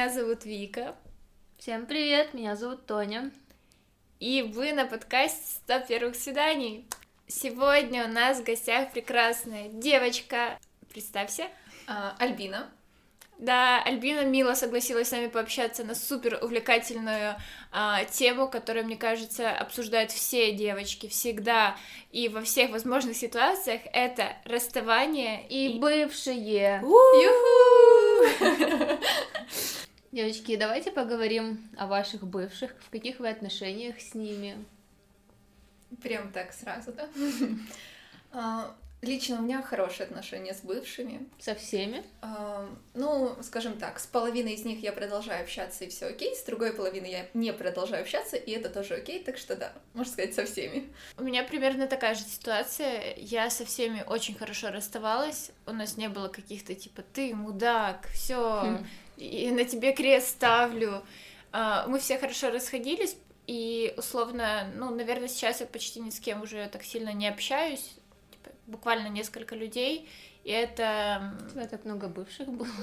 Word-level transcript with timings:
меня 0.00 0.08
зовут 0.08 0.46
Вика. 0.46 0.96
Всем 1.58 1.84
привет, 1.84 2.32
меня 2.32 2.56
зовут 2.56 2.86
Тоня. 2.86 3.30
И 4.18 4.40
вы 4.40 4.72
на 4.72 4.86
подкасте 4.86 5.60
«100 5.68 5.88
первых 5.88 6.16
свиданий». 6.16 6.86
Сегодня 7.26 8.06
у 8.06 8.08
нас 8.08 8.40
в 8.40 8.44
гостях 8.44 8.92
прекрасная 8.92 9.68
девочка. 9.68 10.58
Представься. 10.90 11.48
А, 11.86 12.16
Альбина. 12.18 12.70
Да, 13.36 13.82
Альбина 13.82 14.24
мило 14.24 14.54
согласилась 14.54 15.08
с 15.08 15.10
нами 15.10 15.26
пообщаться 15.26 15.84
на 15.84 15.94
супер 15.94 16.38
увлекательную 16.40 17.36
а, 17.70 18.02
тему, 18.06 18.48
которую, 18.48 18.86
мне 18.86 18.96
кажется, 18.96 19.50
обсуждают 19.50 20.12
все 20.12 20.52
девочки 20.52 21.08
всегда 21.08 21.76
и 22.10 22.30
во 22.30 22.40
всех 22.40 22.70
возможных 22.70 23.18
ситуациях. 23.18 23.82
Это 23.92 24.34
расставание 24.46 25.46
и, 25.46 25.76
и... 25.76 25.78
бывшие. 25.78 26.80
Девочки, 30.12 30.56
давайте 30.56 30.90
поговорим 30.90 31.70
о 31.76 31.86
ваших 31.86 32.26
бывших. 32.26 32.74
В 32.80 32.90
каких 32.90 33.20
вы 33.20 33.28
отношениях 33.28 34.00
с 34.00 34.14
ними? 34.14 34.64
Прям 36.02 36.32
так 36.32 36.52
сразу, 36.52 36.92
да? 36.92 37.08
А, 38.32 38.76
Лично 39.02 39.38
у 39.38 39.42
меня 39.42 39.62
хорошие 39.62 40.04
отношения 40.06 40.52
с 40.52 40.60
бывшими. 40.60 41.26
Со 41.38 41.54
всеми? 41.54 42.04
Uh, 42.20 42.68
ну, 42.92 43.34
скажем 43.40 43.78
так, 43.78 43.98
с 43.98 44.06
половиной 44.06 44.52
из 44.52 44.66
них 44.66 44.82
я 44.82 44.92
продолжаю 44.92 45.42
общаться, 45.42 45.84
и 45.84 45.88
все 45.88 46.06
окей, 46.06 46.36
с 46.36 46.44
другой 46.44 46.74
половиной 46.74 47.10
я 47.10 47.26
не 47.32 47.50
продолжаю 47.54 48.02
общаться, 48.02 48.36
и 48.36 48.50
это 48.50 48.68
тоже 48.68 48.96
окей, 48.96 49.24
так 49.24 49.38
что 49.38 49.56
да, 49.56 49.72
можно 49.94 50.12
сказать, 50.12 50.34
со 50.34 50.44
всеми. 50.44 50.92
У 51.16 51.22
меня 51.22 51.44
примерно 51.44 51.86
такая 51.86 52.14
же 52.14 52.24
ситуация. 52.24 53.14
Я 53.16 53.48
со 53.48 53.64
всеми 53.64 54.04
очень 54.06 54.34
хорошо 54.34 54.70
расставалась. 54.70 55.50
У 55.64 55.72
нас 55.72 55.96
не 55.96 56.10
было 56.10 56.28
каких-то 56.28 56.74
типа 56.74 57.02
ты 57.14 57.34
мудак, 57.34 58.06
все, 58.12 58.60
хм. 58.80 58.86
И 59.20 59.50
на 59.50 59.64
тебе 59.64 59.92
крест 59.92 60.30
ставлю. 60.30 61.02
Uh, 61.52 61.88
мы 61.88 61.98
все 61.98 62.16
хорошо 62.16 62.50
расходились, 62.50 63.16
и 63.48 63.92
условно, 63.96 64.70
ну, 64.76 64.94
наверное, 64.94 65.26
сейчас 65.26 65.60
я 65.60 65.66
почти 65.66 65.98
ни 65.98 66.10
с 66.10 66.20
кем 66.20 66.42
уже 66.42 66.68
так 66.68 66.84
сильно 66.84 67.12
не 67.12 67.28
общаюсь 67.28 67.96
буквально 68.70 69.08
несколько 69.08 69.56
людей, 69.56 70.08
и 70.44 70.50
это... 70.50 71.34
У 71.46 71.50
тебя 71.50 71.66
так 71.66 71.84
много 71.84 72.08
бывших 72.08 72.48
было? 72.48 72.68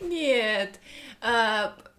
Нет. 0.00 0.80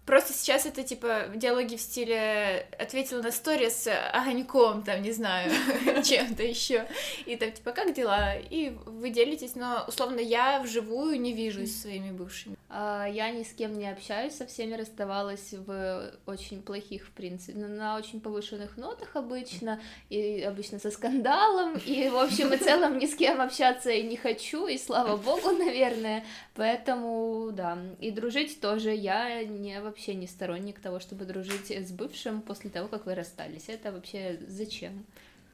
Просто 0.04 0.32
сейчас 0.32 0.66
это 0.66 0.82
типа 0.82 1.26
диалоги 1.34 1.76
в 1.76 1.80
стиле 1.80 2.66
ответила 2.78 3.22
на 3.22 3.30
стори 3.30 3.70
с 3.70 3.88
огоньком, 4.12 4.82
там, 4.82 5.00
не 5.00 5.12
знаю, 5.12 5.52
чем-то 6.04 6.42
еще. 6.42 6.88
И 7.24 7.36
там, 7.36 7.52
типа, 7.52 7.70
как 7.70 7.94
дела? 7.94 8.34
И 8.36 8.76
вы 8.86 9.10
делитесь, 9.10 9.54
но 9.54 9.84
условно 9.86 10.18
я 10.18 10.60
вживую 10.60 11.20
не 11.20 11.32
вижусь 11.32 11.80
своими 11.80 12.10
бывшими. 12.10 12.56
А, 12.74 13.06
я 13.06 13.30
ни 13.30 13.42
с 13.42 13.52
кем 13.52 13.78
не 13.78 13.86
общаюсь, 13.86 14.32
со 14.32 14.46
всеми 14.46 14.72
расставалась 14.74 15.52
в 15.52 16.10
очень 16.24 16.62
плохих, 16.62 17.06
в 17.06 17.10
принципе, 17.10 17.58
на 17.58 17.98
очень 17.98 18.18
повышенных 18.18 18.78
нотах 18.78 19.14
обычно, 19.14 19.78
и 20.08 20.40
обычно 20.40 20.78
со 20.78 20.90
скандалом, 20.90 21.76
и, 21.84 22.08
в 22.08 22.16
общем 22.16 22.50
и 22.54 22.56
целом, 22.56 22.98
ни 22.98 23.04
с 23.04 23.14
кем 23.14 23.42
общаться 23.42 23.90
я 23.90 24.02
не 24.02 24.16
хочу, 24.16 24.66
и 24.66 24.78
слава 24.78 25.18
богу, 25.18 25.50
наверное, 25.50 26.24
поэтому, 26.54 27.50
да, 27.52 27.76
и 28.00 28.10
дружить 28.10 28.58
тоже 28.62 28.94
я 28.94 29.44
не 29.44 29.78
вообще 29.82 30.14
не 30.14 30.26
сторонник 30.26 30.80
того, 30.80 30.98
чтобы 30.98 31.26
дружить 31.26 31.70
с 31.70 31.92
бывшим 31.92 32.40
после 32.40 32.70
того, 32.70 32.88
как 32.88 33.04
вы 33.04 33.14
расстались, 33.14 33.68
это 33.68 33.92
вообще 33.92 34.40
зачем? 34.48 35.04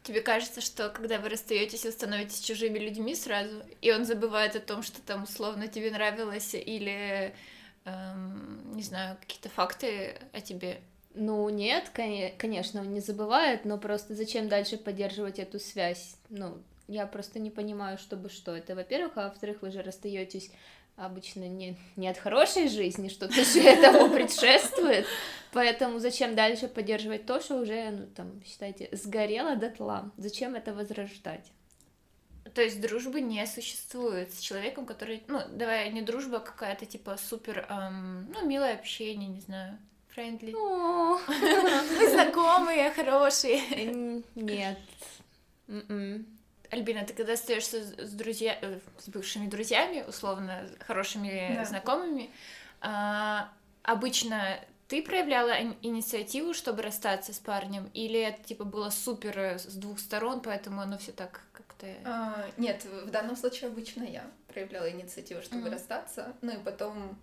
Тебе 0.09 0.23
кажется, 0.23 0.63
что 0.63 0.89
когда 0.89 1.19
вы 1.19 1.29
расстаетесь, 1.29 1.85
вы 1.85 1.93
становитесь 1.93 2.41
чужими 2.41 2.79
людьми 2.79 3.15
сразу, 3.15 3.63
и 3.83 3.93
он 3.93 4.07
забывает 4.07 4.57
о 4.57 4.61
том, 4.61 4.83
что 4.83 5.03
там 5.03 5.25
условно 5.25 5.69
тебе 5.69 5.91
нравилось, 5.91 6.55
или, 6.55 7.35
эм, 7.85 8.75
не 8.75 8.83
знаю, 8.83 9.19
какие-то 9.21 9.51
факты 9.51 10.17
о 10.33 10.41
тебе? 10.41 10.81
Ну, 11.13 11.47
нет, 11.51 11.91
конечно, 11.91 12.81
он 12.81 12.95
не 12.95 13.01
забывает, 13.01 13.67
но 13.67 13.77
просто 13.77 14.15
зачем 14.15 14.49
дальше 14.49 14.79
поддерживать 14.79 15.39
эту 15.39 15.61
связь? 15.61 16.17
Ну, 16.31 16.57
я 16.87 17.07
просто 17.07 17.39
не 17.39 17.51
понимаю, 17.51 17.99
чтобы 17.99 18.31
что 18.31 18.57
это, 18.57 18.75
во-первых, 18.75 19.13
а 19.17 19.25
во-вторых, 19.29 19.59
вы 19.61 19.71
же 19.71 19.83
расстаетесь 19.83 20.51
обычно 20.99 21.49
не, 21.49 21.77
не 21.97 22.09
от 22.09 22.19
хорошей 22.19 22.69
жизни, 22.69 23.09
что-то 23.09 23.45
же 23.45 23.61
этому 23.61 24.11
предшествует, 24.15 25.07
поэтому 25.53 25.99
зачем 25.99 26.35
дальше 26.35 26.69
поддерживать 26.69 27.27
то, 27.27 27.41
что 27.41 27.57
уже, 27.57 27.91
ну, 27.91 28.07
там, 28.07 28.43
считайте, 28.45 28.89
сгорело 28.93 29.57
дотла, 29.57 30.11
зачем 30.17 30.55
это 30.55 30.75
возрождать? 30.75 31.53
То 32.55 32.63
есть 32.63 32.81
дружбы 32.81 33.21
не 33.21 33.47
существует 33.47 34.33
с 34.33 34.41
человеком, 34.41 34.87
который, 34.87 35.23
ну, 35.29 35.41
давай, 35.51 35.91
не 35.93 36.03
дружба, 36.03 36.39
а 36.39 36.41
какая-то, 36.41 36.87
типа, 36.87 37.17
супер, 37.17 37.67
эм, 37.69 38.31
ну, 38.33 38.47
милое 38.47 38.75
общение, 38.75 39.29
не 39.29 39.41
знаю, 39.41 39.79
френдли. 40.09 40.53
Мы 40.53 42.09
знакомые, 42.11 42.91
хорошие. 42.91 44.23
Нет. 44.35 44.79
Альбина, 46.71 47.05
ты 47.05 47.15
когда 47.15 47.33
остаешься 47.33 47.83
с 47.83 48.13
друзья, 48.13 48.59
э, 48.61 48.79
с 48.99 49.09
бывшими 49.09 49.47
друзьями, 49.47 50.05
условно 50.07 50.69
хорошими 50.81 51.55
да. 51.57 51.65
знакомыми, 51.65 52.31
а, 52.81 53.51
обычно 53.83 54.61
ты 54.89 55.03
проявляла 55.03 55.55
инициативу, 55.83 56.55
чтобы 56.55 56.83
расстаться 56.83 57.33
с 57.33 57.39
парнем, 57.39 57.91
или 57.95 58.21
это 58.21 58.43
типа 58.43 58.65
было 58.65 58.91
супер 58.91 59.39
э, 59.39 59.59
с 59.59 59.75
двух 59.75 59.99
сторон, 59.99 60.41
поэтому 60.41 60.81
оно 60.81 60.99
все 60.99 61.13
так 61.13 61.43
как-то. 61.53 61.87
А, 62.05 62.47
нет, 62.57 62.85
в 62.85 63.11
данном 63.11 63.37
случае 63.37 63.69
обычно 63.69 64.03
я 64.03 64.25
проявляла 64.49 64.91
инициативу, 64.91 65.43
чтобы 65.43 65.69
mm-hmm. 65.69 65.73
расстаться, 65.73 66.33
ну 66.41 66.53
и 66.53 66.65
потом 66.65 67.19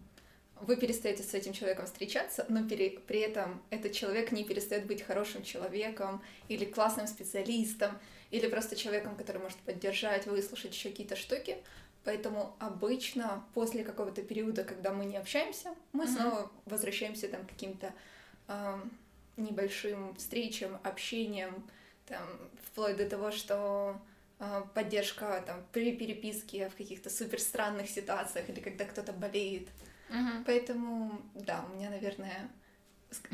вы 0.61 0.75
перестаете 0.77 1.23
с 1.23 1.33
этим 1.33 1.53
человеком 1.53 1.85
встречаться, 1.85 2.45
но 2.49 2.63
при, 2.63 2.89
при 2.89 3.19
этом 3.19 3.61
этот 3.71 3.91
человек 3.91 4.31
не 4.31 4.43
перестает 4.43 4.85
быть 4.85 5.01
хорошим 5.01 5.43
человеком 5.43 6.21
или 6.47 6.65
классным 6.65 7.07
специалистом 7.07 7.97
или 8.35 8.47
просто 8.47 8.75
человеком, 8.75 9.15
который 9.15 9.41
может 9.41 9.57
поддержать, 9.59 10.27
выслушать 10.27 10.73
еще 10.73 10.89
какие-то 10.89 11.15
штуки. 11.15 11.57
Поэтому 12.03 12.55
обычно 12.59 13.43
после 13.53 13.83
какого-то 13.83 14.21
периода, 14.21 14.63
когда 14.63 14.91
мы 14.91 15.05
не 15.05 15.15
общаемся, 15.15 15.73
мы 15.93 16.03
mm-hmm. 16.03 16.15
снова 16.15 16.51
возвращаемся 16.65 17.29
там 17.29 17.45
к 17.45 17.49
каким-то 17.49 17.93
э, 18.47 18.79
небольшим 19.37 20.13
встречам, 20.15 20.77
общением, 20.83 21.65
там, 22.07 22.27
вплоть 22.63 22.97
до 22.97 23.09
того, 23.09 23.31
что 23.31 23.99
э, 24.39 24.63
поддержка 24.73 25.41
там 25.47 25.65
при 25.71 25.95
переписке 25.95 26.69
в 26.69 26.75
каких-то 26.75 27.09
супер 27.09 27.39
странных 27.39 27.89
ситуациях 27.89 28.49
или 28.49 28.59
когда 28.59 28.83
кто-то 28.83 29.13
болеет. 29.13 29.69
Mm-hmm. 30.09 30.43
Поэтому, 30.45 31.21
да, 31.33 31.65
у 31.67 31.75
меня, 31.75 31.89
наверное, 31.89 32.51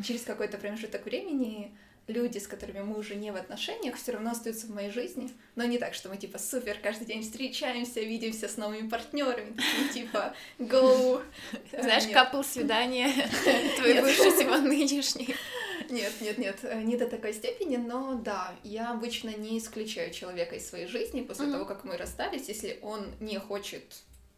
через 0.03 0.23
какой-то 0.23 0.59
промежуток 0.59 1.03
времени 1.05 1.75
люди, 2.11 2.37
с 2.37 2.47
которыми 2.47 2.81
мы 2.81 2.97
уже 2.97 3.15
не 3.15 3.31
в 3.31 3.35
отношениях, 3.35 3.95
все 3.95 4.11
равно 4.13 4.31
остаются 4.31 4.67
в 4.67 4.71
моей 4.71 4.91
жизни. 4.91 5.31
Но 5.55 5.63
не 5.63 5.77
так, 5.77 5.93
что 5.93 6.09
мы 6.09 6.17
типа 6.17 6.37
супер, 6.37 6.77
каждый 6.81 7.05
день 7.05 7.23
встречаемся, 7.23 8.01
видимся 8.01 8.47
с 8.47 8.57
новыми 8.57 8.87
партнерами, 8.87 9.57
типа 9.93 10.35
go. 10.59 11.21
Знаешь, 11.71 12.07
капл 12.13 12.43
свидание 12.43 13.09
твой 13.77 14.01
бывший 14.01 14.37
типа 14.37 14.57
нынешний. 14.57 15.35
Нет, 15.89 16.13
нет, 16.21 16.37
нет, 16.37 16.59
э, 16.63 16.81
не 16.81 16.95
до 16.95 17.07
такой 17.07 17.33
степени, 17.33 17.75
но 17.75 18.15
да, 18.15 18.53
я 18.63 18.91
обычно 18.91 19.29
не 19.35 19.57
исключаю 19.57 20.13
человека 20.13 20.55
из 20.55 20.67
своей 20.67 20.87
жизни 20.87 21.21
после 21.21 21.47
mm-hmm. 21.47 21.51
того, 21.51 21.65
как 21.65 21.83
мы 21.83 21.97
расстались, 21.97 22.47
если 22.47 22.79
он 22.81 23.13
не 23.19 23.37
хочет, 23.39 23.83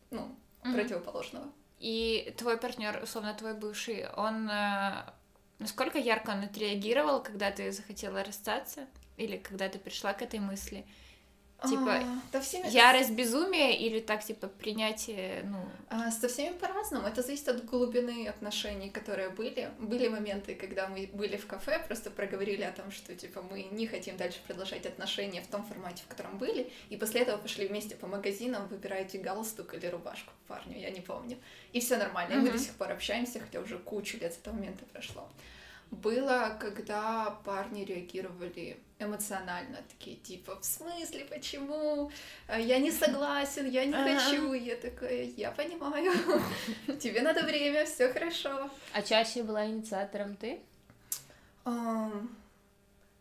ну, 0.09 0.35
mm-hmm. 0.63 0.73
противоположного. 0.73 1.51
И 1.79 2.33
твой 2.37 2.57
партнер, 2.57 2.99
условно, 3.03 3.33
твой 3.33 3.53
бывший, 3.53 4.07
он 4.15 4.49
э, 4.49 5.03
Насколько 5.63 5.97
ярко 5.97 6.31
он 6.31 6.43
отреагировал, 6.43 7.23
когда 7.23 7.49
ты 7.49 7.71
захотела 7.71 8.21
расстаться? 8.21 8.85
Или 9.15 9.37
когда 9.37 9.69
ты 9.69 9.79
пришла 9.79 10.11
к 10.11 10.21
этой 10.21 10.39
мысли? 10.39 10.85
Типа, 11.69 11.95
а, 11.95 12.21
да 12.33 12.41
всеми... 12.41 12.67
ярость, 12.67 13.11
безумие 13.11 13.77
или 13.77 14.01
так, 14.01 14.21
типа, 14.21 14.47
принятие, 14.47 15.43
ну... 15.45 15.65
А, 15.89 16.11
со 16.11 16.27
всеми 16.27 16.53
по-разному. 16.57 17.07
Это 17.07 17.21
зависит 17.21 17.47
от 17.47 17.63
глубины 17.63 18.27
отношений, 18.27 18.89
которые 18.89 19.29
были. 19.29 19.71
Были 19.79 20.09
моменты, 20.09 20.55
когда 20.55 20.89
мы 20.89 21.09
были 21.13 21.37
в 21.37 21.47
кафе, 21.47 21.81
просто 21.87 22.11
проговорили 22.11 22.63
о 22.63 22.73
том, 22.73 22.91
что, 22.91 23.15
типа, 23.15 23.41
мы 23.41 23.63
не 23.71 23.87
хотим 23.87 24.17
дальше 24.17 24.39
продолжать 24.45 24.85
отношения 24.85 25.41
в 25.41 25.47
том 25.47 25.63
формате, 25.63 26.03
в 26.05 26.09
котором 26.09 26.37
были, 26.37 26.69
и 26.89 26.97
после 26.97 27.21
этого 27.21 27.37
пошли 27.37 27.67
вместе 27.67 27.95
по 27.95 28.07
магазинам, 28.07 28.67
выбираете 28.67 29.17
галстук 29.19 29.73
или 29.75 29.85
рубашку 29.87 30.33
парню, 30.49 30.77
я 30.77 30.89
не 30.89 30.99
помню. 30.99 31.37
И 31.71 31.79
все 31.79 31.95
нормально. 31.95 32.33
Mm-hmm. 32.33 32.41
Мы 32.41 32.51
до 32.51 32.57
сих 32.57 32.73
пор 32.73 32.91
общаемся, 32.91 33.39
хотя 33.39 33.61
уже 33.61 33.77
кучу 33.79 34.17
лет 34.17 34.33
с 34.33 34.37
этого 34.37 34.55
момента 34.55 34.83
прошло 34.91 35.29
было, 35.93 36.57
когда 36.59 37.39
парни 37.45 37.83
реагировали 37.83 38.77
эмоционально, 38.99 39.77
такие 39.89 40.15
типа, 40.17 40.59
в 40.59 40.65
смысле, 40.65 41.25
почему? 41.25 42.11
А, 42.47 42.59
я 42.59 42.79
не 42.79 42.91
согласен, 42.91 43.69
я 43.69 43.85
не 43.85 43.93
хочу. 43.93 44.53
Я 44.53 44.75
такая, 44.75 45.23
я 45.37 45.51
понимаю, 45.51 46.11
тебе 46.99 47.21
надо 47.21 47.43
время, 47.43 47.85
все 47.85 48.11
хорошо. 48.11 48.69
А 48.93 49.01
чаще 49.01 49.43
была 49.43 49.65
инициатором 49.65 50.35
ты? 50.35 50.59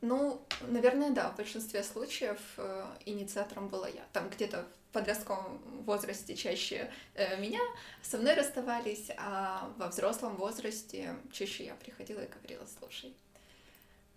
Ну, 0.03 0.43
наверное, 0.63 1.11
да, 1.11 1.31
в 1.31 1.37
большинстве 1.37 1.85
случаев 1.85 2.41
э, 2.57 2.85
инициатором 3.07 3.69
была 3.69 3.87
я. 3.87 4.03
Там 4.13 4.29
где-то 4.31 4.67
подростковом 4.93 5.59
возрасте 5.85 6.37
чаще 6.37 6.91
э, 7.15 7.41
меня 7.41 7.61
со 8.03 8.19
мной 8.19 8.35
расставались, 8.35 9.11
а 9.17 9.71
во 9.79 9.89
взрослом 9.89 10.37
возрасте 10.37 11.17
чаще 11.33 11.67
я 11.67 11.75
приходила 11.75 12.21
и 12.21 12.29
говорила, 12.29 12.67
слушай, 12.79 13.15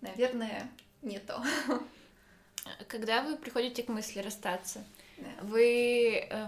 наверное, 0.02 0.70
не 1.02 1.20
то. 1.20 1.42
Когда 2.88 3.22
вы 3.22 3.38
приходите 3.38 3.84
к 3.84 3.90
мысли 3.90 4.20
расстаться, 4.20 4.84
да. 5.18 5.28
вы 5.42 6.28
э, 6.30 6.48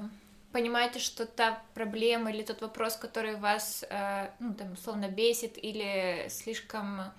понимаете, 0.51 0.99
что 0.99 1.25
та 1.25 1.63
проблема 1.73 2.31
или 2.31 2.43
тот 2.43 2.61
вопрос, 2.61 2.97
который 2.97 3.35
вас, 3.35 3.85
э, 3.89 4.29
ну, 4.39 4.53
там, 4.53 4.73
условно, 4.73 5.09
бесит 5.09 5.57
или 5.57 6.27
слишком 6.29 7.13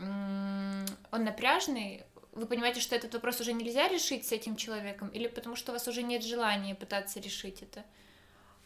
он 0.00 1.24
напряжный, 1.24 2.04
вы 2.38 2.46
понимаете, 2.46 2.80
что 2.80 2.96
этот 2.96 3.12
вопрос 3.14 3.40
уже 3.40 3.52
нельзя 3.52 3.88
решить 3.88 4.26
с 4.26 4.32
этим 4.32 4.56
человеком, 4.56 5.08
или 5.08 5.28
потому 5.28 5.56
что 5.56 5.72
у 5.72 5.74
вас 5.74 5.86
уже 5.88 6.02
нет 6.02 6.24
желания 6.24 6.74
пытаться 6.74 7.20
решить 7.20 7.62
это? 7.62 7.84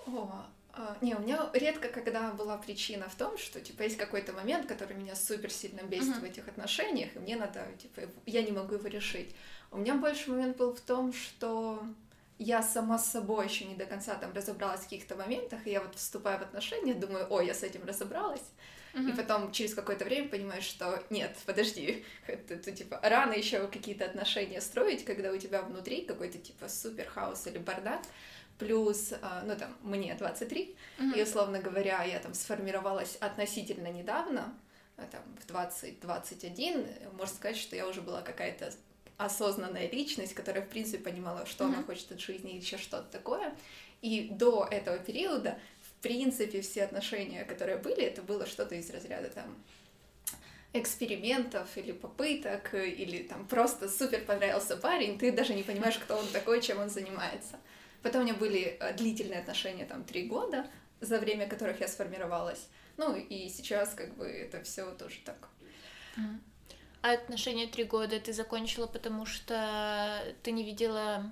О, 0.07 0.45
а, 0.75 0.97
не, 1.01 1.15
у 1.15 1.21
меня 1.21 1.51
редко 1.53 1.89
когда 1.89 2.31
была 2.33 2.57
причина 2.57 3.09
в 3.09 3.15
том, 3.15 3.37
что 3.37 3.61
типа 3.61 3.83
есть 3.83 3.97
какой-то 3.97 4.33
момент, 4.33 4.67
который 4.67 4.97
меня 4.97 5.15
супер 5.15 5.51
сильно 5.51 5.83
бесит 5.83 6.17
uh-huh. 6.17 6.21
в 6.21 6.25
этих 6.25 6.49
отношениях, 6.49 7.15
и 7.15 7.19
мне 7.19 7.37
надо, 7.37 7.67
типа, 7.81 8.03
я 8.27 8.43
не 8.43 8.53
могу 8.53 8.75
его 8.75 8.89
решить. 8.89 9.35
У 9.71 9.79
меня 9.79 9.95
больше 9.95 10.31
момент 10.31 10.57
был 10.57 10.75
в 10.75 10.81
том, 10.81 11.13
что 11.13 11.83
я 12.39 12.63
сама 12.63 12.99
с 12.99 13.11
собой 13.11 13.47
еще 13.47 13.65
не 13.65 13.75
до 13.75 13.87
конца 13.87 14.15
там 14.15 14.33
разобралась 14.33 14.81
в 14.81 14.85
каких-то 14.85 15.15
моментах, 15.15 15.67
и 15.67 15.71
я 15.71 15.81
вот 15.81 15.95
вступаю 15.95 16.39
в 16.39 16.43
отношения, 16.43 16.95
думаю, 16.95 17.27
ой, 17.31 17.47
я 17.47 17.55
с 17.55 17.63
этим 17.63 17.85
разобралась, 17.85 18.43
uh-huh. 18.95 19.11
и 19.11 19.17
потом 19.17 19.53
через 19.53 19.75
какое-то 19.75 20.05
время 20.05 20.29
понимаешь, 20.29 20.65
что 20.65 21.03
нет, 21.11 21.37
подожди, 21.47 22.05
это, 22.27 22.55
это 22.55 22.73
типа 22.73 23.01
рано 23.03 23.33
еще 23.33 23.67
какие-то 23.69 24.05
отношения 24.05 24.61
строить, 24.61 25.05
когда 25.05 25.33
у 25.33 25.37
тебя 25.37 25.63
внутри 25.63 26.03
какой-то 26.03 26.39
типа 26.39 26.69
супер 26.69 27.07
хаос 27.07 27.47
или 27.47 27.59
бардак, 27.59 28.03
плюс, 28.59 29.13
а, 29.23 29.43
ну 29.45 29.57
там, 29.57 29.77
мне 29.83 30.15
23, 30.15 30.77
uh-huh. 30.99 31.19
и, 31.19 31.23
условно 31.23 31.61
говоря, 31.61 32.05
я 32.05 32.19
там 32.19 32.35
сформировалась 32.35 33.17
относительно 33.17 33.89
недавно, 33.89 34.55
а, 34.97 35.03
там, 35.11 35.23
в 35.41 35.51
20-21, 35.51 37.13
можно 37.17 37.35
сказать, 37.35 37.57
что 37.57 37.77
я 37.77 37.89
уже 37.89 38.03
была 38.03 38.23
какая-то 38.23 38.73
осознанная 39.17 39.89
личность, 39.91 40.35
которая, 40.35 40.65
в 40.65 40.69
принципе, 40.69 40.99
понимала, 40.99 41.47
что 41.47 41.65
uh-huh. 41.65 41.69
она 41.69 41.83
хочет 41.83 42.13
от 42.13 42.21
жизни 42.21 42.53
и 42.53 42.59
еще 42.59 42.79
что-то 42.79 43.11
такое. 43.11 43.55
И 44.01 44.29
до 44.33 44.67
этого 44.69 44.99
периода, 44.99 45.59
принципе, 46.03 46.61
все 46.61 46.85
отношения, 46.85 47.45
которые 47.45 47.79
были, 47.79 48.03
это 48.03 48.23
было 48.23 48.47
что-то 48.47 48.75
из 48.75 48.91
разряда 48.91 49.31
там 49.31 49.57
экспериментов 50.75 51.77
или 51.77 51.93
попыток, 51.93 52.75
или 52.75 53.23
там 53.23 53.47
просто 53.47 53.89
супер 53.89 54.25
понравился 54.25 54.77
парень, 54.77 55.19
ты 55.19 55.31
даже 55.31 55.55
не 55.55 55.63
понимаешь, 55.63 55.99
кто 55.99 56.17
он 56.17 56.27
такой, 56.29 56.63
чем 56.63 56.81
он 56.81 56.91
занимается. 56.91 57.59
Потом 58.03 58.23
у 58.23 58.25
меня 58.25 58.35
были 58.35 58.77
э, 58.81 58.95
длительные 58.95 59.41
отношения, 59.41 59.85
там, 59.85 60.03
три 60.03 60.25
года, 60.25 60.67
за 61.01 61.19
время 61.19 61.47
которых 61.47 61.81
я 61.81 61.89
сформировалась. 61.89 62.69
Ну, 62.97 63.15
и 63.15 63.49
сейчас, 63.49 63.95
как 63.95 64.15
бы, 64.17 64.27
это 64.27 64.63
все 64.63 64.91
тоже 64.93 65.21
так. 65.25 65.49
А 67.03 67.13
отношения 67.13 67.67
три 67.67 67.85
года 67.85 68.19
ты 68.21 68.33
закончила, 68.33 68.87
потому 68.87 69.27
что 69.27 70.23
ты 70.43 70.53
не 70.53 70.65
видела 70.65 71.31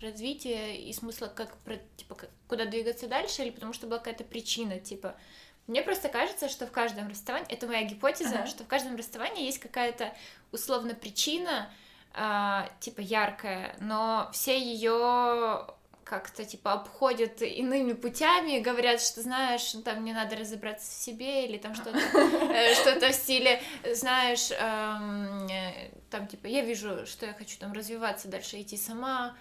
развития 0.00 0.76
и 0.76 0.92
смысла, 0.92 1.26
как, 1.26 1.56
типа, 1.96 2.16
куда 2.48 2.64
двигаться 2.64 3.06
дальше, 3.06 3.42
или 3.42 3.50
потому 3.50 3.72
что 3.72 3.86
была 3.86 3.98
какая-то 3.98 4.24
причина, 4.24 4.78
типа, 4.78 5.16
мне 5.66 5.82
просто 5.82 6.08
кажется, 6.08 6.48
что 6.48 6.66
в 6.66 6.72
каждом 6.72 7.08
расставании, 7.08 7.52
это 7.52 7.66
моя 7.66 7.84
гипотеза, 7.84 8.40
ага. 8.40 8.46
что 8.46 8.64
в 8.64 8.66
каждом 8.66 8.96
расставании 8.96 9.44
есть 9.44 9.60
какая-то 9.60 10.12
условно 10.50 10.94
причина, 10.94 11.70
э, 12.14 12.62
типа 12.80 13.00
яркая, 13.00 13.76
но 13.80 14.28
все 14.32 14.58
ее 14.58 15.66
как-то 16.10 16.44
типа 16.44 16.72
обходят 16.72 17.40
иными 17.40 17.92
путями, 17.92 18.58
говорят, 18.58 19.00
что 19.00 19.22
знаешь, 19.22 19.72
ну, 19.74 19.82
там 19.82 20.02
мне 20.02 20.12
надо 20.12 20.34
разобраться 20.34 20.90
в 20.90 20.94
себе 20.94 21.46
или 21.46 21.56
там 21.56 21.76
что-то 21.76 21.98
э, 22.52 22.74
что-то 22.74 23.10
в 23.10 23.14
стиле, 23.14 23.62
знаешь, 23.94 24.50
эм, 24.50 25.46
э, 25.46 25.92
там 26.10 26.26
типа 26.26 26.48
я 26.48 26.62
вижу, 26.62 27.06
что 27.06 27.26
я 27.26 27.32
хочу 27.32 27.56
там 27.60 27.72
развиваться 27.72 28.26
дальше, 28.26 28.60
идти 28.60 28.76
сама, 28.76 29.36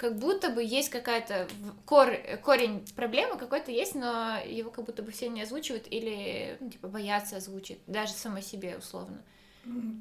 как 0.00 0.16
будто 0.16 0.48
бы 0.48 0.64
есть 0.64 0.88
какая-то 0.88 1.46
кор, 1.84 2.16
корень 2.42 2.86
проблемы 2.96 3.36
какой-то 3.36 3.70
есть, 3.70 3.94
но 3.94 4.38
его 4.46 4.70
как 4.70 4.86
будто 4.86 5.02
бы 5.02 5.12
все 5.12 5.28
не 5.28 5.42
озвучивают 5.42 5.86
или 5.90 6.56
ну, 6.58 6.70
типа 6.70 6.88
боятся 6.88 7.36
озвучить, 7.36 7.80
даже 7.86 8.14
сама 8.14 8.40
себе 8.40 8.78
условно. 8.78 9.22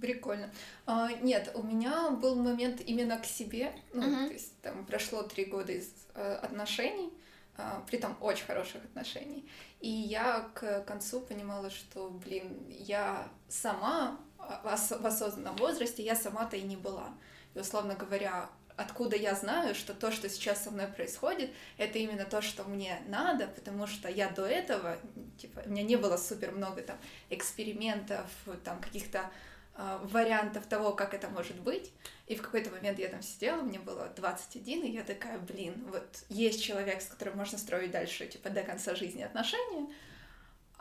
Прикольно. 0.01 0.51
А, 0.85 1.11
нет, 1.21 1.51
у 1.53 1.63
меня 1.63 2.11
был 2.11 2.35
момент 2.35 2.79
именно 2.79 3.17
к 3.17 3.25
себе. 3.25 3.73
Ну, 3.91 4.03
uh-huh. 4.03 4.27
то 4.27 4.33
есть 4.33 4.61
там 4.61 4.85
прошло 4.85 5.21
три 5.23 5.43
года 5.43 5.73
из 5.73 5.91
э, 6.15 6.35
отношений, 6.35 7.11
э, 7.57 7.61
при 7.85 7.97
том 7.97 8.15
очень 8.21 8.45
хороших 8.45 8.81
отношений. 8.85 9.49
И 9.81 9.89
я 9.89 10.49
к 10.53 10.83
концу 10.83 11.19
понимала, 11.19 11.69
что, 11.69 12.09
блин, 12.09 12.65
я 12.69 13.27
сама 13.49 14.17
а, 14.37 14.61
в 14.63 15.05
осознанном 15.05 15.57
возрасте, 15.57 16.03
я 16.03 16.15
сама-то 16.15 16.55
и 16.55 16.61
не 16.61 16.77
была. 16.77 17.09
И, 17.53 17.59
условно 17.59 17.95
говоря, 17.95 18.49
откуда 18.79 19.15
я 19.15 19.35
знаю, 19.35 19.75
что 19.75 19.93
то, 19.93 20.11
что 20.11 20.29
сейчас 20.29 20.63
со 20.63 20.71
мной 20.71 20.87
происходит, 20.87 21.51
это 21.77 21.99
именно 21.99 22.25
то, 22.25 22.41
что 22.41 22.63
мне 22.63 23.01
надо, 23.07 23.47
потому 23.47 23.87
что 23.87 24.09
я 24.09 24.29
до 24.29 24.45
этого, 24.45 24.97
типа, 25.37 25.63
у 25.65 25.69
меня 25.69 25.83
не 25.83 25.97
было 25.97 26.17
супер 26.17 26.51
много 26.51 26.81
там 26.81 26.97
экспериментов, 27.29 28.25
там 28.63 28.79
каких-то 28.79 29.29
э, 29.75 29.99
вариантов 30.03 30.65
того, 30.65 30.93
как 30.93 31.13
это 31.13 31.27
может 31.29 31.59
быть. 31.59 31.91
И 32.27 32.35
в 32.35 32.41
какой-то 32.41 32.69
момент 32.69 32.99
я 32.99 33.09
там 33.09 33.21
сидела, 33.21 33.61
мне 33.61 33.79
было 33.79 34.07
21, 34.15 34.85
и 34.85 34.91
я 34.91 35.03
такая, 35.03 35.39
блин, 35.39 35.85
вот 35.91 36.23
есть 36.29 36.63
человек, 36.63 37.01
с 37.01 37.07
которым 37.07 37.37
можно 37.37 37.57
строить 37.57 37.91
дальше, 37.91 38.27
типа, 38.27 38.49
до 38.49 38.63
конца 38.63 38.95
жизни 38.95 39.23
отношения, 39.23 39.87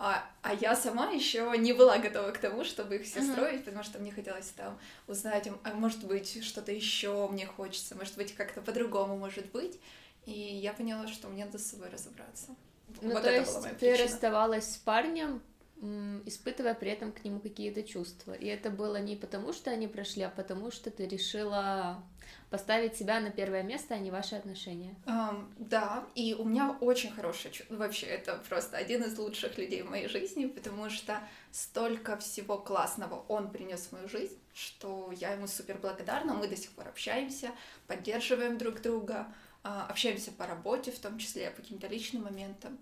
а, 0.00 0.24
а 0.42 0.54
я 0.54 0.76
сама 0.76 1.10
еще 1.10 1.52
не 1.58 1.72
была 1.72 1.98
готова 1.98 2.30
к 2.30 2.38
тому, 2.38 2.62
чтобы 2.62 2.96
их 2.96 3.02
все 3.04 3.18
uh-huh. 3.18 3.32
строить, 3.32 3.64
потому 3.64 3.82
что 3.82 3.98
мне 3.98 4.12
хотелось 4.12 4.50
там 4.50 4.78
узнать, 5.08 5.48
а 5.64 5.74
может 5.74 6.04
быть, 6.04 6.44
что-то 6.44 6.70
еще 6.70 7.26
мне 7.28 7.46
хочется, 7.46 7.96
может 7.96 8.16
быть, 8.16 8.32
как-то 8.32 8.62
по-другому 8.62 9.16
может 9.16 9.50
быть. 9.50 9.80
И 10.24 10.30
я 10.32 10.72
поняла, 10.72 11.08
что 11.08 11.26
мне 11.26 11.44
надо 11.44 11.58
с 11.58 11.66
собой 11.66 11.88
разобраться. 11.88 12.54
Ну, 13.02 13.12
вот 13.12 13.24
то 13.24 13.30
это 13.30 13.40
есть 13.40 13.78
ты 13.78 13.96
расставалась 13.96 14.74
с 14.74 14.76
парнем, 14.76 15.42
испытывая 15.80 16.74
при 16.74 16.90
этом 16.90 17.12
к 17.12 17.24
нему 17.24 17.40
какие-то 17.40 17.82
чувства. 17.82 18.32
И 18.32 18.46
это 18.46 18.70
было 18.70 18.96
не 18.96 19.16
потому, 19.16 19.52
что 19.52 19.70
они 19.70 19.86
прошли, 19.86 20.22
а 20.22 20.30
потому 20.30 20.70
что 20.70 20.90
ты 20.90 21.06
решила 21.06 22.02
поставить 22.50 22.96
себя 22.96 23.20
на 23.20 23.30
первое 23.30 23.62
место, 23.62 23.94
а 23.94 23.98
не 23.98 24.10
ваши 24.10 24.34
отношения. 24.34 24.94
Um, 25.06 25.52
да, 25.58 26.06
и 26.14 26.34
у 26.34 26.44
меня 26.44 26.76
очень 26.80 27.10
хорошее 27.10 27.52
чувство. 27.52 27.76
Вообще, 27.76 28.06
это 28.06 28.42
просто 28.48 28.76
один 28.76 29.02
из 29.02 29.18
лучших 29.18 29.58
людей 29.58 29.82
в 29.82 29.90
моей 29.90 30.08
жизни, 30.08 30.46
потому 30.46 30.88
что 30.90 31.20
столько 31.52 32.16
всего 32.16 32.58
классного 32.58 33.24
он 33.28 33.50
принес 33.50 33.86
в 33.86 33.92
мою 33.92 34.08
жизнь, 34.08 34.38
что 34.54 35.12
я 35.12 35.32
ему 35.32 35.46
супер 35.46 35.78
благодарна. 35.78 36.34
Мы 36.34 36.48
до 36.48 36.56
сих 36.56 36.70
пор 36.72 36.88
общаемся, 36.88 37.50
поддерживаем 37.86 38.58
друг 38.58 38.80
друга, 38.80 39.26
а, 39.62 39.86
общаемся 39.86 40.32
по 40.32 40.46
работе, 40.46 40.90
в 40.90 40.98
том 40.98 41.18
числе 41.18 41.50
по 41.50 41.62
каким-то 41.62 41.86
личным 41.86 42.24
моментам. 42.24 42.78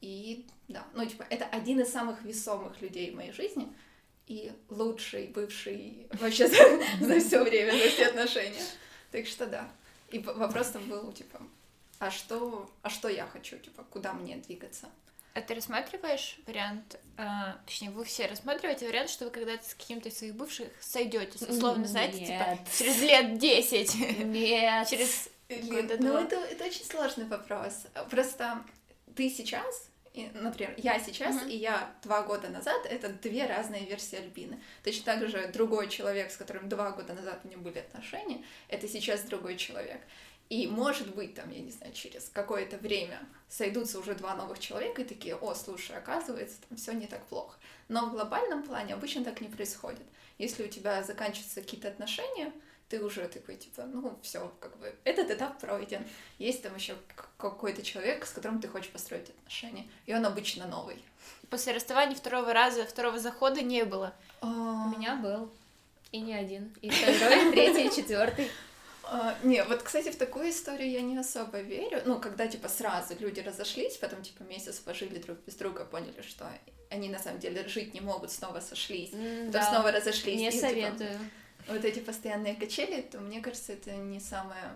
И 0.00 0.46
да, 0.68 0.86
ну 0.94 1.04
типа 1.04 1.26
это 1.30 1.44
один 1.46 1.80
из 1.80 1.90
самых 1.90 2.22
весомых 2.22 2.80
людей 2.80 3.10
в 3.10 3.16
моей 3.16 3.32
жизни 3.32 3.68
и 4.26 4.52
лучший 4.68 5.28
бывший 5.28 6.06
вообще 6.12 6.46
за, 6.48 6.56
за 7.00 7.20
все 7.20 7.42
время, 7.42 7.72
за 7.72 7.88
все 7.88 8.06
отношения. 8.06 8.62
Так 9.10 9.26
что 9.26 9.46
да. 9.46 9.68
И 10.10 10.18
вопрос 10.18 10.68
там 10.68 10.88
был, 10.88 11.12
типа, 11.12 11.40
а 11.98 12.10
что, 12.10 12.70
а 12.82 12.90
что 12.90 13.08
я 13.08 13.26
хочу, 13.26 13.58
типа, 13.58 13.84
куда 13.90 14.12
мне 14.12 14.36
двигаться? 14.36 14.88
А 15.34 15.40
ты 15.40 15.54
рассматриваешь 15.54 16.38
вариант, 16.46 16.98
а, 17.16 17.58
точнее, 17.66 17.90
вы 17.90 18.04
все 18.04 18.26
рассматриваете 18.26 18.86
вариант, 18.86 19.10
что 19.10 19.26
вы 19.26 19.30
когда-то 19.30 19.68
с 19.68 19.74
каким-то 19.74 20.08
из 20.08 20.18
своих 20.18 20.34
бывших 20.34 20.68
сойдетесь, 20.80 21.42
условно, 21.42 21.82
Нет. 21.82 21.90
знаете, 21.90 22.26
типа, 22.26 22.58
через 22.76 23.00
лет 23.02 23.38
10. 23.38 23.94
Нет. 24.24 24.88
Через 24.88 25.28
года 25.68 25.96
Ну, 25.98 26.18
это, 26.18 26.36
это 26.36 26.64
очень 26.64 26.84
сложный 26.84 27.26
вопрос. 27.26 27.86
Просто 28.10 28.62
ты 29.18 29.28
сейчас 29.28 29.90
и, 30.14 30.30
например, 30.32 30.74
я 30.76 30.98
сейчас 31.00 31.34
uh-huh. 31.34 31.50
и 31.50 31.56
я 31.56 31.92
два 32.04 32.22
года 32.22 32.48
назад 32.48 32.86
это 32.86 33.08
две 33.08 33.46
разные 33.46 33.84
версии 33.84 34.16
Альбины. 34.16 34.60
Точно 34.84 35.04
так 35.04 35.28
же 35.28 35.48
другой 35.52 35.88
человек, 35.88 36.30
с 36.30 36.36
которым 36.36 36.68
два 36.68 36.92
года 36.92 37.14
назад 37.14 37.40
у 37.42 37.48
меня 37.48 37.58
были 37.58 37.78
отношения, 37.78 38.44
это 38.68 38.86
сейчас 38.88 39.22
другой 39.22 39.56
человек. 39.56 40.00
И 40.50 40.66
может 40.68 41.14
быть, 41.14 41.34
там, 41.34 41.50
я 41.50 41.60
не 41.60 41.70
знаю, 41.72 41.92
через 41.92 42.30
какое-то 42.32 42.78
время 42.78 43.18
сойдутся 43.48 43.98
уже 43.98 44.14
два 44.14 44.36
новых 44.36 44.60
человека 44.60 45.02
и 45.02 45.04
такие, 45.04 45.34
о, 45.34 45.54
слушай, 45.54 45.96
оказывается, 45.96 46.58
там 46.68 46.78
все 46.78 46.92
не 46.92 47.06
так 47.06 47.26
плохо. 47.26 47.58
Но 47.88 48.06
в 48.06 48.12
глобальном 48.12 48.62
плане 48.62 48.94
обычно 48.94 49.24
так 49.24 49.40
не 49.40 49.48
происходит. 49.48 50.06
Если 50.38 50.64
у 50.64 50.68
тебя 50.68 51.02
заканчиваются 51.02 51.60
какие-то 51.60 51.88
отношения, 51.88 52.52
ты 52.88 53.02
уже 53.02 53.28
такой, 53.28 53.56
типа, 53.56 53.84
ну, 53.84 54.18
все, 54.22 54.52
как 54.60 54.76
бы, 54.78 54.94
этот 55.04 55.30
этап 55.30 55.60
пройден. 55.60 56.04
Есть 56.38 56.62
там 56.62 56.74
еще 56.74 56.96
какой-то 57.36 57.82
человек, 57.82 58.26
с 58.26 58.30
которым 58.30 58.60
ты 58.60 58.68
хочешь 58.68 58.90
построить 58.90 59.28
отношения, 59.28 59.86
и 60.06 60.14
он 60.14 60.24
обычно 60.24 60.66
новый. 60.66 61.02
После 61.50 61.72
расставания 61.72 62.16
второго 62.16 62.52
раза, 62.52 62.84
второго 62.84 63.18
захода 63.18 63.62
не 63.62 63.84
было. 63.84 64.14
А. 64.40 64.46
У 64.46 64.88
меня 64.96 65.16
был. 65.16 65.50
И 66.12 66.20
не 66.20 66.34
один. 66.34 66.74
И 66.80 66.90
второй, 67.16 67.48
и 67.48 67.52
третий, 67.52 67.86
и 67.88 67.94
четвертый. 67.94 68.50
А, 69.10 69.36
не, 69.42 69.64
вот, 69.64 69.82
кстати, 69.82 70.10
в 70.10 70.16
такую 70.16 70.50
историю 70.50 70.90
я 70.90 71.00
не 71.00 71.16
особо 71.16 71.60
верю. 71.60 72.02
Ну, 72.04 72.20
когда, 72.20 72.46
типа, 72.46 72.68
сразу 72.68 73.14
люди 73.18 73.40
разошлись, 73.40 73.96
потом, 73.96 74.22
типа, 74.22 74.42
месяц 74.42 74.76
пожили 74.76 75.18
друг 75.18 75.38
без 75.46 75.54
друга, 75.54 75.84
поняли, 75.84 76.22
что 76.22 76.50
они, 76.90 77.08
на 77.08 77.18
самом 77.18 77.38
деле, 77.38 77.66
жить 77.68 77.94
не 77.94 78.00
могут, 78.00 78.30
снова 78.30 78.60
сошлись, 78.60 79.10
mm, 79.10 79.46
потом 79.46 79.50
да. 79.50 79.70
снова 79.70 79.92
разошлись. 79.92 80.38
Не 80.38 80.48
и, 80.48 80.52
типа, 80.52 80.66
советую. 80.66 81.12
Типа, 81.12 81.24
вот 81.68 81.84
эти 81.84 82.00
постоянные 82.00 82.54
качели, 82.54 83.02
то, 83.02 83.18
мне 83.20 83.40
кажется, 83.40 83.72
это 83.72 83.94
не 83.94 84.20
самое 84.20 84.72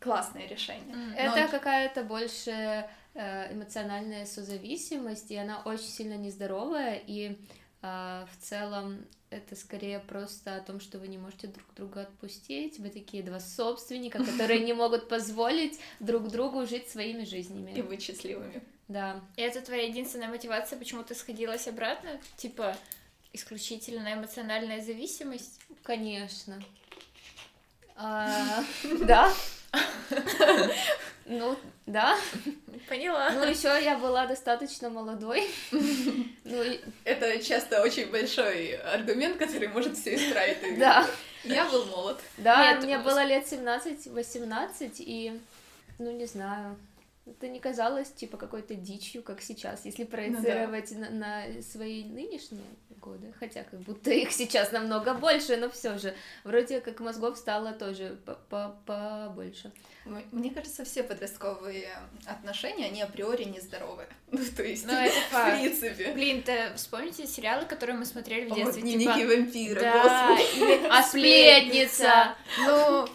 классное 0.00 0.46
решение. 0.46 0.94
Mm. 0.94 1.14
Это 1.16 1.42
Но... 1.42 1.48
какая-то 1.48 2.02
больше 2.04 2.88
э, 3.14 3.52
эмоциональная 3.52 4.26
созависимость, 4.26 5.30
и 5.30 5.36
она 5.36 5.60
очень 5.64 5.88
сильно 5.88 6.14
нездоровая, 6.14 7.02
и 7.06 7.36
а, 7.80 8.26
в 8.32 8.44
целом 8.44 9.04
это 9.30 9.54
скорее 9.54 10.00
просто 10.00 10.56
о 10.56 10.60
том, 10.60 10.80
что 10.80 10.98
вы 10.98 11.08
не 11.08 11.18
можете 11.18 11.48
друг 11.48 11.66
друга 11.76 12.02
отпустить. 12.02 12.78
Вы 12.78 12.88
такие 12.88 13.22
два 13.22 13.40
собственника, 13.40 14.24
которые 14.24 14.60
не 14.60 14.72
могут 14.72 15.08
позволить 15.08 15.78
друг 16.00 16.28
другу 16.28 16.66
жить 16.66 16.88
своими 16.88 17.24
жизнями. 17.24 17.72
И 17.72 17.82
быть 17.82 18.02
счастливыми. 18.02 18.62
Да. 18.88 19.20
И 19.36 19.42
это 19.42 19.60
твоя 19.60 19.82
единственная 19.82 20.28
мотивация, 20.28 20.78
почему 20.78 21.02
ты 21.02 21.14
сходилась 21.14 21.68
обратно? 21.68 22.18
Типа, 22.36 22.74
исключительно 23.38 24.12
эмоциональная 24.12 24.82
зависимость? 24.82 25.60
Конечно. 25.82 26.60
А, 27.96 28.62
да. 29.00 29.32
Ну, 31.26 31.56
да. 31.86 32.16
Поняла. 32.88 33.30
Ну, 33.30 33.44
еще 33.44 33.68
я 33.82 33.98
была 33.98 34.26
достаточно 34.26 34.90
молодой. 34.90 35.48
Ну, 36.50 36.64
это 37.04 37.44
часто 37.44 37.82
очень 37.82 38.10
большой 38.10 38.76
аргумент, 38.76 39.36
который 39.36 39.68
может 39.68 39.98
все 39.98 40.14
исправить. 40.14 40.56
Да. 40.78 41.06
Я 41.44 41.66
был 41.66 41.84
молод. 41.86 42.18
Да, 42.38 42.76
мне 42.76 42.98
было 42.98 43.22
лет 43.22 43.44
17-18, 43.44 44.94
и, 44.98 45.38
ну, 45.98 46.10
не 46.10 46.24
знаю, 46.26 46.76
это 47.30 47.48
не 47.48 47.60
казалось, 47.60 48.10
типа, 48.10 48.36
какой-то 48.36 48.74
дичью, 48.74 49.22
как 49.22 49.40
сейчас, 49.40 49.84
если 49.84 50.04
проецировать 50.04 50.90
ну, 50.92 51.00
да. 51.00 51.10
на, 51.10 51.46
на 51.46 51.62
свои 51.62 52.04
нынешние 52.04 52.64
годы, 53.00 53.32
хотя 53.38 53.62
как 53.64 53.80
будто 53.80 54.10
их 54.10 54.32
сейчас 54.32 54.72
намного 54.72 55.14
больше, 55.14 55.56
но 55.56 55.70
все 55.70 55.98
же, 55.98 56.14
вроде 56.44 56.80
как 56.80 57.00
мозгов 57.00 57.38
стало 57.38 57.72
тоже 57.72 58.18
побольше. 58.84 59.72
Мне 60.32 60.50
кажется, 60.50 60.84
все 60.84 61.02
подростковые 61.02 61.90
отношения, 62.26 62.86
они 62.86 63.02
априори 63.02 63.44
нездоровые. 63.44 64.08
Ну, 64.30 64.40
то 64.54 64.62
есть, 64.62 64.86
ну, 64.86 64.92
это 64.92 65.14
в 65.30 65.52
принципе. 65.52 66.12
Блин, 66.12 66.42
ты 66.42 66.70
вспомните 66.76 67.26
сериалы, 67.26 67.64
которые 67.64 67.96
мы 67.96 68.04
смотрели 68.04 68.50
в 68.50 68.54
детстве? 68.54 68.82
О, 68.82 68.84
дневники 68.84 69.20
типа... 69.20 69.34
вампира, 69.34 69.80
да, 69.80 70.28
господи. 70.28 70.56
Или... 70.58 70.86
А 70.90 71.02
сплетница! 71.02 72.36
Ну, 72.66 73.08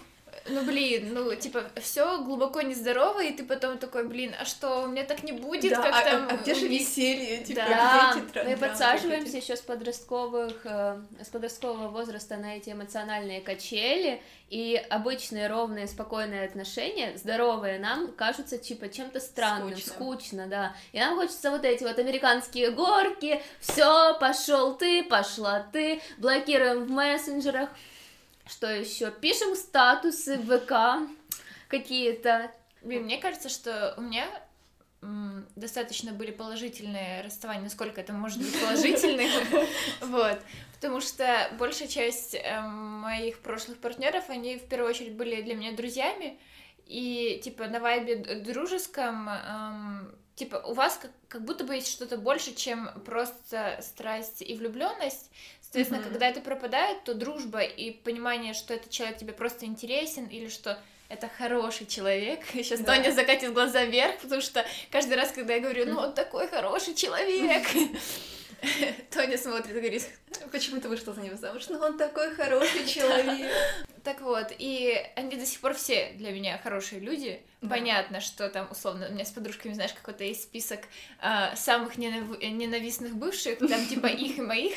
ну 0.48 0.64
блин, 0.64 1.14
ну 1.14 1.34
типа 1.36 1.64
все 1.82 2.22
глубоко 2.24 2.62
нездорово, 2.62 3.24
и 3.24 3.32
ты 3.32 3.44
потом 3.44 3.78
такой, 3.78 4.08
блин, 4.08 4.34
а 4.40 4.46
что, 4.46 4.84
у 4.84 4.88
меня 4.88 5.04
так 5.04 5.24
не 5.24 5.32
будет, 5.32 5.72
да, 5.72 5.82
как 5.82 5.96
а, 5.96 6.02
там. 6.02 6.28
А, 6.30 6.38
где 6.38 6.54
же 6.54 6.68
веселье, 6.68 7.44
типа, 7.44 7.62
да. 7.62 8.16
где 8.32 8.44
Мы 8.44 8.58
подсаживаемся 8.58 9.38
еще 9.38 9.56
с 9.56 9.62
подростковых, 9.62 10.62
э, 10.66 11.02
с 11.24 11.28
подросткового 11.30 11.88
возраста 11.88 12.38
на 12.38 12.58
эти 12.58 12.72
эмоциональные 12.72 13.42
качели, 13.42 14.22
и 14.50 14.76
обычные 14.90 15.48
ровные 15.48 15.88
спокойные 15.88 16.46
отношения, 16.46 17.18
здоровые, 17.18 17.80
нам 17.80 18.12
кажутся 18.12 18.58
типа 18.58 18.90
чем-то 18.90 19.20
странным, 19.20 19.76
скучно. 19.78 19.94
скучно, 19.94 20.48
да. 20.48 20.76
И 20.92 21.00
нам 21.00 21.16
хочется 21.16 21.50
вот 21.50 21.66
эти 21.66 21.84
вот 21.84 21.98
американские 21.98 22.70
горки, 22.70 23.42
все, 23.60 24.16
пошел 24.20 24.76
ты, 24.76 25.04
пошла 25.04 25.66
ты, 25.72 26.02
блокируем 26.18 26.86
в 26.86 26.92
мессенджерах. 26.92 27.70
Что 28.46 28.68
еще? 28.68 29.12
Пишем 29.12 29.56
статусы 29.56 30.38
в 30.38 30.60
ВК 30.60 31.10
какие-то. 31.68 32.52
Блин, 32.82 33.04
мне 33.04 33.18
кажется, 33.18 33.50
что 33.50 33.94
у 33.98 34.02
меня 34.02 34.28
достаточно 35.56 36.14
были 36.14 36.32
положительные 36.32 37.22
расставания, 37.22 37.64
насколько 37.64 38.02
это 38.02 38.14
может 38.14 38.40
быть 38.40 38.60
положительных, 38.60 39.32
вот, 40.02 40.40
потому 40.76 41.02
что 41.02 41.50
большая 41.60 41.88
часть 41.88 42.36
эм, 42.36 43.02
моих 43.02 43.40
прошлых 43.40 43.80
партнеров, 43.80 44.26
они 44.30 44.58
в 44.58 44.68
первую 44.68 44.90
очередь 44.90 45.16
были 45.16 45.42
для 45.42 45.56
меня 45.56 45.74
друзьями, 45.74 46.40
и 46.86 47.42
типа 47.44 47.68
на 47.68 47.80
вайбе 47.80 48.16
дружеском, 48.16 49.30
эм, 49.30 50.16
типа 50.36 50.58
у 50.66 50.74
вас 50.74 50.98
как, 50.98 51.12
как 51.28 51.44
будто 51.44 51.64
бы 51.64 51.76
есть 51.76 51.92
что-то 51.92 52.18
больше, 52.18 52.54
чем 52.56 52.90
просто 53.06 53.80
страсть 53.82 54.42
и 54.42 54.56
влюбленность, 54.56 55.30
Соответственно, 55.74 56.02
mm-hmm. 56.02 56.12
когда 56.12 56.30
это 56.30 56.42
пропадает, 56.42 57.04
то 57.04 57.16
дружба 57.16 57.62
и 57.62 57.90
понимание, 57.90 58.54
что 58.54 58.76
этот 58.76 58.92
человек 58.92 59.18
тебе 59.18 59.34
просто 59.34 59.66
интересен 59.66 60.28
или 60.28 60.48
что 60.48 60.80
это 61.14 61.30
хороший 61.38 61.86
человек. 61.86 62.42
Сейчас 62.54 62.80
да. 62.82 62.96
Тоня 62.96 63.12
закатит 63.12 63.54
глаза 63.54 63.86
вверх, 63.86 64.20
потому 64.20 64.42
что 64.42 64.66
каждый 64.92 65.16
раз, 65.16 65.32
когда 65.32 65.54
я 65.54 65.62
говорю, 65.62 65.86
ну 65.86 66.00
он 66.00 66.14
такой 66.14 66.48
хороший 66.48 66.96
человек, 66.96 67.68
Тоня 69.12 69.38
смотрит 69.38 69.76
и 69.76 69.80
говорит, 69.80 70.10
почему 70.52 70.82
ты 70.82 70.90
вышла 70.90 71.14
за 71.14 71.22
него 71.22 71.36
замуж? 71.36 71.64
Ну 71.70 71.80
он 71.80 71.98
такой 71.98 72.34
хороший 72.34 72.86
человек. 72.88 73.52
Так 74.04 74.22
вот, 74.22 74.48
и 74.58 75.02
они 75.16 75.38
до 75.38 75.46
сих 75.46 75.60
пор 75.62 75.74
все 75.76 76.14
для 76.16 76.32
меня 76.32 76.58
хорошие 76.58 77.00
люди. 77.00 77.42
Да. 77.62 77.70
Понятно, 77.70 78.20
что 78.20 78.50
там, 78.50 78.68
условно, 78.70 79.08
у 79.10 79.14
меня 79.14 79.24
с 79.24 79.32
подружками, 79.32 79.74
знаешь, 79.74 79.94
какой-то 79.94 80.26
есть 80.26 80.44
список 80.44 80.82
э, 81.22 81.56
самых 81.56 81.98
ненав... 81.98 82.38
ненавистных 82.42 83.16
бывших, 83.16 83.60
там 83.60 83.86
типа 83.86 84.08
их 84.08 84.40
и 84.40 84.42
моих. 84.42 84.76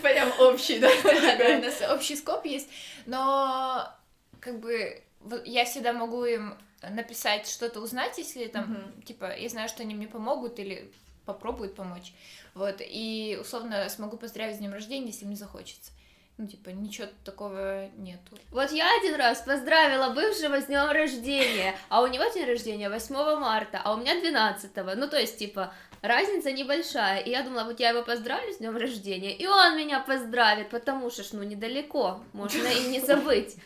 Прям 0.00 0.32
общий, 0.40 0.78
да? 0.78 0.88
Да, 1.02 1.58
у 1.58 1.62
нас 1.62 1.82
общий 1.90 2.16
скоп 2.16 2.46
есть, 2.46 2.68
но 3.04 3.92
как 4.40 4.60
бы 4.60 5.02
я 5.44 5.64
всегда 5.64 5.92
могу 5.92 6.24
им 6.24 6.54
написать 6.82 7.48
что-то 7.48 7.80
узнать, 7.80 8.18
если 8.18 8.46
там, 8.46 8.92
типа, 9.04 9.36
я 9.36 9.48
знаю, 9.48 9.68
что 9.68 9.82
они 9.82 9.94
мне 9.94 10.08
помогут 10.08 10.58
или 10.58 10.90
попробуют 11.24 11.74
помочь, 11.74 12.12
вот, 12.54 12.76
и 12.80 13.38
условно 13.40 13.88
смогу 13.88 14.16
поздравить 14.16 14.56
с 14.56 14.58
днем 14.58 14.72
рождения, 14.72 15.08
если 15.08 15.24
мне 15.24 15.36
захочется. 15.36 15.90
Ну, 16.38 16.46
типа, 16.46 16.68
ничего 16.68 17.06
такого 17.24 17.88
нету. 17.96 18.36
Вот 18.50 18.70
я 18.70 18.86
один 18.98 19.14
раз 19.14 19.40
поздравила 19.40 20.10
бывшего 20.10 20.60
с 20.60 20.66
днем 20.66 20.90
рождения, 20.90 21.74
а 21.88 22.02
у 22.02 22.06
него 22.08 22.24
день 22.34 22.44
рождения 22.44 22.90
8 22.90 23.14
марта, 23.40 23.80
а 23.82 23.94
у 23.94 23.96
меня 23.96 24.20
12 24.20 24.76
-го. 24.76 24.94
Ну, 24.96 25.08
то 25.08 25.18
есть, 25.18 25.38
типа, 25.38 25.72
разница 26.02 26.52
небольшая. 26.52 27.20
И 27.20 27.30
я 27.30 27.42
думала, 27.42 27.64
вот 27.64 27.80
я 27.80 27.90
его 27.90 28.02
поздравлю 28.02 28.52
с 28.52 28.58
днем 28.58 28.76
рождения, 28.76 29.34
и 29.34 29.46
он 29.46 29.76
меня 29.76 30.00
поздравит, 30.00 30.68
потому 30.68 31.10
что, 31.10 31.24
ну, 31.32 31.42
недалеко, 31.42 32.20
можно 32.32 32.66
и 32.68 32.88
не 32.88 33.00
забыть. 33.00 33.56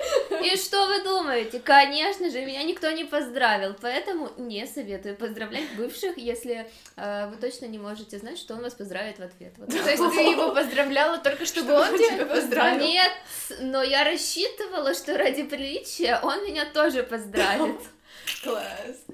И 0.42 0.56
что 0.56 0.86
вы 0.86 1.02
думаете? 1.02 1.60
Конечно 1.60 2.30
же, 2.30 2.44
меня 2.44 2.62
никто 2.62 2.90
не 2.90 3.04
поздравил, 3.04 3.74
поэтому 3.80 4.30
не 4.38 4.66
советую 4.66 5.16
поздравлять 5.16 5.76
бывших, 5.76 6.16
если 6.18 6.70
э, 6.96 7.28
вы 7.28 7.36
точно 7.36 7.66
не 7.66 7.78
можете 7.78 8.18
знать, 8.18 8.38
что 8.38 8.54
он 8.54 8.62
вас 8.62 8.74
поздравит 8.74 9.18
в 9.18 9.22
ответ. 9.22 9.54
Вот. 9.58 9.68
То 9.68 9.90
есть 9.90 10.02
ты 10.14 10.20
его 10.20 10.54
поздравляла 10.54 11.18
только 11.18 11.44
чтобы 11.44 11.72
он 11.74 11.96
тебя 11.96 12.26
поздравил? 12.26 12.59
Нет, 12.78 13.12
но 13.60 13.82
я 13.82 14.04
рассчитывала, 14.04 14.94
что 14.94 15.16
ради 15.16 15.42
приличия 15.44 16.20
он 16.22 16.44
меня 16.44 16.66
тоже 16.66 17.02
поздравит. 17.02 17.80
Класс. 18.42 19.04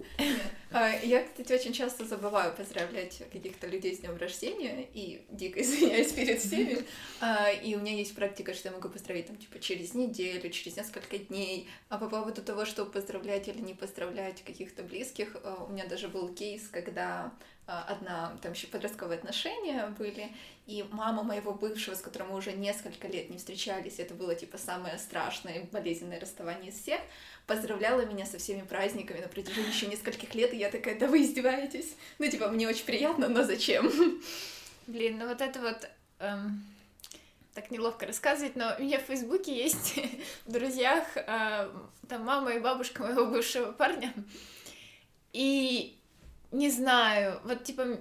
А, 0.72 0.90
я, 1.02 1.22
кстати, 1.22 1.52
очень 1.52 1.72
часто 1.72 2.04
забываю 2.04 2.54
поздравлять 2.54 3.22
каких-то 3.32 3.66
людей 3.66 3.94
с 3.94 4.00
днем 4.00 4.16
рождения 4.16 4.86
и 4.92 5.24
дико 5.30 5.60
извиняюсь 5.62 6.12
перед 6.12 6.40
всеми. 6.40 6.84
А, 7.20 7.50
и 7.50 7.74
у 7.74 7.80
меня 7.80 7.94
есть 7.94 8.14
практика, 8.14 8.52
что 8.52 8.68
я 8.68 8.74
могу 8.74 8.88
поздравить 8.88 9.26
там 9.26 9.36
типа 9.36 9.58
через 9.58 9.94
неделю, 9.94 10.50
через 10.50 10.76
несколько 10.76 11.18
дней. 11.18 11.68
А 11.88 11.98
по 11.98 12.08
поводу 12.08 12.42
того, 12.42 12.64
что 12.64 12.84
поздравлять 12.84 13.48
или 13.48 13.60
не 13.60 13.74
поздравлять 13.74 14.42
каких-то 14.44 14.82
близких, 14.82 15.36
а, 15.44 15.64
у 15.64 15.72
меня 15.72 15.86
даже 15.86 16.08
был 16.08 16.28
кейс, 16.34 16.68
когда 16.68 17.32
одна, 17.66 18.36
там 18.42 18.52
еще 18.52 18.66
подростковые 18.68 19.18
отношения 19.18 19.86
были, 19.98 20.30
и 20.66 20.84
мама 20.90 21.22
моего 21.22 21.52
бывшего, 21.52 21.94
с 21.94 22.00
которым 22.00 22.28
мы 22.28 22.36
уже 22.36 22.52
несколько 22.52 23.08
лет 23.08 23.30
не 23.30 23.38
встречались, 23.38 23.98
это 23.98 24.14
было 24.14 24.34
типа 24.34 24.58
самое 24.58 24.98
страшное 24.98 25.66
болезненное 25.72 26.20
расставание 26.20 26.70
из 26.70 26.80
всех, 26.80 27.00
поздравляла 27.46 28.04
меня 28.04 28.26
со 28.26 28.38
всеми 28.38 28.62
праздниками 28.62 29.20
на 29.20 29.28
протяжении 29.28 29.70
еще 29.70 29.86
нескольких 29.86 30.34
лет, 30.34 30.52
и 30.52 30.58
я 30.58 30.70
такая, 30.70 30.98
да 30.98 31.06
вы 31.06 31.22
издеваетесь? 31.22 31.96
Ну, 32.18 32.28
типа, 32.28 32.48
мне 32.48 32.68
очень 32.68 32.84
приятно, 32.84 33.28
но 33.28 33.42
зачем? 33.42 33.90
Блин, 34.86 35.18
ну 35.18 35.28
вот 35.28 35.40
это 35.40 35.60
вот... 35.60 35.88
Эм, 36.20 36.64
так 37.54 37.70
неловко 37.70 38.06
рассказывать, 38.06 38.54
но 38.54 38.74
у 38.78 38.82
меня 38.82 38.98
в 38.98 39.04
Фейсбуке 39.04 39.56
есть 39.56 39.98
в 40.44 40.52
друзьях 40.52 41.04
э, 41.16 41.70
там 42.08 42.24
мама 42.24 42.52
и 42.52 42.60
бабушка 42.60 43.02
моего 43.02 43.26
бывшего 43.26 43.72
парня. 43.72 44.12
И 45.32 45.95
не 46.56 46.70
знаю, 46.70 47.40
вот 47.44 47.64
типа, 47.64 48.00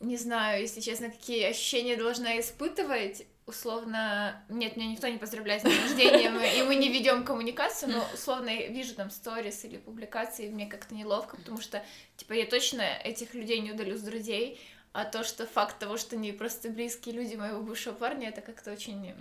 не 0.00 0.16
знаю, 0.16 0.60
если 0.60 0.80
честно, 0.80 1.10
какие 1.10 1.44
ощущения 1.44 1.96
должна 1.96 2.38
испытывать, 2.38 3.26
условно, 3.46 4.44
нет, 4.50 4.76
меня 4.76 4.90
никто 4.90 5.08
не 5.08 5.16
поздравляет 5.16 5.62
с 5.62 5.64
днем 5.64 5.82
рождения, 5.82 6.58
и 6.58 6.62
мы 6.62 6.74
не 6.74 6.90
ведем 6.90 7.24
коммуникацию, 7.24 7.90
но 7.90 8.06
условно 8.12 8.50
я 8.50 8.68
вижу 8.68 8.94
там 8.94 9.10
сторис 9.10 9.64
или 9.64 9.78
публикации, 9.78 10.50
мне 10.50 10.66
как-то 10.66 10.94
неловко, 10.94 11.36
потому 11.36 11.60
что, 11.60 11.82
типа, 12.16 12.34
я 12.34 12.44
точно 12.44 12.82
этих 12.82 13.32
людей 13.34 13.60
не 13.60 13.72
удалю 13.72 13.96
с 13.96 14.02
друзей, 14.02 14.60
а 14.92 15.04
то, 15.04 15.24
что 15.24 15.46
факт 15.46 15.78
того, 15.78 15.96
что 15.96 16.16
они 16.16 16.32
просто 16.32 16.68
близкие 16.68 17.14
люди 17.14 17.36
моего 17.36 17.62
бывшего 17.62 17.94
парня, 17.94 18.28
это 18.28 18.42
как-то 18.42 18.72
очень 18.72 19.14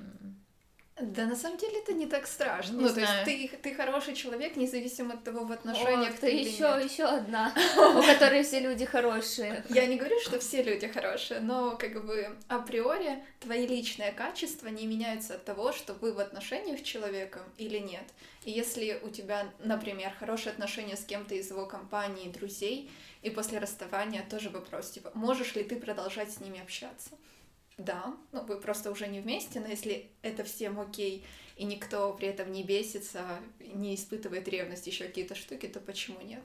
Да, 1.00 1.26
на 1.28 1.36
самом 1.36 1.58
деле 1.58 1.80
это 1.80 1.94
не 1.94 2.08
так 2.08 2.26
страшно. 2.26 2.74
Не 2.78 2.84
ну, 2.84 2.90
знаю. 2.90 3.24
то 3.24 3.30
есть 3.30 3.52
ты, 3.52 3.58
ты 3.58 3.76
хороший 3.76 4.16
человек, 4.16 4.56
независимо 4.56 5.14
от 5.14 5.24
того, 5.24 5.46
в 5.46 5.52
отношениях 5.52 6.10
О, 6.10 6.14
ты 6.14 6.22
ты 6.22 6.32
или 6.32 6.50
еще, 6.50 6.64
нет. 6.64 6.92
еще 6.92 7.04
одна, 7.04 7.54
у 7.78 8.02
которой 8.02 8.44
все 8.44 8.60
люди 8.60 8.84
хорошие. 8.86 9.64
Я 9.70 9.86
не 9.86 9.98
говорю, 9.98 10.20
что 10.22 10.40
все 10.40 10.64
люди 10.64 10.88
хорошие, 10.88 11.40
но 11.40 11.78
как 11.78 12.04
бы 12.04 12.36
априори 12.48 13.24
твои 13.40 13.68
личные 13.68 14.12
качества 14.12 14.70
не 14.70 14.88
меняются 14.88 15.36
от 15.36 15.46
того, 15.46 15.72
что 15.72 15.94
вы 15.94 16.14
в 16.14 16.20
отношениях 16.20 16.80
с 16.80 16.84
человеком 16.84 17.44
или 17.58 17.78
нет. 17.78 18.06
И 18.44 18.52
если 18.52 19.00
у 19.04 19.10
тебя, 19.10 19.46
например, 19.60 20.12
хорошие 20.18 20.52
отношения 20.52 20.96
с 20.96 21.06
кем-то 21.06 21.36
из 21.36 21.52
его 21.52 21.68
компании, 21.68 22.30
друзей, 22.30 22.90
и 23.22 23.30
после 23.30 23.60
расставания 23.60 24.26
тоже 24.28 24.50
вопрос, 24.50 24.90
типа, 24.90 25.12
можешь 25.14 25.54
ли 25.54 25.64
ты 25.64 25.76
продолжать 25.76 26.32
с 26.32 26.40
ними 26.40 26.60
общаться? 26.60 27.12
Да, 27.78 28.16
ну 28.32 28.44
вы 28.44 28.60
просто 28.60 28.90
уже 28.92 29.08
не 29.08 29.20
вместе, 29.20 29.60
но 29.60 29.68
если 29.68 30.10
это 30.24 30.44
всем 30.44 30.80
окей, 30.80 31.24
и 31.58 31.64
никто 31.64 32.14
при 32.14 32.28
этом 32.28 32.52
не 32.52 32.64
бесится, 32.64 33.40
не 33.60 33.94
испытывает 33.96 34.48
ревность, 34.48 34.88
еще 34.88 35.06
какие-то 35.06 35.36
штуки, 35.36 35.68
то 35.68 35.80
почему 35.80 36.20
нет? 36.22 36.42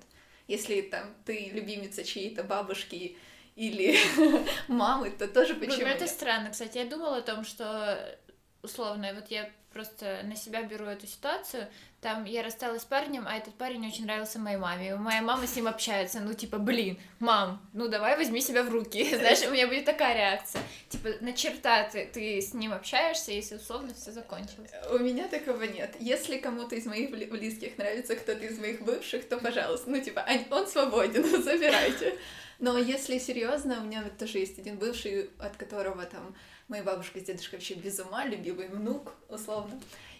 Если 0.47 0.83
там 0.83 1.15
ты 1.25 1.51
любимица 1.53 2.05
чьей-то 2.05 2.43
бабушки 2.45 3.17
или 3.57 3.97
мамы, 4.69 5.11
то 5.11 5.27
тоже 5.29 5.55
Ну, 5.55 5.61
почему 5.61 5.87
это 5.87 6.01
нет? 6.05 6.11
странно, 6.11 6.51
кстати. 6.51 6.79
Я 6.79 6.85
думала 6.85 7.19
о 7.19 7.23
том, 7.23 7.45
что 7.45 8.19
условно, 8.63 9.13
вот 9.15 9.31
я 9.31 9.51
просто 9.73 10.21
на 10.25 10.37
себя 10.37 10.63
беру 10.63 10.85
эту 10.87 11.07
ситуацию. 11.07 11.67
Там 12.01 12.25
я 12.25 12.43
рассталась 12.43 12.83
с 12.83 12.85
парнем, 12.85 13.25
а 13.29 13.37
этот 13.37 13.55
парень 13.55 13.87
очень 13.87 14.05
нравился 14.07 14.39
моей 14.41 14.57
маме. 14.57 14.89
И 14.91 14.95
моя 14.95 15.23
мама 15.23 15.47
с 15.47 15.55
ним 15.55 15.69
общается. 15.69 16.19
Ну, 16.21 16.35
типа, 16.35 16.59
блин, 16.59 16.99
мам, 17.21 17.65
ну 17.73 17.89
давай 17.89 18.17
возьми 18.17 18.41
себя 18.41 18.63
в 18.65 18.71
руки. 18.71 19.05
Знаешь, 19.17 19.43
у 19.47 19.51
меня 19.51 19.69
будет 19.69 19.85
такая 19.85 20.15
реакция. 20.17 20.63
Типа, 20.89 21.11
на 21.21 21.33
черта 21.33 21.89
ты, 21.89 22.07
ты 22.07 22.41
с 22.41 22.55
ним 22.55 22.73
общаешься, 22.73 23.31
если 23.33 23.55
условно 23.57 23.95
все 23.95 24.11
закончилось. 24.11 24.71
У 24.91 24.99
меня 24.99 25.29
такого 25.29 25.63
нет. 25.63 25.95
Если 26.01 26.39
кому-то 26.39 26.75
из 26.75 26.87
моих 26.87 27.11
бли- 27.11 27.31
близких 27.31 27.79
нравится 27.79 28.17
кто-то 28.17 28.45
из 28.45 28.59
моих 28.59 28.83
бывших, 28.83 29.29
то, 29.29 29.39
пожалуйста, 29.39 29.89
ну, 29.89 30.01
типа, 30.01 30.27
он- 30.29 30.59
он 30.59 30.67
свободен, 30.67 31.23
забирайте. 31.43 32.19
Но 32.59 32.79
если 32.79 33.19
серьезно, 33.19 33.81
у 33.81 33.85
меня 33.85 34.03
вот 34.03 34.19
тоже 34.19 34.39
есть 34.39 34.59
один 34.59 34.77
бывший, 34.77 35.31
от 35.41 35.57
которого 35.57 36.05
там 36.05 36.35
моя 36.73 36.83
бабушка 36.83 37.21
с 37.21 37.23
дедушкой 37.23 37.59
вообще 37.59 37.75
без 37.75 38.01
ума, 38.01 38.25
любимый 38.25 38.69
внук, 38.69 39.15
условно. 39.29 39.79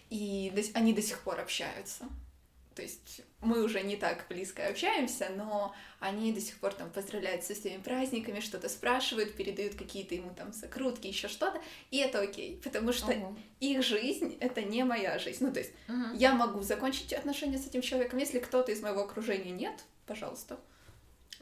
И 0.09 0.53
они 0.75 0.93
до 0.93 1.01
сих 1.01 1.19
пор 1.21 1.39
общаются. 1.39 2.05
То 2.75 2.81
есть 2.81 3.21
мы 3.41 3.63
уже 3.63 3.81
не 3.83 3.97
так 3.97 4.25
близко 4.29 4.67
общаемся, 4.67 5.29
но 5.35 5.75
они 5.99 6.31
до 6.31 6.41
сих 6.41 6.57
пор 6.59 6.73
там 6.73 6.89
поздравляют 6.89 7.43
со 7.43 7.53
всеми 7.53 7.81
праздниками, 7.81 8.39
что-то 8.39 8.67
спрашивают, 8.69 9.35
передают 9.35 9.75
какие-то 9.75 10.15
ему 10.15 10.33
там 10.35 10.53
закрутки, 10.53 11.07
еще 11.07 11.27
что-то, 11.27 11.61
и 11.91 11.97
это 11.97 12.19
окей, 12.21 12.59
потому 12.63 12.91
что 12.93 13.11
Ого. 13.11 13.35
их 13.59 13.83
жизнь 13.83 14.37
это 14.39 14.61
не 14.63 14.83
моя 14.83 15.19
жизнь. 15.19 15.43
Ну, 15.43 15.51
то 15.53 15.59
есть 15.59 15.71
Мгм. 15.87 16.15
я 16.15 16.33
могу 16.33 16.61
закончить 16.61 17.13
отношения 17.13 17.59
с 17.59 17.67
этим 17.67 17.81
человеком, 17.81 18.17
если 18.19 18.39
кто-то 18.39 18.71
из 18.71 18.81
моего 18.81 19.01
окружения 19.01 19.51
нет, 19.51 19.83
пожалуйста. 20.07 20.59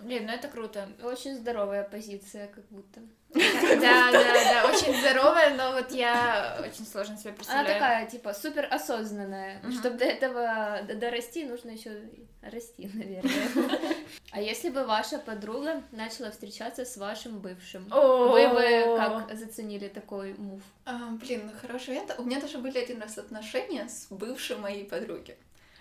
Блин, 0.03 0.25
ну 0.25 0.34
это 0.34 0.48
круто. 0.48 0.88
Очень 1.03 1.36
здоровая 1.36 1.84
позиция, 1.84 2.48
как 2.48 2.65
будто. 2.70 3.01
Да, 3.34 4.12
да, 4.12 4.12
да, 4.12 4.70
очень 4.70 4.93
здоровая, 5.00 5.55
но 5.55 5.72
вот 5.72 5.91
я 5.91 6.58
очень 6.60 6.86
сложно 6.86 7.15
себе 7.17 7.29
Она 7.29 7.38
представляю. 7.38 7.74
такая, 7.79 8.05
типа, 8.10 8.34
супер 8.34 8.67
осознанная. 8.70 9.62
Чтобы 9.72 9.98
до 9.98 10.05
этого 10.05 10.81
дорасти, 10.96 11.46
нужно 11.46 11.70
еще 11.72 12.10
расти, 12.41 12.89
наверное. 12.93 13.31
А 14.31 14.39
если 14.39 14.70
бы 14.70 14.86
ваша 14.86 15.20
подруга 15.20 15.84
начала 15.91 16.31
встречаться 16.31 16.86
с 16.86 16.96
вашим 16.96 17.39
бывшим, 17.39 17.86
вы 17.89 18.48
бы 18.50 18.98
как 18.98 19.38
заценили 19.38 19.89
такой 19.89 20.34
мув? 20.36 20.62
А, 20.86 21.10
блин, 21.12 21.41
ну 21.46 21.51
хороший 21.62 21.89
вариант. 21.89 22.15
У 22.17 22.24
меня 22.24 22.39
даже 22.39 22.58
были 22.58 22.77
один 22.77 23.01
раз 23.01 23.17
отношения 23.17 23.88
с 23.89 24.08
бывшей 24.10 24.58
моей 24.58 24.86
подруги. 24.86 25.38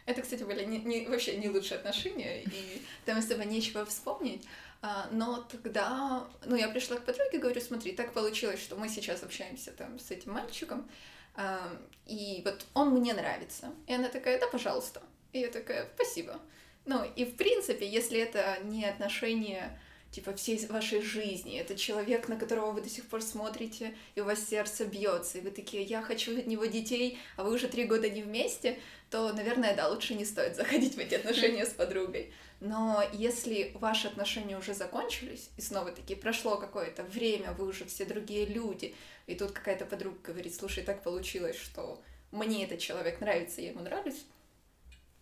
Это, 0.07 0.23
кстати, 0.23 0.43
были 0.43 0.65
не, 0.65 0.79
не- 0.79 1.07
вообще 1.07 1.37
не 1.37 1.49
лучшие 1.49 1.79
отношения, 1.79 2.43
и 2.43 2.83
там 3.05 3.19
особо 3.19 3.45
нечего 3.45 3.85
вспомнить. 3.85 4.47
А, 4.83 5.09
но 5.13 5.43
тогда, 5.43 6.27
ну, 6.47 6.57
я 6.57 6.69
пришла 6.69 6.97
к 6.97 7.05
подруге, 7.05 7.39
говорю, 7.39 7.61
смотри, 7.61 7.93
так 7.93 8.13
получилось, 8.13 8.61
что 8.61 8.77
мы 8.77 8.89
сейчас 8.89 9.23
общаемся 9.23 9.73
там 9.73 9.99
с 9.99 10.11
этим 10.11 10.33
мальчиком, 10.33 10.89
а, 11.35 11.77
и 12.07 12.41
вот 12.45 12.65
он 12.75 12.91
мне 12.91 13.13
нравится. 13.13 13.73
И 13.87 13.93
она 13.95 14.09
такая, 14.09 14.41
да, 14.41 14.47
пожалуйста. 14.47 15.03
И 15.33 15.41
я 15.41 15.49
такая, 15.49 15.89
спасибо. 15.95 16.41
Ну, 16.87 17.05
и 17.05 17.25
в 17.25 17.37
принципе, 17.37 17.87
если 17.87 18.19
это 18.19 18.59
не 18.65 18.85
отношения 18.87 19.79
типа 20.11 20.35
всей 20.35 20.65
вашей 20.67 21.03
жизни, 21.03 21.59
это 21.59 21.77
человек, 21.77 22.29
на 22.29 22.37
которого 22.37 22.73
вы 22.73 22.81
до 22.81 22.89
сих 22.89 23.07
пор 23.07 23.23
смотрите, 23.23 23.95
и 24.15 24.21
у 24.21 24.25
вас 24.25 24.49
сердце 24.49 24.85
бьется, 24.85 25.39
и 25.39 25.41
вы 25.41 25.51
такие, 25.51 25.83
я 25.83 26.03
хочу 26.03 26.37
от 26.39 26.47
него 26.47 26.65
детей, 26.65 27.19
а 27.37 27.45
вы 27.45 27.55
уже 27.55 27.69
три 27.69 27.85
года 27.85 28.11
не 28.11 28.23
вместе, 28.23 28.79
то, 29.11 29.33
наверное, 29.33 29.75
да, 29.77 29.89
лучше 29.89 30.15
не 30.15 30.25
стоит 30.25 30.57
заходить 30.57 30.95
в 30.95 30.99
эти 30.99 31.15
отношения 31.15 31.65
с 31.65 31.71
подругой. 31.71 32.33
Но 32.61 33.03
если 33.13 33.73
ваши 33.75 34.09
отношения 34.09 34.59
уже 34.59 34.75
закончились, 34.75 35.49
и 35.57 35.63
снова 35.63 35.93
таки 35.93 36.15
прошло 36.15 36.57
какое-то 36.59 37.05
время, 37.05 37.53
вы 37.53 37.67
уже 37.67 37.85
все 37.87 38.05
другие 38.05 38.47
люди, 38.47 38.95
и 39.27 39.35
тут 39.35 39.53
какая-то 39.53 39.87
подруга 39.87 40.19
говорит, 40.23 40.55
слушай, 40.55 40.85
так 40.85 41.03
получилось, 41.03 41.57
что 41.57 42.03
мне 42.33 42.65
этот 42.65 42.79
человек 42.81 43.21
нравится, 43.21 43.61
я 43.61 43.71
ему 43.71 43.81
нравлюсь, 43.81 44.27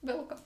welcome. 0.03 0.41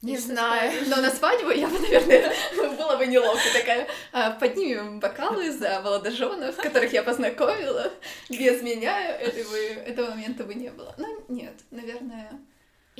Не 0.00 0.12
Если 0.12 0.32
знаю. 0.32 0.70
скажешь, 0.70 0.88
Но 0.88 1.02
на 1.02 1.10
свадьбу 1.10 1.50
я 1.50 1.66
бы, 1.66 1.78
наверное, 1.78 2.32
было 2.76 2.96
бы 2.96 3.06
неловко. 3.06 3.42
Такая, 3.52 3.88
«А, 4.12 4.30
поднимем 4.30 5.00
бокалы 5.00 5.50
за 5.50 5.80
молодоженов, 5.80 6.56
которых 6.56 6.92
я 6.92 7.02
познакомила. 7.02 7.90
Без 8.28 8.62
меня 8.62 9.16
этого, 9.16 9.56
этого 9.56 10.10
момента 10.10 10.44
бы 10.44 10.54
не 10.54 10.70
было. 10.70 10.94
Ну, 10.98 11.24
нет, 11.28 11.54
наверное... 11.70 12.30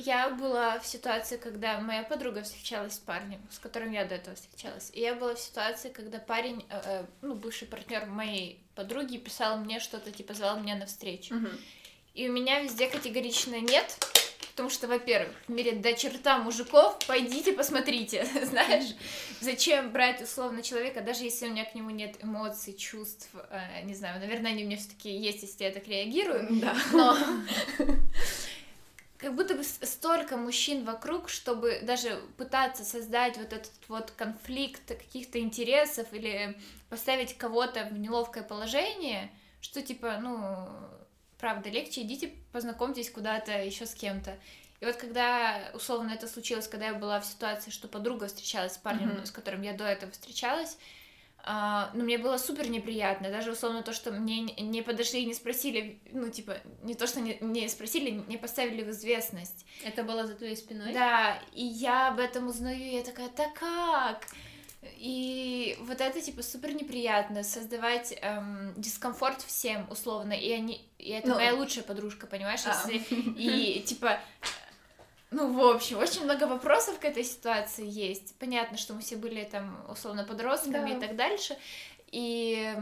Я 0.01 0.29
была 0.29 0.79
в 0.79 0.85
ситуации, 0.85 1.35
когда 1.35 1.77
моя 1.81 2.03
подруга 2.03 2.41
встречалась 2.41 2.93
с 2.93 2.99
парнем, 2.99 3.41
с 3.51 3.59
которым 3.59 3.91
я 3.91 4.05
до 4.05 4.15
этого 4.15 4.33
встречалась. 4.33 4.91
И 4.93 5.01
я 5.01 5.13
была 5.13 5.35
в 5.35 5.39
ситуации, 5.39 5.89
когда 5.89 6.19
парень, 6.19 6.65
э, 6.69 6.81
э, 6.85 7.05
ну, 7.21 7.35
бывший 7.35 7.67
партнер 7.67 8.05
моей 8.05 8.63
подруги, 8.75 9.17
писал 9.17 9.57
мне 9.57 9.81
что-то, 9.81 10.11
типа, 10.11 10.33
звал 10.33 10.57
меня 10.59 10.77
на 10.77 10.85
встречу. 10.85 11.35
И 12.13 12.29
у 12.29 12.31
меня 12.31 12.61
везде 12.61 12.87
категорично 12.87 13.59
нет, 13.59 13.97
потому 14.59 14.71
что, 14.71 14.89
во-первых, 14.89 15.33
в 15.47 15.51
мире 15.53 15.71
до 15.71 15.93
черта 15.93 16.37
мужиков, 16.37 16.99
пойдите 17.07 17.53
посмотрите, 17.53 18.27
знаешь, 18.43 18.93
зачем 19.39 19.91
брать 19.91 20.21
условно 20.21 20.61
человека, 20.61 20.99
даже 20.99 21.23
если 21.23 21.47
у 21.47 21.51
меня 21.51 21.63
к 21.63 21.75
нему 21.75 21.91
нет 21.91 22.17
эмоций, 22.21 22.73
чувств, 22.73 23.29
э, 23.51 23.83
не 23.83 23.95
знаю, 23.95 24.19
наверное, 24.19 24.51
они 24.51 24.65
у 24.65 24.67
меня 24.67 24.75
все-таки 24.75 25.15
есть, 25.15 25.43
если 25.43 25.63
я 25.63 25.71
так 25.71 25.87
реагирую, 25.87 26.59
Да. 26.59 26.75
но 26.91 27.17
как 29.17 29.33
будто 29.33 29.55
бы 29.55 29.63
столько 29.63 30.35
мужчин 30.35 30.83
вокруг, 30.83 31.29
чтобы 31.29 31.79
даже 31.83 32.19
пытаться 32.35 32.83
создать 32.83 33.37
вот 33.37 33.53
этот 33.53 33.71
вот 33.87 34.11
конфликт 34.11 34.85
каких-то 34.89 35.39
интересов 35.39 36.07
или 36.11 36.59
поставить 36.89 37.37
кого-то 37.37 37.85
в 37.85 37.97
неловкое 37.97 38.43
положение, 38.43 39.31
что 39.61 39.81
типа, 39.81 40.17
ну, 40.21 40.67
правда, 41.39 41.69
легче 41.69 42.01
идите 42.01 42.33
познакомьтесь 42.51 43.09
куда-то 43.09 43.51
еще 43.63 43.85
с 43.85 43.93
кем-то. 43.95 44.37
И 44.81 44.85
вот 44.85 44.95
когда, 44.95 45.71
условно, 45.73 46.11
это 46.11 46.27
случилось, 46.27 46.67
когда 46.67 46.87
я 46.87 46.93
была 46.93 47.19
в 47.19 47.25
ситуации, 47.25 47.71
что 47.71 47.87
подруга 47.87 48.27
встречалась 48.27 48.73
с 48.73 48.77
парнем, 48.77 49.09
Мгм. 49.09 49.25
с 49.25 49.31
которым 49.31 49.61
я 49.61 49.73
до 49.73 49.83
этого 49.85 50.11
встречалась, 50.11 50.77
а, 51.43 51.89
ну, 51.93 52.03
мне 52.03 52.17
было 52.17 52.37
супер 52.37 52.69
неприятно, 52.69 53.29
даже 53.29 53.51
условно 53.51 53.81
то, 53.81 53.93
что 53.93 54.11
мне 54.11 54.41
не- 54.41 54.81
подошли 54.81 55.21
и 55.23 55.25
не 55.25 55.33
спросили, 55.33 55.99
ну, 56.11 56.29
типа, 56.29 56.57
не 56.83 56.95
то, 56.95 57.07
что 57.07 57.21
не, 57.21 57.37
не 57.39 57.67
спросили, 57.69 58.11
не 58.27 58.37
поставили 58.37 58.83
в 58.83 58.89
известность. 58.89 59.65
Это 59.85 60.03
было 60.03 60.27
за 60.27 60.35
твоей 60.35 60.57
спиной? 60.57 60.93
Да, 60.93 61.41
и 61.53 61.63
я 61.63 62.09
об 62.09 62.19
этом 62.19 62.47
узнаю, 62.47 62.79
и 62.81 62.95
я 62.95 63.03
такая, 63.03 63.29
да 63.35 63.49
как? 63.51 64.27
И 64.97 65.77
вот 65.81 65.99
это, 65.99 66.21
типа, 66.21 66.41
супер 66.41 66.73
неприятно, 66.73 67.43
создавать 67.43 68.13
эм, 68.21 68.73
дискомфорт 68.77 69.41
всем, 69.41 69.85
условно, 69.89 70.31
и 70.33 70.51
они, 70.51 70.81
и 70.97 71.09
это 71.11 71.29
Ну. 71.29 71.35
моя 71.35 71.53
лучшая 71.53 71.83
подружка, 71.83 72.27
понимаешь, 72.27 72.61
А. 72.65 72.69
если, 72.89 72.97
и, 73.37 73.81
типа, 73.81 74.19
ну, 75.31 75.51
в 75.51 75.75
общем, 75.75 75.97
очень 75.97 76.23
много 76.23 76.45
вопросов 76.45 76.97
к 76.99 77.05
этой 77.05 77.23
ситуации 77.25 77.85
есть. 77.85 78.35
Понятно, 78.39 78.77
что 78.77 78.93
мы 78.93 79.01
все 79.01 79.17
были 79.17 79.43
там, 79.43 79.85
условно, 79.89 80.23
подростками 80.23 80.91
Да. 80.91 80.97
и 80.97 80.99
так 80.99 81.15
дальше, 81.17 81.57
и, 82.11 82.73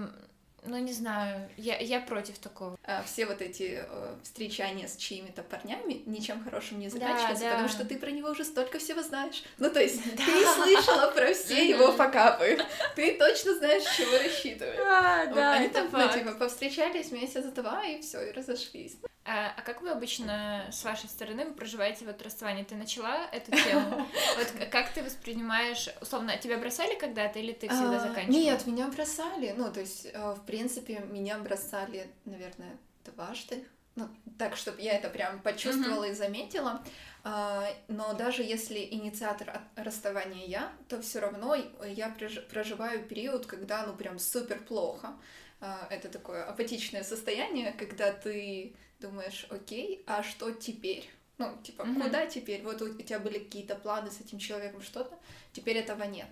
ну, 0.67 0.77
не 0.77 0.93
знаю, 0.93 1.49
я, 1.57 1.77
я 1.79 1.99
против 1.99 2.37
такого. 2.39 2.77
А 2.83 3.03
все 3.03 3.25
вот 3.25 3.41
эти 3.41 3.83
э, 3.87 4.15
встречания 4.23 4.87
с 4.87 4.95
чьими-то 4.97 5.43
парнями 5.43 6.03
ничем 6.05 6.43
хорошим 6.43 6.79
не 6.79 6.87
Да, 6.89 6.93
заканчиваются, 6.99 7.43
да. 7.45 7.51
потому 7.51 7.69
что 7.69 7.85
ты 7.85 7.97
про 7.97 8.11
него 8.11 8.29
уже 8.29 8.43
столько 8.45 8.79
всего 8.79 9.01
знаешь. 9.01 9.43
Ну, 9.57 9.69
то 9.69 9.79
есть, 9.81 10.01
Да. 10.15 10.23
ты 10.25 10.45
слышала 10.45 11.11
про 11.11 11.33
все 11.33 11.67
его 11.69 11.91
факапы. 11.91 12.57
Ты 12.95 13.17
точно 13.17 13.55
знаешь, 13.55 13.83
чего 13.95 14.17
рассчитывать. 14.17 14.79
А, 14.79 15.21
Они 15.53 15.69
там, 15.69 15.89
ну, 15.91 16.11
типа, 16.13 16.33
повстречались 16.33 17.11
месяц-два, 17.11 17.83
и 17.85 18.01
все, 18.01 18.21
и 18.21 18.31
разошлись. 18.31 18.97
А, 19.29 19.53
а 19.57 19.61
как 19.61 19.81
вы 19.81 19.89
обычно 19.89 20.67
с 20.71 20.85
вашей 20.85 21.09
стороны 21.09 21.45
вы 21.45 21.53
проживаете 21.53 22.05
вот 22.05 22.21
расставание? 22.21 22.63
Ты 22.63 22.75
начала 22.75 23.27
эту 23.33 23.51
тему? 23.51 24.07
Вот 24.37 24.69
как 24.71 24.93
ты 24.93 25.03
воспринимаешь, 25.03 25.89
условно, 25.99 26.37
тебя 26.37 26.57
бросали 26.57 26.97
когда-то 26.97 27.37
или 27.39 27.51
ты 27.51 27.67
всегда 27.67 27.97
А, 27.97 27.99
заканчивала? 27.99 28.37
Нет, 28.37 28.65
меня 28.65 28.87
бросали. 28.87 29.53
Ну, 29.57 29.69
то 29.69 29.81
есть, 29.81 30.07
э, 30.13 30.33
в 30.33 30.45
принципе, 30.45 30.99
меня 30.99 31.37
бросали, 31.39 32.07
наверное, 32.23 32.77
дважды. 33.03 33.65
ну, 33.95 34.07
так, 34.37 34.55
чтобы 34.55 34.79
я 34.81 34.93
это 34.93 35.09
прям 35.09 35.41
почувствовала 35.41 36.05
mm-hmm. 36.05 36.11
и 36.11 36.15
заметила. 36.15 36.83
А, 37.25 37.67
но 37.89 38.13
даже 38.13 38.43
если 38.43 38.79
инициатор 38.79 39.59
расставания 39.75 40.45
я, 40.45 40.71
то 40.87 41.01
все 41.01 41.19
равно 41.19 41.55
я 41.85 42.15
проживаю 42.49 43.03
период, 43.03 43.45
когда 43.45 43.85
ну 43.85 43.93
прям 43.93 44.19
супер 44.19 44.59
плохо. 44.59 45.17
А, 45.59 45.87
это 45.89 46.07
такое 46.07 46.45
апатичное 46.45 47.03
состояние, 47.03 47.73
когда 47.73 48.13
ты 48.13 48.75
думаешь, 48.99 49.47
окей, 49.49 50.03
а 50.05 50.23
что 50.23 50.51
теперь? 50.51 51.09
Ну, 51.37 51.55
типа, 51.63 51.83
mm-hmm. 51.83 52.01
куда 52.01 52.25
теперь? 52.25 52.63
Вот 52.63 52.81
у 52.81 52.93
тебя 53.01 53.19
были 53.19 53.39
какие-то 53.39 53.75
планы 53.75 54.09
с 54.09 54.19
этим 54.21 54.39
человеком, 54.39 54.81
что-то, 54.81 55.17
теперь 55.53 55.77
этого 55.77 56.03
нет. 56.03 56.27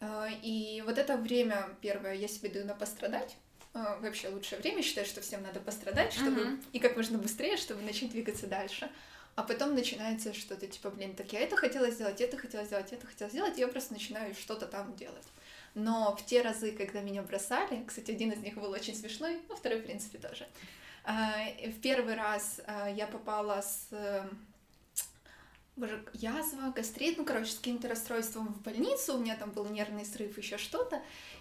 А, 0.00 0.28
и 0.42 0.82
вот 0.84 0.98
это 0.98 1.16
время 1.16 1.70
первое 1.80 2.14
я 2.14 2.28
себе 2.28 2.50
даю 2.50 2.66
на 2.66 2.74
пострадать. 2.74 3.36
Вообще 3.72 4.28
лучшее 4.28 4.60
время, 4.60 4.82
считаю, 4.82 5.06
что 5.06 5.20
всем 5.20 5.42
надо 5.42 5.60
пострадать, 5.60 6.12
чтобы 6.12 6.40
mm-hmm. 6.40 6.64
и 6.72 6.78
как 6.78 6.96
можно 6.96 7.18
быстрее, 7.18 7.56
чтобы 7.56 7.82
начать 7.82 8.10
двигаться 8.10 8.46
дальше. 8.46 8.90
А 9.36 9.44
потом 9.44 9.74
начинается 9.74 10.34
что-то 10.34 10.66
типа, 10.66 10.90
блин, 10.90 11.14
так 11.14 11.32
я 11.32 11.40
это 11.40 11.54
хотела 11.54 11.88
сделать, 11.90 12.20
это 12.20 12.36
хотела 12.36 12.64
сделать, 12.64 12.92
это 12.92 13.06
хотела 13.06 13.30
сделать, 13.30 13.56
и 13.56 13.60
я 13.60 13.68
просто 13.68 13.92
начинаю 13.92 14.34
что-то 14.34 14.66
там 14.66 14.96
делать. 14.96 15.26
Но 15.74 16.16
в 16.16 16.26
те 16.26 16.42
разы, 16.42 16.72
когда 16.72 17.02
меня 17.02 17.22
бросали, 17.22 17.84
кстати, 17.86 18.10
один 18.10 18.32
из 18.32 18.38
них 18.38 18.54
был 18.54 18.70
очень 18.70 18.96
смешной, 18.96 19.40
ну, 19.48 19.54
второй, 19.54 19.78
в 19.78 19.84
принципе, 19.84 20.18
тоже. 20.18 20.48
А, 21.10 21.32
в 21.64 21.80
первый 21.80 22.14
раз 22.14 22.60
а, 22.66 22.90
я 22.90 23.06
попала 23.06 23.62
с 23.62 23.88
боже, 25.74 26.04
язва, 26.12 26.70
гастрит, 26.76 27.16
ну, 27.16 27.24
короче, 27.24 27.52
с 27.52 27.54
каким-то 27.54 27.88
расстройством 27.88 28.48
в 28.48 28.60
больницу, 28.60 29.14
у 29.14 29.18
меня 29.18 29.34
там 29.36 29.50
был 29.52 29.64
нервный 29.66 30.04
срыв, 30.04 30.36
еще 30.36 30.58
что-то, 30.58 31.00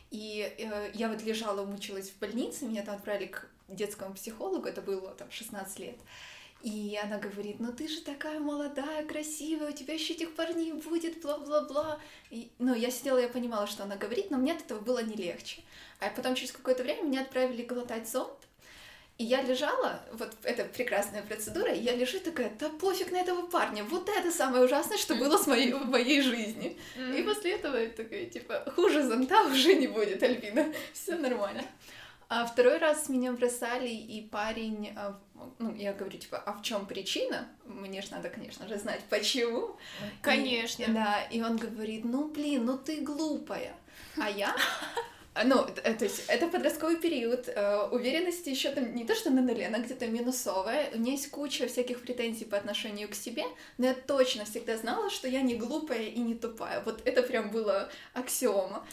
и 0.09 0.55
э, 0.57 0.91
я 0.93 1.09
вот 1.09 1.21
лежала, 1.23 1.65
мучилась 1.65 2.11
в 2.11 2.19
больнице, 2.19 2.65
меня 2.65 2.83
там 2.83 2.95
отправили 2.95 3.27
к 3.27 3.49
детскому 3.67 4.13
психологу, 4.13 4.67
это 4.67 4.81
было 4.81 5.09
там 5.15 5.29
16 5.31 5.79
лет, 5.79 5.97
и 6.61 6.97
она 7.03 7.17
говорит, 7.17 7.59
ну 7.59 7.73
ты 7.73 7.87
же 7.87 8.01
такая 8.01 8.39
молодая, 8.39 9.05
красивая, 9.05 9.71
у 9.71 9.75
тебя 9.75 9.95
еще 9.95 10.13
этих 10.13 10.33
парней 10.35 10.71
будет, 10.73 11.21
бла-бла-бла. 11.21 11.99
И, 12.31 12.49
ну, 12.57 12.73
я 12.73 12.89
сидела, 12.89 13.19
я 13.19 13.29
понимала, 13.29 13.67
что 13.67 13.83
она 13.83 13.95
говорит, 13.95 14.31
но 14.31 14.37
мне 14.37 14.53
от 14.53 14.61
этого 14.61 14.79
было 14.79 15.03
не 15.03 15.15
легче. 15.15 15.61
А 15.99 16.09
потом 16.09 16.33
через 16.33 16.51
какое-то 16.51 16.83
время 16.83 17.03
меня 17.03 17.21
отправили 17.21 17.63
глотать 17.63 18.09
зонд, 18.09 18.33
и 19.17 19.23
я 19.23 19.41
лежала, 19.41 19.99
вот 20.13 20.31
это 20.43 20.63
прекрасная 20.65 21.23
процедура, 21.23 21.73
и 21.73 21.81
я 21.81 21.95
лежу 21.95 22.19
такая, 22.19 22.51
да 22.59 22.69
пофиг 22.69 23.11
на 23.11 23.17
этого 23.17 23.47
парня, 23.47 23.83
вот 23.83 24.07
это 24.09 24.31
самое 24.31 24.63
ужасное, 24.63 24.97
что 24.97 25.15
было 25.15 25.37
с 25.37 25.47
моей, 25.47 25.73
в 25.73 25.89
моей 25.89 26.21
жизни. 26.21 26.77
И 26.95 27.23
после 27.23 27.53
этого 27.55 27.77
я 27.77 27.89
такая, 27.89 28.27
типа, 28.27 28.71
хуже 28.75 29.03
зонта 29.03 29.43
уже 29.43 29.73
не 29.73 29.87
будет, 29.87 30.21
Альбина, 30.21 30.71
все 30.93 31.15
нормально. 31.15 31.63
А 32.29 32.45
второй 32.45 32.77
раз 32.77 33.09
меня 33.09 33.31
бросали, 33.31 33.87
и 33.87 34.21
парень, 34.21 34.93
а, 34.95 35.17
ну, 35.59 35.73
я 35.73 35.93
говорю, 35.93 36.19
типа, 36.19 36.37
а 36.37 36.53
в 36.53 36.61
чем 36.61 36.85
причина? 36.85 37.47
Мне 37.65 38.01
же 38.01 38.11
надо, 38.11 38.29
конечно 38.29 38.67
же, 38.67 38.77
знать, 38.77 39.01
почему. 39.09 39.77
Конечно. 40.21 40.83
И, 40.83 40.91
да, 40.91 41.23
и 41.31 41.41
он 41.41 41.55
говорит, 41.55 42.03
ну, 42.03 42.27
блин, 42.27 42.65
ну 42.65 42.77
ты 42.77 42.97
глупая. 42.97 43.73
А 44.17 44.29
я 44.29 44.53
ну, 45.45 45.65
э, 45.83 45.93
то 45.93 46.05
есть 46.05 46.23
это 46.27 46.47
подростковый 46.47 46.97
период, 46.97 47.47
э, 47.47 47.87
уверенности 47.91 48.49
еще 48.49 48.71
там 48.71 48.95
не 48.95 49.05
то, 49.05 49.15
что 49.15 49.29
на 49.29 49.41
нуле, 49.41 49.67
она 49.67 49.79
где-то 49.79 50.07
минусовая, 50.07 50.89
у 50.93 50.99
меня 50.99 51.11
есть 51.13 51.29
куча 51.31 51.67
всяких 51.67 52.01
претензий 52.01 52.45
по 52.45 52.57
отношению 52.57 53.09
к 53.09 53.15
себе, 53.15 53.43
но 53.77 53.87
я 53.87 53.93
точно 53.93 54.45
всегда 54.45 54.77
знала, 54.77 55.09
что 55.09 55.27
я 55.27 55.41
не 55.41 55.55
глупая 55.55 56.07
и 56.07 56.19
не 56.19 56.35
тупая, 56.35 56.81
вот 56.81 57.01
это 57.05 57.23
прям 57.23 57.51
было 57.51 57.89
аксиома. 58.13 58.85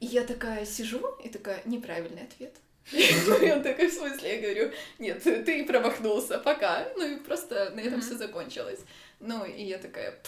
И 0.00 0.06
я 0.06 0.24
такая 0.24 0.66
сижу 0.66 1.00
и 1.22 1.28
такая, 1.28 1.62
неправильный 1.64 2.22
ответ. 2.22 2.54
И 2.90 3.50
он 3.50 3.62
такой, 3.62 3.86
в 3.86 3.92
смысле? 3.92 4.34
Я 4.34 4.40
говорю, 4.40 4.72
нет, 4.98 5.22
ты 5.22 5.64
промахнулся, 5.64 6.38
пока. 6.38 6.88
Ну 6.96 7.06
и 7.06 7.16
просто 7.20 7.70
на 7.70 7.80
этом 7.80 8.00
все 8.00 8.16
закончилось. 8.16 8.80
Ну 9.20 9.44
и 9.44 9.62
я 9.62 9.78
такая, 9.78 10.18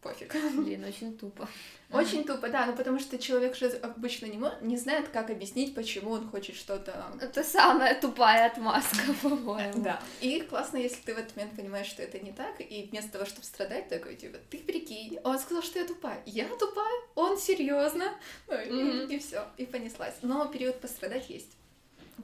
пофиг. 0.00 0.34
Блин, 0.54 0.84
очень 0.84 1.16
тупо. 1.18 1.46
Очень 1.90 2.24
тупо, 2.24 2.48
да, 2.48 2.66
ну 2.66 2.74
потому 2.76 2.98
что 2.98 3.18
человек 3.18 3.56
же 3.56 3.68
обычно 3.68 4.26
не, 4.26 4.38
не 4.60 4.76
знает, 4.76 5.08
как 5.08 5.30
объяснить, 5.30 5.74
почему 5.74 6.10
он 6.10 6.28
хочет 6.28 6.54
что-то... 6.56 7.06
Это 7.20 7.42
самая 7.42 7.98
тупая 7.98 8.46
отмазка, 8.46 9.12
по-моему. 9.22 9.82
Да, 9.82 10.00
и 10.20 10.40
классно, 10.42 10.76
если 10.76 11.00
ты 11.00 11.14
в 11.14 11.18
этот 11.18 11.34
момент 11.36 11.56
понимаешь, 11.56 11.86
что 11.86 12.02
это 12.02 12.18
не 12.18 12.32
так, 12.32 12.60
и 12.60 12.88
вместо 12.90 13.12
того, 13.12 13.24
чтобы 13.24 13.44
страдать, 13.44 13.88
такой, 13.88 14.16
типа, 14.16 14.38
ты 14.50 14.58
прикинь, 14.58 15.18
он 15.24 15.38
сказал, 15.38 15.62
что 15.62 15.78
я 15.78 15.86
тупая. 15.86 16.22
Я 16.26 16.46
тупая? 16.58 17.00
Он 17.14 17.38
серьезно? 17.38 18.12
Ну, 18.48 18.54
mm-hmm. 18.54 19.08
и, 19.08 19.16
и 19.16 19.18
все, 19.18 19.46
и 19.56 19.64
понеслась. 19.64 20.14
Но 20.20 20.46
период 20.46 20.80
пострадать 20.80 21.30
есть. 21.30 21.56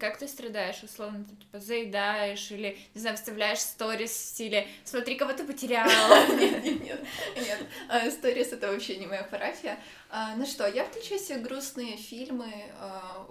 Как 0.01 0.19
ты 0.19 0.27
страдаешь, 0.27 0.83
условно, 0.83 1.25
ты 1.25 1.37
типа 1.37 1.61
заедаешь 1.61 2.51
или, 2.51 2.77
не 2.95 3.01
знаю, 3.01 3.17
вставляешь 3.17 3.61
сторис 3.61 4.11
в 4.11 4.15
стиле 4.15 4.67
«Смотри, 4.85 5.15
кого 5.15 5.33
ты 5.33 5.45
потеряла». 5.45 6.27
Нет, 6.35 6.65
нет, 6.65 6.81
нет, 6.81 7.01
нет. 7.37 7.67
А, 7.89 8.11
сторис— 8.11 8.49
это 8.53 8.73
вообще 8.73 8.97
не 8.97 9.07
моя 9.07 9.23
парафия. 9.23 9.79
А, 10.11 10.35
ну 10.37 10.47
что, 10.47 10.67
я 10.67 10.85
включаю 10.85 11.21
себе 11.21 11.39
грустные 11.39 11.97
фильмы, 11.97 12.53
а, 12.81 13.27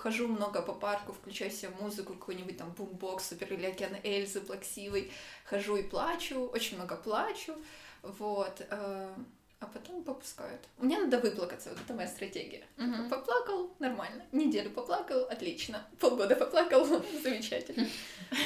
хожу 0.00 0.28
много 0.28 0.62
по 0.62 0.72
парку, 0.72 1.12
включаю 1.12 1.50
себе 1.50 1.70
музыку, 1.80 2.14
какой-нибудь 2.14 2.56
там 2.56 2.70
бумбокс, 2.72 3.28
Супер 3.28 3.52
или 3.52 3.66
Океан 3.66 3.96
Эльзы, 4.04 4.40
Плаксивый, 4.40 5.12
хожу 5.44 5.76
и 5.76 5.82
плачу, 5.82 6.46
очень 6.46 6.76
много 6.76 6.96
плачу, 6.96 7.54
вот 8.02 8.64
а 9.66 9.78
потом 9.78 10.02
попускают. 10.02 10.60
Мне 10.78 10.98
надо 10.98 11.18
выплакаться, 11.18 11.70
вот 11.70 11.78
это 11.84 11.92
моя 11.94 12.08
стратегия. 12.08 12.64
Угу. 12.78 13.08
Поплакал, 13.10 13.74
нормально. 13.78 14.24
Неделю 14.32 14.70
поплакал, 14.70 15.24
отлично. 15.24 15.86
Полгода 15.98 16.36
поплакал, 16.36 16.84
замечательно. 16.84 17.86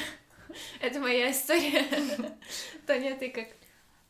Это 0.81 0.99
моя 0.99 1.31
история. 1.31 1.85
Таня, 2.85 3.15
ты 3.17 3.29
как? 3.29 3.47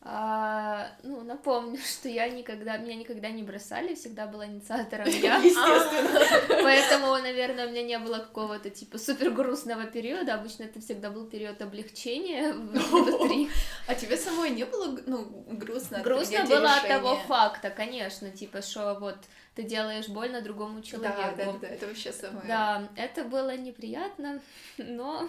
А, 0.04 0.88
ну, 1.04 1.22
напомню, 1.22 1.78
что 1.84 2.08
я 2.08 2.28
никогда, 2.28 2.76
меня 2.76 2.96
никогда 2.96 3.30
не 3.30 3.44
бросали, 3.44 3.94
всегда 3.94 4.26
была 4.26 4.46
инициатором 4.46 5.06
я. 5.08 5.40
Поэтому, 6.48 7.12
наверное, 7.18 7.68
у 7.68 7.70
меня 7.70 7.82
не 7.82 7.98
было 7.98 8.18
какого-то, 8.18 8.68
типа, 8.70 8.98
супер 8.98 9.30
грустного 9.30 9.84
периода, 9.84 10.34
обычно 10.34 10.64
это 10.64 10.80
всегда 10.80 11.10
был 11.10 11.26
период 11.26 11.62
облегчения 11.62 12.52
внутри. 12.52 13.48
А 13.86 13.94
тебе 13.94 14.16
самой 14.16 14.50
не 14.50 14.64
было, 14.64 14.98
ну, 15.06 15.24
грустно 15.48 16.00
Грустно 16.00 16.44
было 16.46 16.74
от 16.74 16.88
того 16.88 17.16
факта, 17.28 17.70
конечно, 17.70 18.30
типа, 18.30 18.60
что 18.60 18.94
вот 18.98 19.18
ты 19.54 19.62
делаешь 19.62 20.08
больно 20.08 20.40
другому 20.40 20.82
человеку. 20.82 21.36
Да, 21.36 21.44
да, 21.44 21.52
да, 21.60 21.68
это 21.68 21.86
вообще 21.86 22.12
самое. 22.12 22.46
Да, 22.48 22.88
это 22.96 23.22
было 23.22 23.56
неприятно, 23.56 24.40
но 24.78 25.28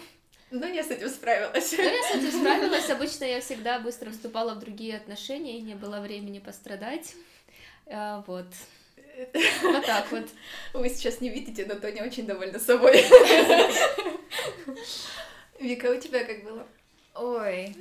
но 0.54 0.68
я 0.68 0.84
с 0.84 0.92
этим 0.92 1.10
справилась. 1.10 1.74
Но 1.76 1.84
я 1.84 2.04
с 2.04 2.16
этим 2.16 2.32
справилась. 2.32 2.90
Обычно 2.90 3.26
я 3.26 3.42
всегда 3.42 3.80
быстро 3.80 4.12
вступала 4.12 4.54
в 4.54 4.60
другие 4.60 4.96
отношения, 4.98 5.58
и 5.58 5.62
не 5.62 5.74
было 5.74 6.00
времени 6.00 6.40
пострадать. 6.40 7.16
А, 7.88 8.24
вот. 8.28 8.46
Вот 9.62 9.86
так 9.86 10.12
вот. 10.12 10.30
Вы 10.74 10.90
сейчас 10.90 11.22
не 11.22 11.30
видите, 11.30 11.66
но 11.66 11.76
Тоня 11.76 12.04
очень 12.04 12.26
довольна 12.26 12.60
собой. 12.60 13.04
Вика, 15.60 15.88
у 15.88 16.00
тебя 16.00 16.24
как 16.24 16.44
было? 16.44 16.68
Ой. 17.16 17.76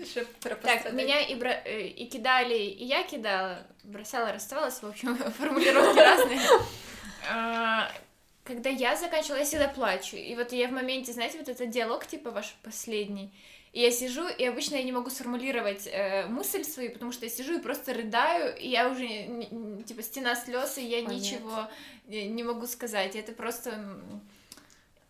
так, 0.63 0.93
меня 0.93 1.21
и, 1.21 1.35
бра... 1.35 1.63
Э, 1.65 1.87
и 1.87 2.07
кидали, 2.07 2.55
и 2.55 2.85
я 2.85 3.03
кидала, 3.03 3.67
бросала, 3.83 4.33
расставалась, 4.33 4.83
в 4.83 4.87
общем, 4.87 5.17
формулировки 5.39 5.99
разные. 5.99 6.41
Когда 8.45 8.71
я 8.71 8.97
заканчивала, 8.97 9.39
я 9.39 9.45
всегда 9.45 9.69
плачу. 9.69 10.17
И 10.17 10.35
вот 10.35 10.53
я 10.53 10.69
в 10.69 10.73
моменте, 10.73 11.13
знаете, 11.13 11.39
вот 11.39 11.49
этот 11.49 11.71
диалог, 11.71 12.07
типа, 12.07 12.31
ваш 12.31 12.57
последний, 12.63 13.33
и 13.73 13.81
я 13.81 13.91
сижу, 13.91 14.27
и 14.27 14.45
обычно 14.45 14.77
я 14.77 14.83
не 14.83 14.93
могу 14.93 15.09
сформулировать 15.09 15.87
э, 15.87 16.27
мысль 16.27 16.63
свою, 16.63 16.93
потому 16.93 17.11
что 17.11 17.25
я 17.25 17.31
сижу 17.31 17.59
и 17.59 17.63
просто 17.63 17.95
рыдаю, 17.95 18.55
и 18.55 18.69
я 18.69 18.89
уже, 18.91 19.07
не, 19.07 19.83
типа, 19.85 20.03
стена 20.03 20.35
слез, 20.35 20.77
и 20.77 20.85
я 20.85 21.03
Понятно. 21.03 21.15
ничего 21.15 21.69
не, 22.07 22.29
не 22.29 22.43
могу 22.43 22.67
сказать. 22.67 23.17
Это 23.17 23.33
просто... 23.33 23.99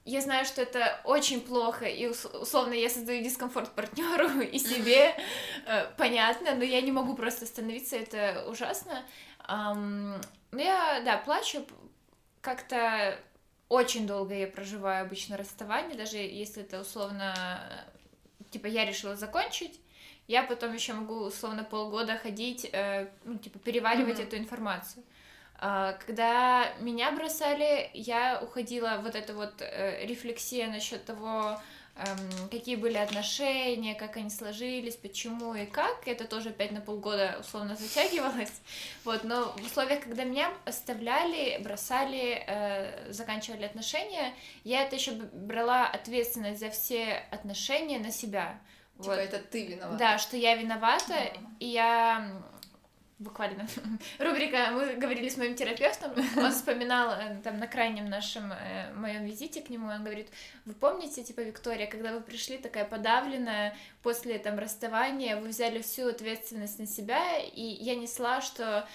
Я 0.05 0.21
знаю, 0.21 0.45
что 0.45 0.63
это 0.63 1.01
очень 1.05 1.41
плохо, 1.41 1.87
и 1.87 2.07
условно 2.07 2.75
я 2.75 2.91
создаю 2.91 3.23
дискомфорт 3.23 3.71
партнеру 3.71 4.41
и 4.41 4.59
себе, 4.59 5.17
э, 5.67 5.87
понятно, 5.97 6.55
но 6.55 6.63
я 6.63 6.83
не 6.83 6.93
могу 6.93 7.15
просто 7.15 7.47
остановиться, 7.47 7.97
это 7.97 8.45
ужасно. 8.49 9.03
Um, 9.49 10.25
ну, 10.53 10.61
я, 10.61 11.01
да, 11.05 11.17
плачу, 11.17 11.67
как-то 12.43 13.19
очень 13.71 14.07
долго 14.07 14.35
я 14.35 14.47
проживаю 14.47 15.07
обычно 15.07 15.39
расставание, 15.39 15.97
даже 15.97 16.19
если 16.19 16.63
это 16.63 16.81
условно, 16.81 17.35
типа, 18.51 18.67
я 18.67 18.85
решила 18.85 19.17
закончить, 19.17 19.81
я 20.29 20.43
потом 20.43 20.75
еще 20.75 20.93
могу 20.93 21.15
условно 21.25 21.65
полгода 21.65 22.19
ходить, 22.19 22.69
э, 22.71 23.09
ну, 23.25 23.39
типа, 23.39 23.59
переваривать 23.59 24.19
mm-hmm. 24.19 24.25
эту 24.25 24.37
информацию. 24.37 25.05
А, 25.55 25.93
когда 26.05 26.75
меня 26.81 27.13
бросали, 27.13 27.91
я 27.95 28.41
уходила 28.43 29.01
вот 29.03 29.15
эта 29.15 29.33
вот 29.33 29.55
э, 29.61 30.05
рефлексия 30.05 30.69
насчет 30.69 31.05
того, 31.05 31.61
какие 32.51 32.77
были 32.77 32.97
отношения, 32.97 33.95
как 33.95 34.17
они 34.17 34.31
сложились, 34.31 34.97
почему 34.97 35.55
и 35.55 35.67
как. 35.67 36.09
Это 36.09 36.25
тоже 36.25 36.51
опять 36.51 36.73
на 36.73 36.81
полгода 36.81 37.37
условно 37.41 37.77
затягивалось. 37.77 38.53
Вот, 39.05 39.25
но 39.25 39.53
в 39.59 39.67
условиях, 39.67 40.05
когда 40.05 40.25
меня 40.25 40.49
оставляли, 40.65 41.61
бросали, 41.63 42.45
э, 42.47 43.13
заканчивали 43.13 43.65
отношения, 43.65 44.33
я 44.65 44.83
это 44.83 44.95
еще 44.95 45.13
брала 45.13 45.87
ответственность 45.87 46.61
за 46.61 46.71
все 46.71 47.25
отношения 47.31 47.99
на 47.99 48.13
себя. 48.13 48.61
Типа 48.99 49.11
вот. 49.11 49.19
это 49.19 49.39
ты 49.39 49.67
виновата. 49.67 49.99
Да, 49.99 50.19
что 50.19 50.37
я 50.37 50.55
виновата, 50.55 51.15
mm. 51.15 51.47
и 51.59 51.67
я 51.67 52.43
буквально 53.23 53.67
рубрика 54.19 54.71
мы 54.73 54.95
говорили 54.95 55.29
с 55.29 55.37
моим 55.37 55.55
терапевтом 55.55 56.13
он 56.37 56.53
вспоминал 56.53 57.13
э, 57.13 57.37
там 57.43 57.59
на 57.59 57.67
крайнем 57.67 58.09
нашем 58.09 58.53
э, 58.53 58.93
моем 58.95 59.25
визите 59.25 59.63
к 59.63 59.71
нему 59.71 59.89
он 59.89 60.05
говорит 60.05 60.29
вы 60.65 60.75
помните 60.75 61.23
типа 61.23 61.41
Виктория 61.41 61.87
когда 61.87 62.13
вы 62.13 62.21
пришли 62.21 62.59
такая 62.59 62.85
подавленная 62.85 63.77
после 64.03 64.39
там 64.39 64.59
расставания 64.59 65.37
вы 65.37 65.49
взяли 65.49 65.81
всю 65.83 66.09
ответственность 66.09 66.79
на 66.79 66.87
себя 66.87 67.39
и 67.39 67.63
я 67.63 67.95
несла 67.95 68.41
что 68.41 68.87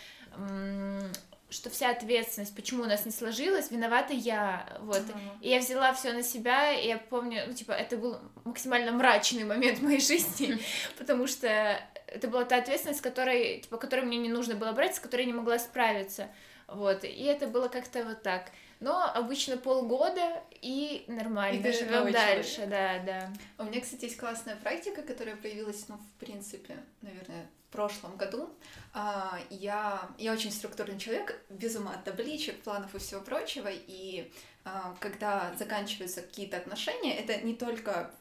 что 1.50 1.70
вся 1.70 1.92
ответственность, 1.92 2.54
почему 2.56 2.84
у 2.84 2.88
нас 2.88 3.06
не 3.06 3.12
сложилось, 3.12 3.72
виновата 3.72 4.14
я, 4.14 4.78
вот. 4.82 4.98
Uh-huh. 4.98 5.38
И 5.42 5.50
я 5.50 5.60
взяла 5.60 5.94
все 5.94 6.12
на 6.12 6.22
себя, 6.22 6.74
и 6.74 6.88
я 6.88 6.98
помню, 6.98 7.44
ну, 7.48 7.54
типа, 7.54 7.72
это 7.72 7.96
был 7.96 8.18
максимально 8.44 8.92
мрачный 8.92 9.46
момент 9.46 9.80
в 9.80 9.84
моей 9.84 10.02
жизни, 10.02 10.60
потому 10.98 11.26
что 11.26 11.80
это 12.18 12.28
была 12.28 12.44
та 12.44 12.58
ответственность, 12.58 13.02
которой, 13.02 13.60
типа, 13.62 13.78
которую 13.78 14.08
мне 14.08 14.18
не 14.18 14.30
нужно 14.30 14.56
было 14.56 14.72
брать, 14.72 14.96
с 14.96 15.00
которой 15.00 15.22
я 15.22 15.28
не 15.28 15.34
могла 15.34 15.60
справиться, 15.60 16.30
вот. 16.68 17.04
И 17.04 17.24
это 17.24 17.48
было 17.48 17.68
как-то 17.68 18.04
вот 18.04 18.22
так. 18.22 18.52
Но 18.80 19.12
обычно 19.12 19.58
полгода 19.58 20.44
и 20.62 21.04
нормально. 21.08 21.66
И 21.66 21.72
живем 21.72 22.12
дальше, 22.12 22.68
да, 22.68 23.00
да. 23.00 23.34
У 23.58 23.64
меня, 23.64 23.82
кстати, 23.82 24.06
есть 24.06 24.18
классная 24.18 24.56
практика, 24.56 25.02
которая 25.02 25.36
появилась, 25.36 25.88
ну, 25.88 25.98
в 25.98 26.20
принципе, 26.20 26.76
наверное, 27.02 27.48
в 27.70 27.72
прошлом 27.72 28.18
году. 28.18 28.50
А, 28.94 29.40
я, 29.50 30.08
я 30.18 30.34
очень 30.34 30.52
структурный 30.52 31.00
человек, 31.00 31.40
без 31.50 31.76
ума 31.76 31.94
от 31.94 32.04
табличек, 32.04 32.62
планов 32.62 32.94
и 32.94 33.00
всего 33.00 33.22
прочего. 33.22 33.70
И 33.72 34.32
а, 34.64 34.96
когда 35.00 35.54
заканчиваются 35.58 36.22
какие-то 36.22 36.58
отношения, 36.58 37.18
это 37.18 37.38
не 37.44 37.56
только 37.56 38.12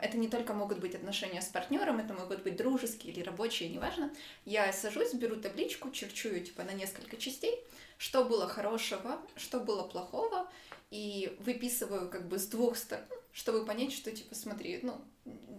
это 0.00 0.16
не 0.16 0.28
только 0.28 0.54
могут 0.54 0.78
быть 0.78 0.94
отношения 0.94 1.42
с 1.42 1.46
партнером, 1.46 1.98
это 1.98 2.14
могут 2.14 2.42
быть 2.42 2.56
дружеские 2.56 3.12
или 3.12 3.22
рабочие, 3.22 3.68
неважно. 3.68 4.10
Я 4.44 4.72
сажусь, 4.72 5.12
беру 5.14 5.36
табличку, 5.36 5.90
черчу 5.90 6.28
ее 6.28 6.40
типа 6.40 6.62
на 6.62 6.72
несколько 6.72 7.16
частей, 7.16 7.58
что 7.98 8.24
было 8.24 8.48
хорошего, 8.48 9.20
что 9.36 9.60
было 9.60 9.82
плохого, 9.82 10.50
и 10.90 11.36
выписываю 11.40 12.08
как 12.08 12.28
бы 12.28 12.38
с 12.38 12.46
двух 12.46 12.76
сторон, 12.76 13.06
чтобы 13.32 13.64
понять, 13.66 13.92
что 13.92 14.10
типа 14.10 14.34
смотри, 14.34 14.80
ну 14.82 15.00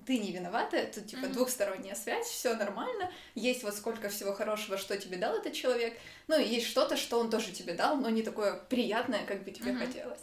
ты 0.06 0.19
не 0.19 0.32
виновата, 0.32 0.77
это 0.77 1.01
типа 1.01 1.25
mm-hmm. 1.25 1.34
двухсторонняя 1.34 1.95
связь, 1.95 2.27
все 2.27 2.56
нормально, 2.56 3.12
есть 3.36 3.63
вот 3.63 3.75
сколько 3.75 4.10
всего 4.10 4.34
хорошего, 4.34 4.77
что 4.77 4.97
тебе 4.97 5.17
дал 5.17 5.36
этот 5.36 5.53
человек, 5.53 5.97
ну 6.27 6.39
и 6.39 6.47
есть 6.47 6.67
что-то, 6.67 6.95
что 6.95 7.19
он 7.19 7.30
тоже 7.30 7.51
тебе 7.51 7.73
дал, 7.73 7.97
но 7.97 8.10
не 8.10 8.23
такое 8.23 8.56
приятное, 8.69 9.25
как 9.25 9.43
бы 9.43 9.51
тебе 9.51 9.71
mm-hmm. 9.71 9.86
хотелось. 9.86 10.21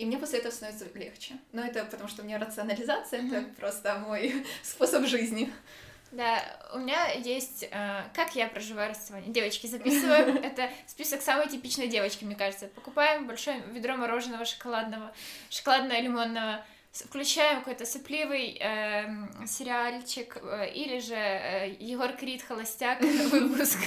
И 0.00 0.06
мне 0.06 0.16
после 0.16 0.38
этого 0.38 0.50
становится 0.50 0.86
легче. 0.94 1.34
Но 1.52 1.62
это 1.62 1.84
потому, 1.84 2.08
что 2.08 2.22
у 2.22 2.24
меня 2.24 2.38
рационализация, 2.38 3.20
mm-hmm. 3.20 3.36
это 3.36 3.60
просто 3.60 3.98
мой 3.98 4.46
способ 4.62 5.04
жизни. 5.04 5.52
Да, 6.10 6.42
у 6.72 6.78
меня 6.78 7.12
есть, 7.12 7.68
э, 7.70 8.04
как 8.14 8.34
я 8.34 8.48
проживаю 8.48 8.90
расставание. 8.90 9.30
Девочки, 9.30 9.66
записываю. 9.66 10.36
Это 10.42 10.70
список 10.86 11.20
самой 11.20 11.48
типичной 11.48 11.86
девочки, 11.86 12.24
мне 12.24 12.34
кажется. 12.34 12.68
Покупаем 12.68 13.26
большое 13.26 13.60
ведро 13.72 13.94
мороженого 13.96 14.46
шоколадного, 14.46 15.12
шоколадно-лимонного, 15.50 16.64
включаем 16.92 17.58
какой-то 17.58 17.84
сопливый 17.84 18.58
э, 18.58 19.06
сериальчик, 19.46 20.38
э, 20.42 20.72
или 20.72 20.98
же 20.98 21.14
э, 21.14 21.76
Егор 21.78 22.10
Крид 22.12 22.42
«Холостяк» 22.42 23.00
выпуск, 23.30 23.78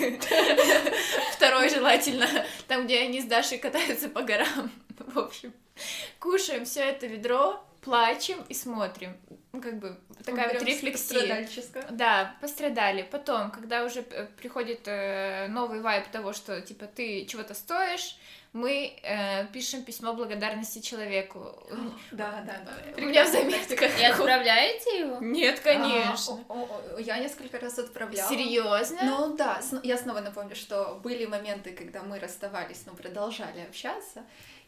второй 1.34 1.69
желательно, 1.69 2.28
там, 2.67 2.86
где 2.86 2.99
они 2.99 3.19
с 3.19 3.26
Дашей 3.26 3.58
катаются 3.58 4.10
по 4.10 4.21
горам, 4.21 4.71
в 4.99 5.17
общем. 5.17 5.52
Кушаем 6.20 6.66
все 6.66 6.82
это 6.82 7.08
ведро, 7.08 7.64
плачем 7.82 8.44
и 8.50 8.54
смотрим. 8.54 9.16
Ну, 9.52 9.62
как 9.62 9.78
бы 9.78 9.98
такая 10.26 10.54
вот 10.54 10.64
рефлексия. 10.64 11.48
Да, 11.92 12.36
пострадали. 12.42 13.04
Потом, 13.04 13.52
когда 13.52 13.84
уже 13.84 14.02
э, 14.02 14.26
приходит 14.38 14.82
э, 14.88 15.48
новый 15.48 15.82
вайб 15.82 16.08
того, 16.08 16.34
что 16.34 16.60
типа 16.62 16.88
ты 16.88 17.26
чего-то 17.26 17.54
стоишь, 17.54 18.18
мы 18.54 18.96
э, 19.04 19.48
пишем 19.48 19.84
письмо 19.84 20.14
благодарности 20.14 20.80
человеку. 20.80 21.56
Да, 22.12 22.44
да, 22.46 22.62
да. 22.66 23.02
У 23.02 23.06
меня 23.06 23.26
в 23.26 23.28
заметках. 23.28 24.00
И 24.00 24.04
отправляете 24.04 25.00
его? 25.00 25.18
Нет, 25.20 25.60
конечно. 25.60 26.40
А, 26.50 27.00
я 27.00 27.18
несколько 27.18 27.60
раз 27.60 27.80
отправляла. 27.80 28.30
Серьезно? 28.30 29.00
Ну 29.04 29.36
да, 29.36 29.62
я 29.84 29.98
снова 29.98 30.22
напомню, 30.22 30.56
что 30.56 31.00
были 31.04 31.26
моменты, 31.26 31.74
когда 31.74 32.04
мы 32.04 32.20
расставались, 32.20 32.84
но 32.86 32.94
продолжали 32.94 33.62
общаться. 33.62 34.24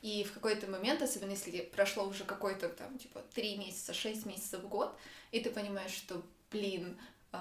И 0.05 0.23
в 0.23 0.33
какой-то 0.33 0.69
момент, 0.69 1.01
особенно 1.01 1.31
если 1.31 1.61
прошло 1.61 2.07
уже 2.07 2.25
какой-то 2.25 2.69
там, 2.69 2.95
типа, 2.99 3.23
три 3.33 3.57
месяца, 3.57 3.91
шесть 3.91 4.27
месяцев, 4.27 4.61
год, 4.67 4.95
и 5.31 5.39
ты 5.39 5.49
понимаешь, 5.49 5.93
что, 5.93 6.21
блин, 6.51 6.95
э, 7.33 7.37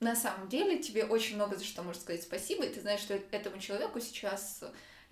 на 0.00 0.14
самом 0.14 0.50
деле 0.50 0.82
тебе 0.82 1.06
очень 1.06 1.36
много 1.36 1.56
за 1.56 1.64
что 1.64 1.82
можно 1.82 2.02
сказать 2.02 2.22
спасибо, 2.22 2.66
и 2.66 2.74
ты 2.74 2.82
знаешь, 2.82 3.00
что 3.00 3.14
этому 3.14 3.58
человеку 3.58 4.00
сейчас 4.00 4.64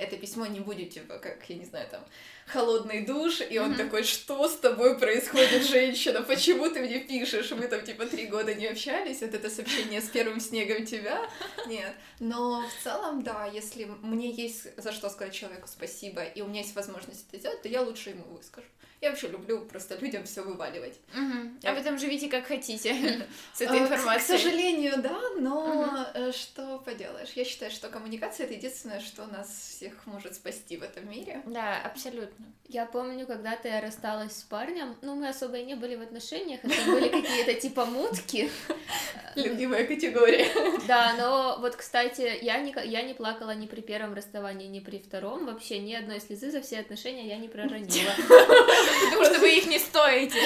это 0.03 0.17
письмо 0.17 0.47
не 0.47 0.61
будет, 0.61 0.91
типа, 0.91 1.19
как, 1.19 1.49
я 1.49 1.57
не 1.57 1.65
знаю, 1.65 1.89
там, 1.91 2.05
холодный 2.47 3.05
душ, 3.05 3.41
и 3.41 3.59
он 3.59 3.73
mm-hmm. 3.73 3.77
такой, 3.77 4.03
что 4.03 4.49
с 4.49 4.57
тобой 4.57 4.99
происходит, 4.99 5.65
женщина, 5.67 6.23
почему 6.23 6.69
ты 6.69 6.81
мне 6.81 7.01
пишешь, 7.01 7.51
мы 7.53 7.69
там, 7.69 7.83
типа, 7.83 8.07
три 8.07 8.27
года 8.27 8.55
не 8.55 8.67
общались, 8.67 9.21
вот 9.21 9.35
это 9.35 9.49
сообщение 9.49 10.01
с 10.01 10.09
первым 10.09 10.41
снегом 10.41 10.85
тебя, 10.85 11.29
нет. 11.67 11.95
Но 12.21 12.65
в 12.69 12.85
целом, 12.85 13.23
да, 13.23 13.47
если 13.47 13.85
мне 14.03 14.31
есть 14.31 14.69
за 14.77 14.93
что 14.93 15.09
сказать 15.11 15.35
человеку 15.35 15.69
спасибо, 15.69 16.23
и 16.23 16.43
у 16.43 16.47
меня 16.47 16.61
есть 16.61 16.75
возможность 16.75 17.27
это 17.29 17.39
сделать, 17.39 17.63
то 17.63 17.69
я 17.69 17.83
лучше 17.83 18.11
ему 18.11 18.25
выскажу. 18.25 18.67
Я 19.03 19.11
вообще 19.11 19.27
люблю 19.27 19.65
просто 19.65 19.97
людям 19.97 20.23
все 20.23 20.43
вываливать. 20.43 20.95
Угу. 21.13 21.59
А 21.65 21.75
потом 21.75 21.99
живите 21.99 22.29
как 22.29 22.47
хотите 22.47 22.95
с 23.53 23.61
этой 23.61 23.81
информацией. 23.81 24.39
К 24.39 24.41
сожалению, 24.41 25.03
да, 25.03 25.21
но 25.41 26.07
угу. 26.15 26.33
что 26.33 26.79
поделаешь? 26.79 27.31
Я 27.35 27.45
считаю, 27.45 27.73
что 27.73 27.89
коммуникация 27.89 28.47
это 28.47 28.55
единственное, 28.55 29.01
что 29.01 29.27
нас 29.27 29.49
всех 29.49 30.07
может 30.07 30.37
спасти 30.37 30.77
в 30.77 30.85
этом 30.85 31.11
мире. 31.11 31.43
Да, 31.47 31.83
абсолютно. 31.83 32.47
Я 32.69 32.87
помню, 32.87 33.27
когда-то 33.27 33.67
я 33.67 33.81
рассталась 33.81 34.37
с 34.37 34.43
парнем, 34.43 34.97
ну, 35.03 35.17
мы 35.17 35.29
особо 35.29 35.59
и 35.59 35.65
не 35.65 35.75
были 35.75 35.97
в 35.97 36.01
отношениях, 36.01 36.61
это 36.63 36.91
были 36.91 37.09
какие-то 37.09 37.55
типа 37.55 37.85
мутки. 37.85 38.51
Любимая 39.35 39.85
категория. 39.85 40.47
Да, 40.87 41.15
но 41.19 41.59
вот, 41.59 41.75
кстати, 41.77 42.39
я 42.41 42.59
не, 42.61 42.75
я 42.85 43.03
не 43.03 43.15
плакала 43.15 43.55
ни 43.55 43.67
при 43.67 43.81
первом 43.81 44.15
расставании, 44.15 44.69
ни 44.69 44.81
при 44.81 44.99
втором, 44.99 45.47
вообще 45.47 45.81
ни 45.81 45.93
одной 45.93 46.21
слезы 46.21 46.51
за 46.51 46.63
все 46.63 46.79
отношения 46.79 47.27
я 47.27 47.39
не 47.39 47.49
проронила. 47.49 48.13
Потому 49.05 49.25
что 49.25 49.39
вы 49.41 49.59
их 49.59 49.67
не 49.67 49.79
стоите. 49.79 50.39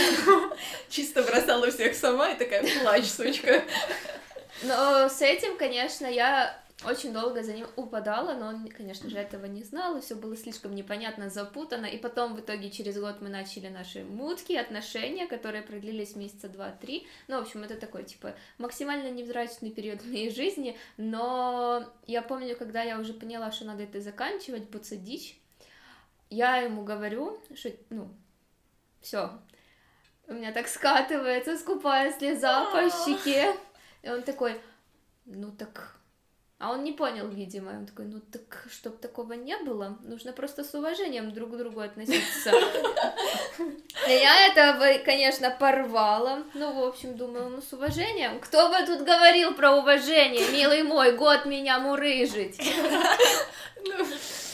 Чисто 0.89 1.23
бросала 1.23 1.71
всех 1.71 1.95
сама 1.95 2.31
и 2.31 2.39
такая, 2.39 2.65
плачь, 2.83 3.07
сучка. 3.07 3.63
Но 4.63 5.09
с 5.09 5.21
этим, 5.23 5.57
конечно, 5.57 6.07
я 6.07 6.59
очень 6.85 7.13
долго 7.13 7.43
за 7.43 7.55
ним 7.55 7.67
упадала, 7.77 8.35
но 8.35 8.49
он, 8.49 8.69
конечно 8.69 9.09
же, 9.09 9.17
этого 9.17 9.47
не 9.47 9.63
знал, 9.63 9.97
и 9.97 10.01
все 10.03 10.15
было 10.15 10.37
слишком 10.37 10.75
непонятно, 10.75 11.31
запутано. 11.31 11.87
И 11.87 11.97
потом, 11.97 12.35
в 12.35 12.41
итоге, 12.41 12.71
через 12.71 12.99
год 12.99 13.23
мы 13.23 13.31
начали 13.31 13.69
наши 13.69 14.05
мутки, 14.05 14.53
отношения, 14.53 15.27
которые 15.27 15.63
продлились 15.63 16.17
месяца 16.17 16.49
два-три. 16.49 17.07
Ну, 17.29 17.39
в 17.39 17.43
общем, 17.43 17.63
это 17.63 17.77
такой, 17.77 18.05
типа, 18.05 18.35
максимально 18.59 19.11
невзрачный 19.11 19.71
период 19.71 20.03
в 20.03 20.07
моей 20.07 20.31
жизни. 20.31 20.77
Но 20.99 21.91
я 22.07 22.21
помню, 22.21 22.57
когда 22.57 22.83
я 22.83 22.99
уже 22.99 23.15
поняла, 23.15 23.53
что 23.53 23.65
надо 23.65 23.85
это 23.85 24.01
заканчивать, 24.03 24.69
подсадить, 24.71 25.39
я 26.29 26.59
ему 26.59 26.85
говорю, 26.85 27.41
что, 27.55 27.71
ну, 27.89 28.11
все. 29.07 29.31
У 30.27 30.35
меня 30.35 30.51
так 30.51 30.67
скатывается 30.67 31.57
скупая 31.57 32.13
слеза 32.13 32.65
по 32.73 32.91
щеке. 32.91 33.55
И 34.03 34.11
он 34.11 34.23
такой, 34.23 34.61
ну 35.25 35.53
так... 35.53 35.96
А 36.59 36.73
он 36.73 36.85
не 36.85 36.93
понял, 36.93 37.29
видимо. 37.29 37.71
Он 37.73 37.87
такой, 37.87 38.07
ну 38.07 38.21
так, 38.33 38.65
чтобы 38.71 38.97
такого 38.97 39.35
не 39.35 39.59
было, 39.59 39.99
нужно 40.03 40.33
просто 40.33 40.65
с 40.65 40.73
уважением 40.75 41.33
друг 41.33 41.53
к 41.53 41.57
другу 41.57 41.81
относиться. 41.81 42.51
Я 44.09 44.47
это, 44.47 45.03
конечно, 45.05 45.51
порвала. 45.51 46.45
Ну, 46.55 46.73
в 46.73 46.85
общем, 46.85 47.15
думаю, 47.15 47.51
ну, 47.51 47.61
с 47.61 47.75
уважением. 47.75 48.41
Кто 48.41 48.71
бы 48.71 48.87
тут 48.87 49.03
говорил 49.03 49.55
про 49.55 49.73
уважение, 49.77 50.49
милый 50.51 50.83
мой, 50.83 51.13
год 51.13 51.45
меня 51.45 51.79
мурыжить. 51.79 52.59
Ну, 53.89 54.05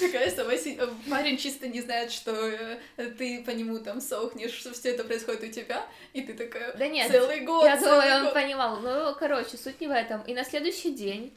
э, 0.01 0.89
парень 1.09 1.39
чисто 1.39 1.67
не 1.67 1.81
знает, 1.81 2.13
что 2.13 2.33
э, 2.33 2.79
ты 3.17 3.43
по 3.43 3.51
нему 3.51 3.79
там 3.79 4.03
сохнешь, 4.03 4.53
что 4.53 4.75
все 4.75 4.91
это 4.91 5.05
происходит 5.05 5.43
у 5.45 5.47
тебя, 5.47 5.87
и 6.13 6.21
ты 6.21 6.35
такая 6.35 6.75
да 6.77 6.87
нет, 6.87 7.11
целый 7.11 7.41
год. 7.41 7.65
Я 7.65 7.79
думаю, 7.79 8.27
он 8.27 8.35
понимал. 8.35 8.81
Ну, 8.81 9.15
короче, 9.19 9.57
суть 9.57 9.81
не 9.81 9.87
в 9.87 9.91
этом. 9.91 10.21
И 10.23 10.35
на 10.35 10.45
следующий 10.45 10.91
день 10.91 11.33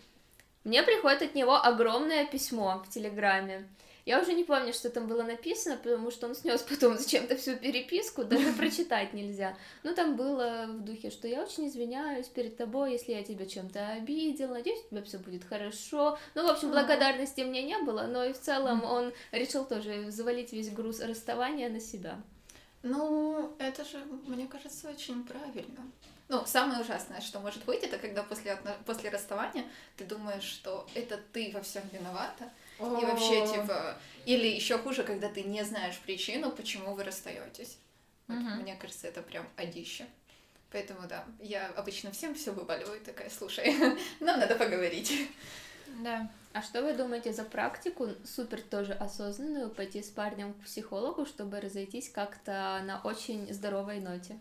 мне 0.65 0.83
приходит 0.83 1.21
от 1.21 1.35
него 1.35 1.55
огромное 1.55 2.25
письмо 2.25 2.83
в 2.85 2.89
Телеграме. 2.89 3.67
Я 4.05 4.21
уже 4.21 4.33
не 4.33 4.43
помню, 4.43 4.71
что 4.71 4.91
там 4.91 5.07
было 5.07 5.23
написано, 5.23 5.77
потому 5.77 6.11
что 6.11 6.27
он 6.27 6.35
снес 6.35 6.61
потом 6.61 6.97
зачем-то 6.97 7.35
всю 7.35 7.55
переписку, 7.55 8.23
даже 8.23 8.51
прочитать 8.53 9.13
нельзя. 9.13 9.57
Но 9.83 9.93
там 9.93 10.15
было 10.15 10.65
в 10.67 10.81
духе, 10.81 11.09
что 11.09 11.27
я 11.27 11.43
очень 11.43 11.67
извиняюсь 11.67 12.27
перед 12.27 12.57
тобой, 12.57 12.93
если 12.93 13.13
я 13.13 13.23
тебя 13.23 13.45
чем-то 13.45 13.89
обидел, 13.89 14.49
надеюсь, 14.49 14.83
у 14.85 14.89
тебя 14.89 15.03
все 15.03 15.17
будет 15.17 15.43
хорошо. 15.43 16.19
Ну, 16.35 16.43
в 16.43 16.51
общем, 16.51 16.69
благодарности 16.69 17.41
мне 17.41 17.63
не 17.63 17.77
было, 17.79 18.03
но 18.03 18.23
и 18.25 18.33
в 18.33 18.39
целом 18.39 18.83
он 18.83 19.11
решил 19.31 19.65
тоже 19.65 20.11
завалить 20.11 20.51
весь 20.51 20.69
груз 20.69 20.99
расставания 20.99 21.69
на 21.69 21.79
себя. 21.79 22.21
Ну, 22.83 23.55
это 23.57 23.83
же, 23.83 23.97
мне 24.27 24.45
кажется, 24.45 24.89
очень 24.89 25.23
правильно. 25.23 25.91
Ну, 26.27 26.43
самое 26.45 26.81
ужасное, 26.81 27.21
что 27.21 27.39
может 27.39 27.63
быть, 27.65 27.83
это 27.83 27.97
когда 27.99 28.23
после, 28.23 28.57
после 28.85 29.09
расставания 29.09 29.65
ты 29.95 30.05
думаешь, 30.05 30.43
что 30.43 30.87
это 30.95 31.19
ты 31.33 31.51
во 31.53 31.61
всем 31.61 31.83
виновата. 31.91 32.49
О-о-о. 32.79 32.99
И 32.99 33.05
вообще, 33.05 33.45
типа, 33.47 33.97
или 34.25 34.47
еще 34.47 34.77
хуже, 34.79 35.03
когда 35.03 35.29
ты 35.29 35.43
не 35.43 35.63
знаешь 35.63 35.99
причину, 35.99 36.51
почему 36.51 36.95
вы 36.95 37.03
расстаетесь. 37.03 37.77
Вот, 38.27 38.37
угу. 38.37 38.49
Мне 38.61 38.75
кажется, 38.75 39.07
это 39.07 39.21
прям 39.21 39.47
одище. 39.55 40.07
Поэтому 40.71 41.07
да, 41.07 41.25
я 41.39 41.67
обычно 41.77 42.11
всем 42.11 42.33
все 42.33 42.51
выбаливаю, 42.51 42.99
такая, 43.01 43.29
слушай, 43.29 43.75
нам 44.19 44.39
надо 44.39 44.55
поговорить. 44.55 45.29
Да. 46.03 46.29
А 46.53 46.61
что 46.61 46.81
вы 46.81 46.93
думаете 46.93 47.33
за 47.33 47.43
практику, 47.43 48.09
супер 48.25 48.61
тоже 48.61 48.93
осознанную, 48.93 49.69
пойти 49.69 50.01
с 50.01 50.09
парнем 50.09 50.53
к 50.53 50.63
психологу, 50.63 51.25
чтобы 51.25 51.59
разойтись 51.59 52.09
как-то 52.09 52.81
на 52.83 52.99
очень 53.03 53.53
здоровой 53.53 53.99
ноте? 53.99 54.39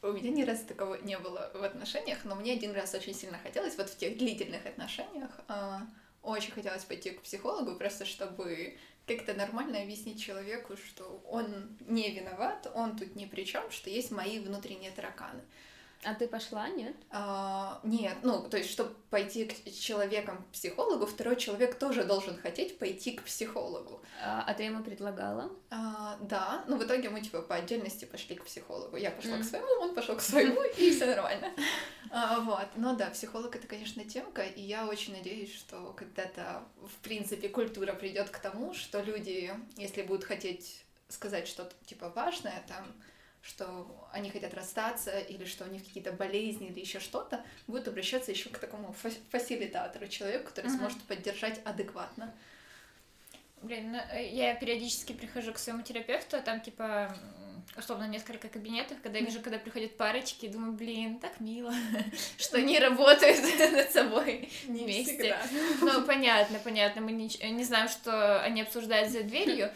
У 0.00 0.12
меня 0.12 0.30
ни 0.30 0.42
разу 0.44 0.64
такого 0.64 0.94
не 0.96 1.18
было 1.18 1.50
в 1.54 1.62
отношениях, 1.62 2.24
но 2.24 2.36
мне 2.36 2.52
один 2.52 2.72
раз 2.72 2.94
очень 2.94 3.14
сильно 3.14 3.38
хотелось, 3.38 3.76
вот 3.76 3.90
в 3.90 3.96
тех 3.96 4.16
длительных 4.16 4.64
отношениях, 4.64 5.30
э, 5.48 5.78
очень 6.22 6.52
хотелось 6.52 6.84
пойти 6.84 7.10
к 7.10 7.22
психологу, 7.22 7.76
просто 7.76 8.04
чтобы 8.04 8.78
как-то 9.06 9.34
нормально 9.34 9.80
объяснить 9.80 10.22
человеку, 10.22 10.76
что 10.76 11.22
он 11.26 11.76
не 11.80 12.10
виноват, 12.10 12.70
он 12.74 12.96
тут 12.96 13.16
ни 13.16 13.24
при 13.24 13.44
чем, 13.44 13.70
что 13.70 13.90
есть 13.90 14.10
мои 14.10 14.38
внутренние 14.38 14.92
тараканы. 14.92 15.42
А 16.04 16.14
ты 16.14 16.28
пошла, 16.28 16.68
нет? 16.68 16.94
А, 17.10 17.80
нет, 17.82 18.18
ну, 18.22 18.48
то 18.48 18.56
есть, 18.56 18.70
чтобы 18.70 18.94
пойти 19.10 19.46
к 19.46 19.72
человеком 19.72 20.44
к 20.44 20.52
психологу, 20.52 21.06
второй 21.06 21.34
человек 21.34 21.76
тоже 21.76 22.04
должен 22.04 22.36
хотеть 22.36 22.78
пойти 22.78 23.12
к 23.12 23.24
психологу. 23.24 24.00
А, 24.22 24.44
а 24.46 24.54
ты 24.54 24.62
ему 24.62 24.84
предлагала? 24.84 25.50
А, 25.70 26.16
да, 26.20 26.64
но 26.68 26.76
в 26.76 26.84
итоге 26.84 27.10
мы, 27.10 27.20
типа, 27.20 27.42
по 27.42 27.56
отдельности 27.56 28.04
пошли 28.04 28.36
к 28.36 28.44
психологу. 28.44 28.96
Я 28.96 29.10
пошла 29.10 29.38
mm. 29.38 29.40
к 29.40 29.44
своему, 29.44 29.66
он 29.80 29.94
пошел 29.94 30.16
к 30.16 30.20
своему, 30.20 30.62
и 30.76 30.90
все 30.92 31.06
нормально. 31.06 31.50
А, 32.10 32.40
вот, 32.40 32.68
но 32.76 32.94
да, 32.94 33.10
психолог 33.10 33.56
это, 33.56 33.66
конечно, 33.66 34.04
темка, 34.04 34.42
и 34.42 34.62
я 34.62 34.86
очень 34.86 35.14
надеюсь, 35.16 35.52
что 35.52 35.92
когда-то, 35.96 36.62
в 36.76 36.94
принципе, 37.02 37.48
культура 37.48 37.92
придет 37.92 38.30
к 38.30 38.38
тому, 38.38 38.72
что 38.72 39.00
люди, 39.00 39.52
если 39.76 40.02
будут 40.02 40.24
хотеть 40.24 40.84
сказать 41.08 41.48
что-то, 41.48 41.74
типа, 41.86 42.10
важное, 42.10 42.62
там, 42.68 42.86
что 43.48 43.86
они 44.12 44.30
хотят 44.30 44.52
расстаться, 44.54 45.18
или 45.18 45.44
что 45.46 45.64
у 45.64 45.68
них 45.68 45.84
какие-то 45.84 46.12
болезни, 46.12 46.68
или 46.68 46.80
еще 46.80 47.00
что-то, 47.00 47.42
будут 47.66 47.88
обращаться 47.88 48.30
еще 48.30 48.50
к 48.50 48.58
такому 48.58 48.94
фасилитатору, 49.30 50.06
человеку, 50.06 50.48
который 50.48 50.66
uh-huh. 50.66 50.76
сможет 50.78 51.02
поддержать 51.04 51.60
адекватно. 51.64 52.34
Блин, 53.62 53.92
ну, 53.92 53.98
э, 54.12 54.28
я 54.28 54.54
периодически 54.54 55.12
прихожу 55.14 55.52
к 55.52 55.58
своему 55.58 55.82
терапевту, 55.82 56.36
а 56.36 56.40
там 56.40 56.60
типа 56.60 57.16
условно 57.76 58.04
несколько 58.04 58.48
кабинетов, 58.48 58.98
когда 59.02 59.18
я 59.18 59.24
вижу, 59.24 59.40
когда 59.40 59.58
приходят 59.58 59.96
парочки, 59.96 60.48
думаю, 60.48 60.72
блин, 60.72 61.18
так 61.18 61.40
мило, 61.40 61.72
что 62.38 62.58
они 62.58 62.78
работают 62.78 63.40
над 63.72 63.90
собой 63.90 64.50
вместе. 64.64 65.36
Ну, 65.80 66.02
понятно, 66.02 66.58
понятно, 66.62 67.00
мы 67.00 67.12
не 67.12 67.64
знаем, 67.64 67.88
что 67.88 68.40
они 68.42 68.62
обсуждают 68.62 69.10
за 69.10 69.22
дверью, 69.22 69.72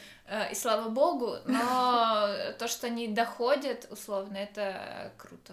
и 0.50 0.54
слава 0.54 0.88
богу, 0.88 1.36
но 1.46 2.28
то, 2.58 2.68
что 2.68 2.86
они 2.86 3.08
доходят, 3.08 3.88
условно, 3.90 4.36
это 4.36 5.12
круто. 5.18 5.52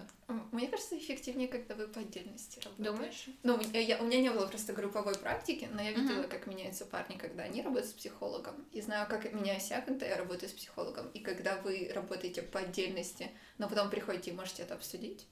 Мне 0.52 0.68
кажется, 0.68 0.96
эффективнее, 0.96 1.48
когда 1.48 1.74
вы 1.74 1.88
по 1.88 2.00
отдельности 2.00 2.60
работаете. 2.60 2.90
Думаешь? 2.90 3.24
Ну, 3.42 3.60
я, 3.78 3.98
у 3.98 4.04
меня 4.04 4.20
не 4.20 4.30
было 4.30 4.46
просто 4.46 4.72
групповой 4.72 5.16
практики, 5.16 5.68
но 5.72 5.82
я 5.82 5.90
видела, 5.90 6.22
uh-huh. 6.22 6.28
как 6.28 6.46
меняются 6.46 6.86
парни, 6.86 7.16
когда 7.16 7.42
они 7.42 7.62
работают 7.62 7.90
с 7.90 7.94
психологом, 7.94 8.64
и 8.72 8.80
знаю, 8.80 9.08
как 9.08 9.32
меняюсь 9.32 9.70
я, 9.70 9.80
когда 9.80 10.06
я 10.06 10.16
работаю 10.16 10.48
с 10.48 10.52
психологом, 10.52 11.08
и 11.08 11.18
когда 11.18 11.56
вы 11.56 11.90
работаете 11.92 12.42
по 12.42 12.60
отдельности, 12.60 13.30
но 13.58 13.68
потом 13.68 13.90
приходите 13.90 14.30
и 14.30 14.34
можете 14.34 14.62
это 14.62 14.74
обсудить, 14.74 15.26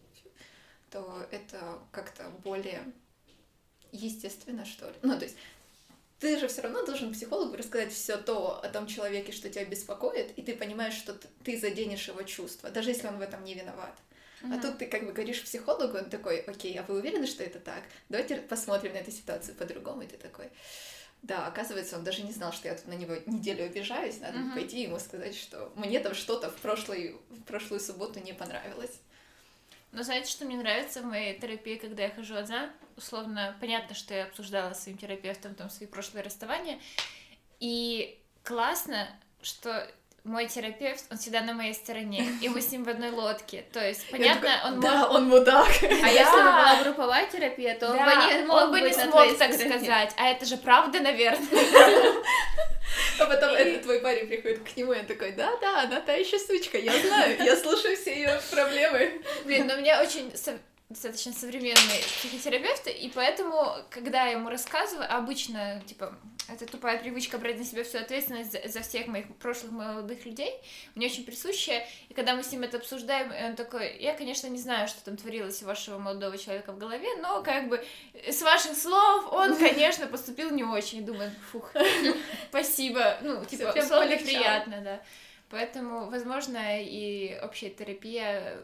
то 0.90 1.26
это 1.30 1.78
как-то 1.92 2.24
более 2.42 2.82
естественно, 3.92 4.64
что 4.64 4.86
ли. 4.86 4.94
Ну, 5.02 5.16
то 5.16 5.24
есть 5.24 5.36
ты 6.20 6.38
же 6.38 6.48
все 6.48 6.62
равно 6.62 6.84
должен 6.84 7.12
психологу 7.12 7.56
рассказать 7.56 7.92
все 7.92 8.16
то 8.16 8.60
о 8.62 8.68
том 8.68 8.86
человеке, 8.86 9.32
что 9.32 9.48
тебя 9.48 9.64
беспокоит, 9.64 10.36
и 10.36 10.42
ты 10.42 10.56
понимаешь, 10.56 10.94
что 10.94 11.16
ты 11.44 11.58
заденешь 11.58 12.08
его 12.08 12.22
чувства, 12.22 12.70
даже 12.70 12.90
если 12.90 13.06
он 13.06 13.18
в 13.18 13.22
этом 13.22 13.44
не 13.44 13.54
виноват. 13.54 13.94
Uh-huh. 14.42 14.56
А 14.56 14.62
тут 14.62 14.78
ты 14.78 14.86
как 14.86 15.04
бы 15.04 15.12
говоришь 15.12 15.42
психологу, 15.42 15.98
он 15.98 16.10
такой, 16.10 16.40
окей, 16.40 16.78
а 16.78 16.82
вы 16.84 16.98
уверены, 16.98 17.26
что 17.26 17.42
это 17.42 17.58
так? 17.58 17.82
Давайте 18.08 18.36
посмотрим 18.36 18.92
на 18.92 18.98
эту 18.98 19.10
ситуацию 19.10 19.56
по-другому. 19.56 20.02
И 20.02 20.06
ты 20.06 20.16
такой, 20.16 20.46
да, 21.22 21.46
оказывается, 21.46 21.96
он 21.96 22.04
даже 22.04 22.22
не 22.22 22.32
знал, 22.32 22.52
что 22.52 22.68
я 22.68 22.74
тут 22.74 22.86
на 22.86 22.94
него 22.94 23.16
неделю 23.26 23.64
обижаюсь, 23.64 24.20
надо 24.20 24.38
uh-huh. 24.38 24.54
пойти 24.54 24.82
ему 24.82 24.98
сказать, 24.98 25.36
что 25.36 25.72
мне 25.76 26.00
там 26.00 26.14
что-то 26.14 26.50
в, 26.50 26.56
прошлый, 26.56 27.16
в 27.30 27.42
прошлую 27.42 27.80
субботу 27.80 28.20
не 28.20 28.32
понравилось. 28.32 29.00
Но 29.92 30.02
знаете, 30.02 30.30
что 30.30 30.44
мне 30.44 30.56
нравится 30.56 31.00
в 31.00 31.06
моей 31.06 31.38
терапии, 31.38 31.76
когда 31.76 32.04
я 32.04 32.10
хожу 32.10 32.34
одна? 32.34 32.70
Условно, 32.96 33.56
понятно, 33.60 33.94
что 33.94 34.14
я 34.14 34.24
обсуждала 34.24 34.74
с 34.74 34.82
своим 34.82 34.98
терапевтом 34.98 35.54
там 35.54 35.70
свои 35.70 35.88
прошлые 35.88 36.24
расставания. 36.24 36.78
И 37.60 38.20
классно, 38.44 39.08
что 39.40 39.90
мой 40.24 40.46
терапевт, 40.46 41.04
он 41.10 41.18
всегда 41.18 41.40
на 41.40 41.54
моей 41.54 41.74
стороне, 41.74 42.26
и 42.40 42.48
мы 42.48 42.60
с 42.60 42.70
ним 42.70 42.84
в 42.84 42.88
одной 42.88 43.10
лодке. 43.10 43.64
То 43.72 43.86
есть, 43.86 44.10
понятно, 44.10 44.48
такой, 44.48 44.72
он 44.72 44.80
да, 44.80 44.92
может... 44.92 45.10
он 45.10 45.28
мудак. 45.28 45.68
А 45.82 45.88
да. 45.88 46.08
если 46.08 46.36
бы 46.36 46.42
была 46.42 46.82
групповая 46.82 47.26
терапия, 47.26 47.74
то 47.78 47.88
да, 47.88 47.92
он 47.92 48.04
бы 48.04 48.34
не 48.34 48.44
мог 48.44 48.62
он 48.62 48.70
бы 48.70 48.80
не 48.80 48.92
смог 48.92 49.38
так 49.38 49.54
стороне. 49.54 49.78
сказать. 49.78 50.14
А 50.16 50.28
это 50.28 50.44
же 50.44 50.56
правда, 50.56 51.00
наверное. 51.00 51.48
А 53.18 53.26
потом 53.26 53.50
этот 53.50 53.82
твой 53.82 54.00
парень 54.00 54.28
приходит 54.28 54.60
к 54.60 54.76
нему, 54.76 54.92
и 54.92 55.00
он 55.00 55.06
такой, 55.06 55.32
да-да, 55.32 55.82
она 55.82 56.00
та 56.00 56.12
еще 56.14 56.38
сучка, 56.38 56.78
я 56.78 56.92
знаю, 56.98 57.36
я 57.44 57.56
слушаю 57.56 57.96
все 57.96 58.14
ее 58.14 58.40
проблемы. 58.50 59.20
Блин, 59.44 59.66
но 59.66 59.76
мне 59.76 59.98
очень 59.98 60.32
достаточно 60.88 61.32
современный 61.32 62.00
психотерапевт, 62.18 62.86
и 62.86 63.12
поэтому, 63.14 63.76
когда 63.90 64.24
я 64.24 64.32
ему 64.32 64.48
рассказываю, 64.48 65.06
обычно, 65.14 65.82
типа, 65.84 66.14
это 66.48 66.64
тупая 66.64 66.98
привычка 66.98 67.36
брать 67.36 67.58
на 67.58 67.64
себя 67.64 67.84
всю 67.84 67.98
ответственность 67.98 68.52
за, 68.52 68.66
за 68.66 68.80
всех 68.80 69.06
моих 69.06 69.26
прошлых 69.36 69.70
молодых 69.70 70.24
людей, 70.24 70.50
мне 70.94 71.08
очень 71.08 71.24
присущая, 71.24 71.86
и 72.08 72.14
когда 72.14 72.34
мы 72.34 72.42
с 72.42 72.50
ним 72.50 72.62
это 72.62 72.78
обсуждаем, 72.78 73.30
он 73.50 73.54
такой, 73.54 73.98
я, 73.98 74.14
конечно, 74.14 74.46
не 74.46 74.58
знаю, 74.58 74.88
что 74.88 75.04
там 75.04 75.18
творилось 75.18 75.62
у 75.62 75.66
вашего 75.66 75.98
молодого 75.98 76.38
человека 76.38 76.72
в 76.72 76.78
голове, 76.78 77.16
но, 77.20 77.42
как 77.42 77.68
бы, 77.68 77.84
с 78.26 78.40
ваших 78.40 78.74
слов 78.74 79.30
он, 79.30 79.56
конечно, 79.58 80.06
поступил 80.06 80.50
не 80.52 80.64
очень, 80.64 81.04
думаю, 81.04 81.30
фух, 81.52 81.70
спасибо, 82.48 83.18
ну, 83.20 83.44
типа, 83.44 83.74
условно 83.76 84.16
приятно, 84.16 84.80
да. 84.80 85.02
Поэтому, 85.50 86.10
возможно, 86.10 86.82
и 86.82 87.38
общая 87.42 87.70
терапия 87.70 88.62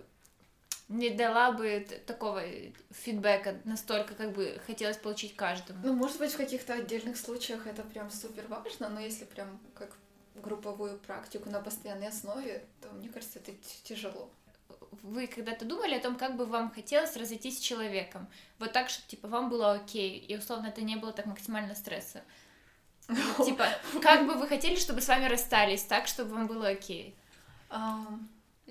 не 0.89 1.11
дала 1.11 1.53
бы 1.53 1.87
такого 2.07 2.43
фидбэка 2.91 3.61
настолько, 3.65 4.15
как 4.15 4.33
бы 4.33 4.61
хотелось 4.67 4.97
получить 4.97 5.35
каждому. 5.35 5.81
Ну, 5.83 5.95
может 5.95 6.19
быть, 6.19 6.33
в 6.33 6.37
каких-то 6.37 6.75
отдельных 6.75 7.17
случаях 7.17 7.67
это 7.67 7.83
прям 7.83 8.11
супер 8.11 8.47
важно, 8.49 8.89
но 8.89 9.01
если 9.01 9.25
прям 9.25 9.59
как 9.75 9.97
групповую 10.35 10.99
практику 10.99 11.49
на 11.49 11.61
постоянной 11.61 12.09
основе, 12.09 12.65
то 12.83 12.89
мне 12.91 13.09
кажется, 13.09 13.39
это 13.39 13.53
тяжело. 13.85 14.31
Вы 15.03 15.27
когда-то 15.27 15.65
думали 15.65 15.95
о 15.95 16.01
том, 16.01 16.17
как 16.17 16.37
бы 16.37 16.45
вам 16.47 16.71
хотелось 16.71 17.17
разойтись 17.17 17.59
с 17.59 17.61
человеком? 17.61 18.29
Вот 18.59 18.73
так, 18.73 18.89
чтобы 18.91 19.09
типа 19.09 19.29
вам 19.29 19.49
было 19.49 19.73
окей, 19.73 20.19
и 20.19 20.37
условно 20.37 20.67
это 20.67 20.83
не 20.83 20.97
было 20.97 21.13
так 21.13 21.27
максимально 21.27 21.75
стресса. 21.75 22.23
Типа, 23.45 23.67
как 24.03 24.27
бы 24.27 24.35
вы 24.35 24.47
хотели, 24.49 24.77
чтобы 24.77 25.01
с 25.01 25.09
вами 25.09 25.27
расстались 25.27 25.83
так, 25.83 26.07
чтобы 26.07 26.35
вам 26.35 26.47
было 26.47 26.69
окей? 26.69 27.17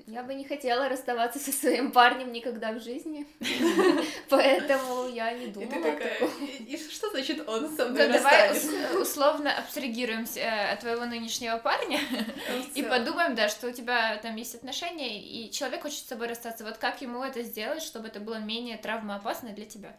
Я 0.08 0.24
бы 0.24 0.34
не 0.34 0.44
хотела 0.44 0.90
расставаться 0.90 1.40
со 1.40 1.52
своим 1.52 1.92
парнем 1.92 2.32
никогда 2.32 2.74
в 2.74 2.82
жизни, 2.82 3.28
поэтому 4.30 5.08
я 5.08 5.32
не 5.34 5.48
думала. 5.48 5.70
И 5.70 5.72
ты 5.72 5.82
такая, 5.82 6.30
и, 6.60 6.78
что 6.78 7.10
значит 7.12 7.48
он 7.48 7.70
со 7.76 7.88
мной 7.88 8.08
ну, 8.08 8.14
Давай 8.14 8.52
условно 9.00 9.56
абстрагируемся 9.56 10.40
э, 10.40 10.74
от 10.74 10.80
твоего 10.82 11.06
нынешнего 11.06 11.58
парня 11.58 12.00
и 12.76 12.84
подумаем, 12.84 13.36
да, 13.36 13.50
что 13.50 13.68
у 13.68 13.72
тебя 13.72 14.18
там 14.18 14.36
есть 14.36 14.56
отношения, 14.56 15.22
и 15.22 15.52
человек 15.52 15.84
хочет 15.84 16.00
с 16.00 16.04
тобой 16.04 16.28
расстаться. 16.28 16.64
Вот 16.64 16.78
как 16.78 17.02
ему 17.02 17.24
это 17.24 17.44
сделать, 17.44 17.84
чтобы 17.84 18.08
это 18.08 18.20
было 18.20 18.40
менее 18.40 18.78
травмоопасно 18.78 19.50
для 19.50 19.66
тебя? 19.66 19.96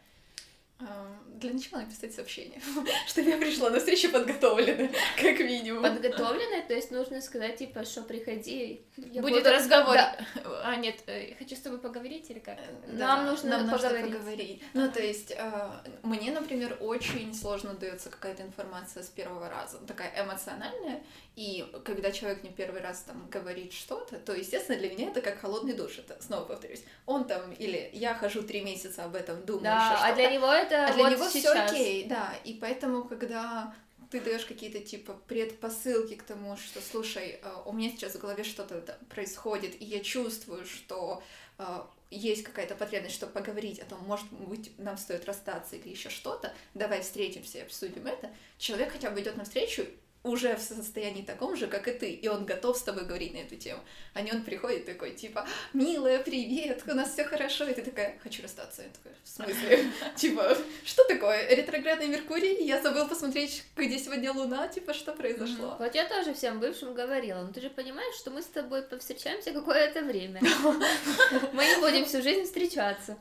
Для 0.81 1.53
начала 1.53 1.81
написать 1.81 2.15
сообщение, 2.15 2.61
что 3.07 3.21
я 3.21 3.37
пришла 3.37 3.71
на 3.71 3.79
встречу 3.79 4.11
подготовленная, 4.11 4.91
как 5.17 5.39
минимум. 5.41 5.83
Подготовленная, 5.83 6.63
то 6.63 6.75
есть 6.75 6.91
нужно 6.91 7.21
сказать, 7.21 7.57
типа, 7.57 7.85
что 7.85 8.03
приходи. 8.03 8.85
Будет 8.97 9.23
буду... 9.23 9.51
разговор. 9.51 9.95
Да. 9.95 10.19
А, 10.65 10.77
нет, 10.77 10.97
э, 11.07 11.35
хочу 11.39 11.55
с 11.55 11.61
тобой 11.61 11.79
поговорить 11.79 12.29
или 12.31 12.41
как? 12.41 12.59
Нам 12.89 13.27
нужно 13.27 13.51
нам 13.51 13.67
нужно 13.67 13.89
поговорить. 13.89 14.13
поговорить. 14.15 14.63
Ну, 14.75 14.91
то 14.91 15.03
есть, 15.03 15.33
э, 15.37 15.71
мне, 16.03 16.33
например, 16.33 16.77
очень 16.81 17.35
сложно 17.35 17.75
дается 17.75 18.11
какая-то 18.11 18.43
информация 18.43 19.03
с 19.03 19.09
первого 19.09 19.49
раза, 19.49 19.79
такая 19.87 20.13
эмоциональная, 20.25 21.03
и 21.37 21.67
когда 21.85 22.13
человек 22.13 22.43
мне 22.43 22.53
первый 22.53 22.81
раз 22.81 23.03
там 23.03 23.29
говорит 23.29 23.73
что-то, 23.73 24.17
то, 24.19 24.35
естественно, 24.35 24.79
для 24.79 24.91
меня 24.91 25.09
это 25.09 25.21
как 25.21 25.41
холодный 25.41 25.73
душ, 25.73 25.99
это, 25.99 26.21
снова 26.23 26.45
повторюсь, 26.45 26.85
он 27.07 27.27
там, 27.27 27.53
или 27.53 27.91
я 27.93 28.15
хожу 28.15 28.43
три 28.43 28.61
месяца 28.61 29.05
об 29.05 29.17
этом, 29.17 29.45
думаю, 29.45 29.65
Да, 29.65 29.99
а 30.05 30.15
для 30.15 30.31
него 30.31 30.47
это 30.47 30.87
а 30.87 30.93
для 30.93 31.03
вот 31.03 31.13
него 31.13 31.29
все 31.29 31.51
окей, 31.51 32.05
да, 32.05 32.35
и 32.45 32.55
поэтому, 32.55 33.05
когда 33.05 33.75
ты 34.11 34.21
даешь 34.21 34.45
какие-то 34.45 34.79
типа 34.79 35.19
предпосылки 35.27 36.15
к 36.15 36.23
тому, 36.23 36.57
что, 36.57 36.81
слушай, 36.81 37.41
э, 37.43 37.53
у 37.67 37.73
меня 37.73 37.91
сейчас 37.91 38.13
в 38.15 38.21
голове 38.21 38.45
что-то 38.45 38.97
происходит, 39.09 39.81
и 39.83 39.85
я 39.85 40.01
чувствую, 40.01 40.65
что 40.65 41.21
э, 41.59 41.65
есть 42.13 42.45
какая-то 42.45 42.77
потребность, 42.77 43.17
чтобы 43.17 43.33
поговорить 43.33 43.81
о 43.81 43.87
том, 43.87 43.99
может 44.07 44.31
быть, 44.31 44.71
нам 44.79 44.97
стоит 44.99 45.25
расстаться 45.25 45.75
или 45.75 45.89
еще 45.89 46.11
что-то, 46.11 46.55
давай 46.75 47.03
встретимся 47.03 47.59
и 47.59 47.63
обсудим 47.63 48.07
это. 48.07 48.31
Человек 48.59 48.93
хотя 48.93 49.11
бы 49.11 49.21
идет 49.21 49.37
навстречу 49.37 49.85
уже 50.25 50.57
в 50.57 50.61
состоянии 50.61 51.23
таком 51.23 51.55
же, 51.55 51.67
как 51.67 51.87
и 51.87 51.93
ты, 51.93 52.11
и 52.11 52.29
он 52.29 52.47
готов 52.47 52.79
с 52.79 52.83
тобой 52.83 53.05
говорить 53.05 53.35
на 53.35 53.39
эту 53.39 53.57
тему. 53.57 53.81
А 54.15 54.23
не 54.23 54.33
он 54.33 54.43
приходит 54.43 54.87
такой, 54.87 55.13
типа, 55.13 55.47
милая, 55.75 56.19
привет, 56.19 56.83
у 56.89 56.95
нас 56.95 57.13
все 57.13 57.25
хорошо, 57.25 57.67
и 57.67 57.75
ты 57.75 57.83
такая, 57.83 58.19
хочу 58.23 58.43
расстаться. 58.43 58.83
Я 58.83 58.89
такая, 58.89 59.15
в 59.23 59.29
смысле? 59.29 59.91
Типа, 60.17 60.57
что 60.85 61.05
такое? 61.05 61.55
Ретроградный 61.55 62.09
Меркурий? 62.09 62.65
Я 62.65 62.81
забыл 62.81 63.07
посмотреть, 63.07 63.65
где 63.77 63.99
сегодня 63.99 64.33
Луна, 64.33 64.67
типа, 64.69 64.95
что 64.95 65.13
произошло? 65.13 65.77
Вот 65.79 65.95
я 65.95 66.09
тоже 66.09 66.33
всем 66.33 66.59
бывшим 66.59 66.95
говорила, 66.95 67.43
ну 67.43 67.53
ты 67.53 67.61
же 67.61 67.69
понимаешь, 67.69 68.15
что 68.17 68.31
мы 68.31 68.41
с 68.41 68.47
тобой 68.47 68.83
повстречаемся 68.83 69.53
какое-то 69.53 70.03
время. 70.03 70.41
Мы 71.53 71.67
не 71.67 71.81
будем 71.81 72.05
всю 72.07 72.23
жизнь 72.23 72.45
встречаться. 72.45 73.17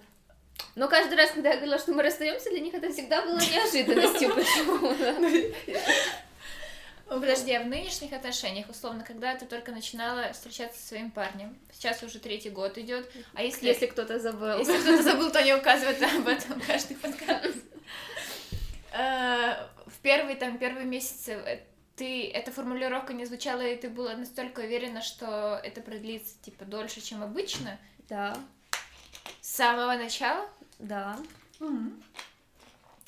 Но 0.75 0.87
каждый 0.87 1.15
раз, 1.15 1.31
когда 1.31 1.49
я 1.49 1.55
говорила, 1.57 1.77
что 1.77 1.93
мы 1.93 2.01
расстаемся, 2.01 2.49
для 2.49 2.59
них 2.59 2.73
это 2.73 2.91
всегда 2.91 3.21
было 3.21 3.37
неожиданностью 3.37 4.29
почему-то. 4.35 5.15
Подожди, 7.21 7.51
а 7.53 7.61
в 7.63 7.67
нынешних 7.67 8.13
отношениях, 8.13 8.69
условно, 8.69 9.03
когда 9.03 9.35
ты 9.35 9.45
только 9.45 9.71
начинала 9.71 10.31
встречаться 10.33 10.79
со 10.81 10.87
своим 10.89 11.11
парнем, 11.11 11.57
сейчас 11.71 12.01
уже 12.03 12.19
третий 12.19 12.49
год 12.49 12.77
идет, 12.77 13.09
а 13.33 13.43
если, 13.43 13.67
Если 13.67 13.85
кто-то 13.87 14.19
забыл. 14.19 14.59
если 14.59 14.77
кто-то 14.77 15.03
забыл, 15.03 15.31
то 15.31 15.41
не 15.43 15.53
указывает 15.53 16.01
об 16.17 16.27
этом 16.27 16.59
каждый 16.61 16.95
подкаст. 16.97 17.57
Э, 18.95 19.55
В 19.87 19.97
первые 20.03 20.35
там 20.35 20.59
первые 20.59 20.85
месяцы 20.85 21.31
э, 21.31 21.59
ты 21.95 22.27
эта 22.29 22.51
формулировка 22.51 23.13
не 23.13 23.25
звучала, 23.25 23.61
и 23.61 23.75
ты 23.75 23.89
была 23.89 24.15
настолько 24.15 24.59
уверена, 24.61 25.01
что 25.01 25.59
это 25.63 25.81
продлится 25.81 26.35
типа 26.43 26.65
дольше, 26.65 27.01
чем 27.01 27.23
обычно, 27.23 27.79
Да, 28.07 28.37
с 29.41 29.49
самого 29.55 29.95
начала. 29.95 30.47
да. 30.79 31.17
Мгм. 31.59 32.03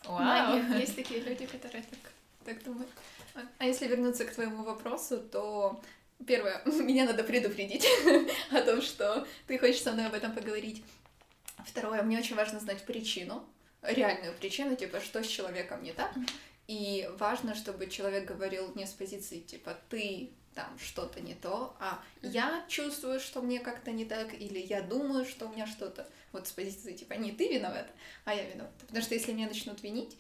Вау. 0.06 0.60
Да, 0.70 0.78
есть 0.78 0.95
такие 0.95 1.20
люди, 1.20 1.45
которые 1.45 1.84
так, 1.84 1.99
так 2.45 2.64
думают. 2.64 2.89
А- 3.36 3.65
если 3.65 3.88
вернуться 3.88 4.25
к 4.25 4.33
твоему 4.33 4.63
вопросу, 4.63 5.19
то 5.19 5.81
первое, 6.25 6.61
меня 6.65 7.05
надо 7.05 7.23
предупредить 7.23 7.86
о 8.51 8.61
том, 8.61 8.81
что 8.81 9.27
ты 9.47 9.57
хочешь 9.57 9.81
со 9.81 9.91
мной 9.91 10.07
об 10.07 10.13
этом 10.13 10.33
поговорить. 10.33 10.83
Второе, 11.65 12.01
мне 12.03 12.19
очень 12.19 12.36
важно 12.36 12.59
знать 12.59 12.83
причину, 12.86 13.45
реальную 13.81 14.33
причину, 14.33 14.75
типа, 14.75 14.99
что 14.99 15.23
с 15.23 15.27
человеком 15.27 15.83
не 15.83 15.93
так. 15.93 16.11
И 16.67 17.09
важно, 17.19 17.55
чтобы 17.55 17.88
человек 17.88 18.25
говорил 18.25 18.71
не 18.75 18.88
с 18.88 18.91
позиции, 18.91 19.39
типа, 19.39 19.77
ты 19.89 20.31
там 20.55 20.79
что-то 20.79 21.19
не 21.19 21.36
то, 21.36 21.75
а 21.79 22.01
я 22.21 22.65
чувствую, 22.69 23.19
что 23.19 23.41
мне 23.41 23.59
как-то 23.59 23.91
не 23.91 24.05
так, 24.05 24.33
или 24.33 24.57
я 24.57 24.81
думаю, 24.81 25.25
что 25.25 25.47
у 25.47 25.51
меня 25.51 25.67
что-то 25.67 26.07
вот 26.31 26.47
с 26.47 26.51
позиции, 26.51 26.93
типа, 26.93 27.13
не 27.13 27.33
ты 27.33 27.49
виновата, 27.49 27.89
а 28.23 28.33
я 28.33 28.49
виновата. 28.49 28.86
Потому 28.88 29.03
что 29.03 29.13
если 29.15 29.33
меня 29.33 29.47
начнут 29.47 29.83
винить, 29.83 30.17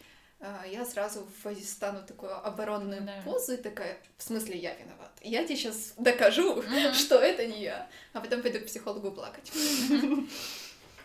я 0.65 0.85
сразу 0.85 1.27
стану 1.63 1.99
в 1.99 2.05
такую 2.05 2.35
оборонную 2.45 3.01
Да. 3.01 3.21
позу 3.23 3.53
и 3.53 3.57
такая, 3.57 3.97
в 4.17 4.23
смысле 4.23 4.57
я 4.57 4.73
виновата. 4.75 5.11
Я 5.21 5.43
тебе 5.43 5.55
сейчас 5.55 5.93
докажу, 5.97 6.55
Мгм. 6.61 6.93
что 6.93 7.15
это 7.19 7.45
не 7.45 7.63
я, 7.63 7.87
а 8.13 8.21
потом 8.21 8.41
пойду 8.41 8.59
к 8.59 8.65
психологу 8.65 9.11
плакать. 9.11 9.51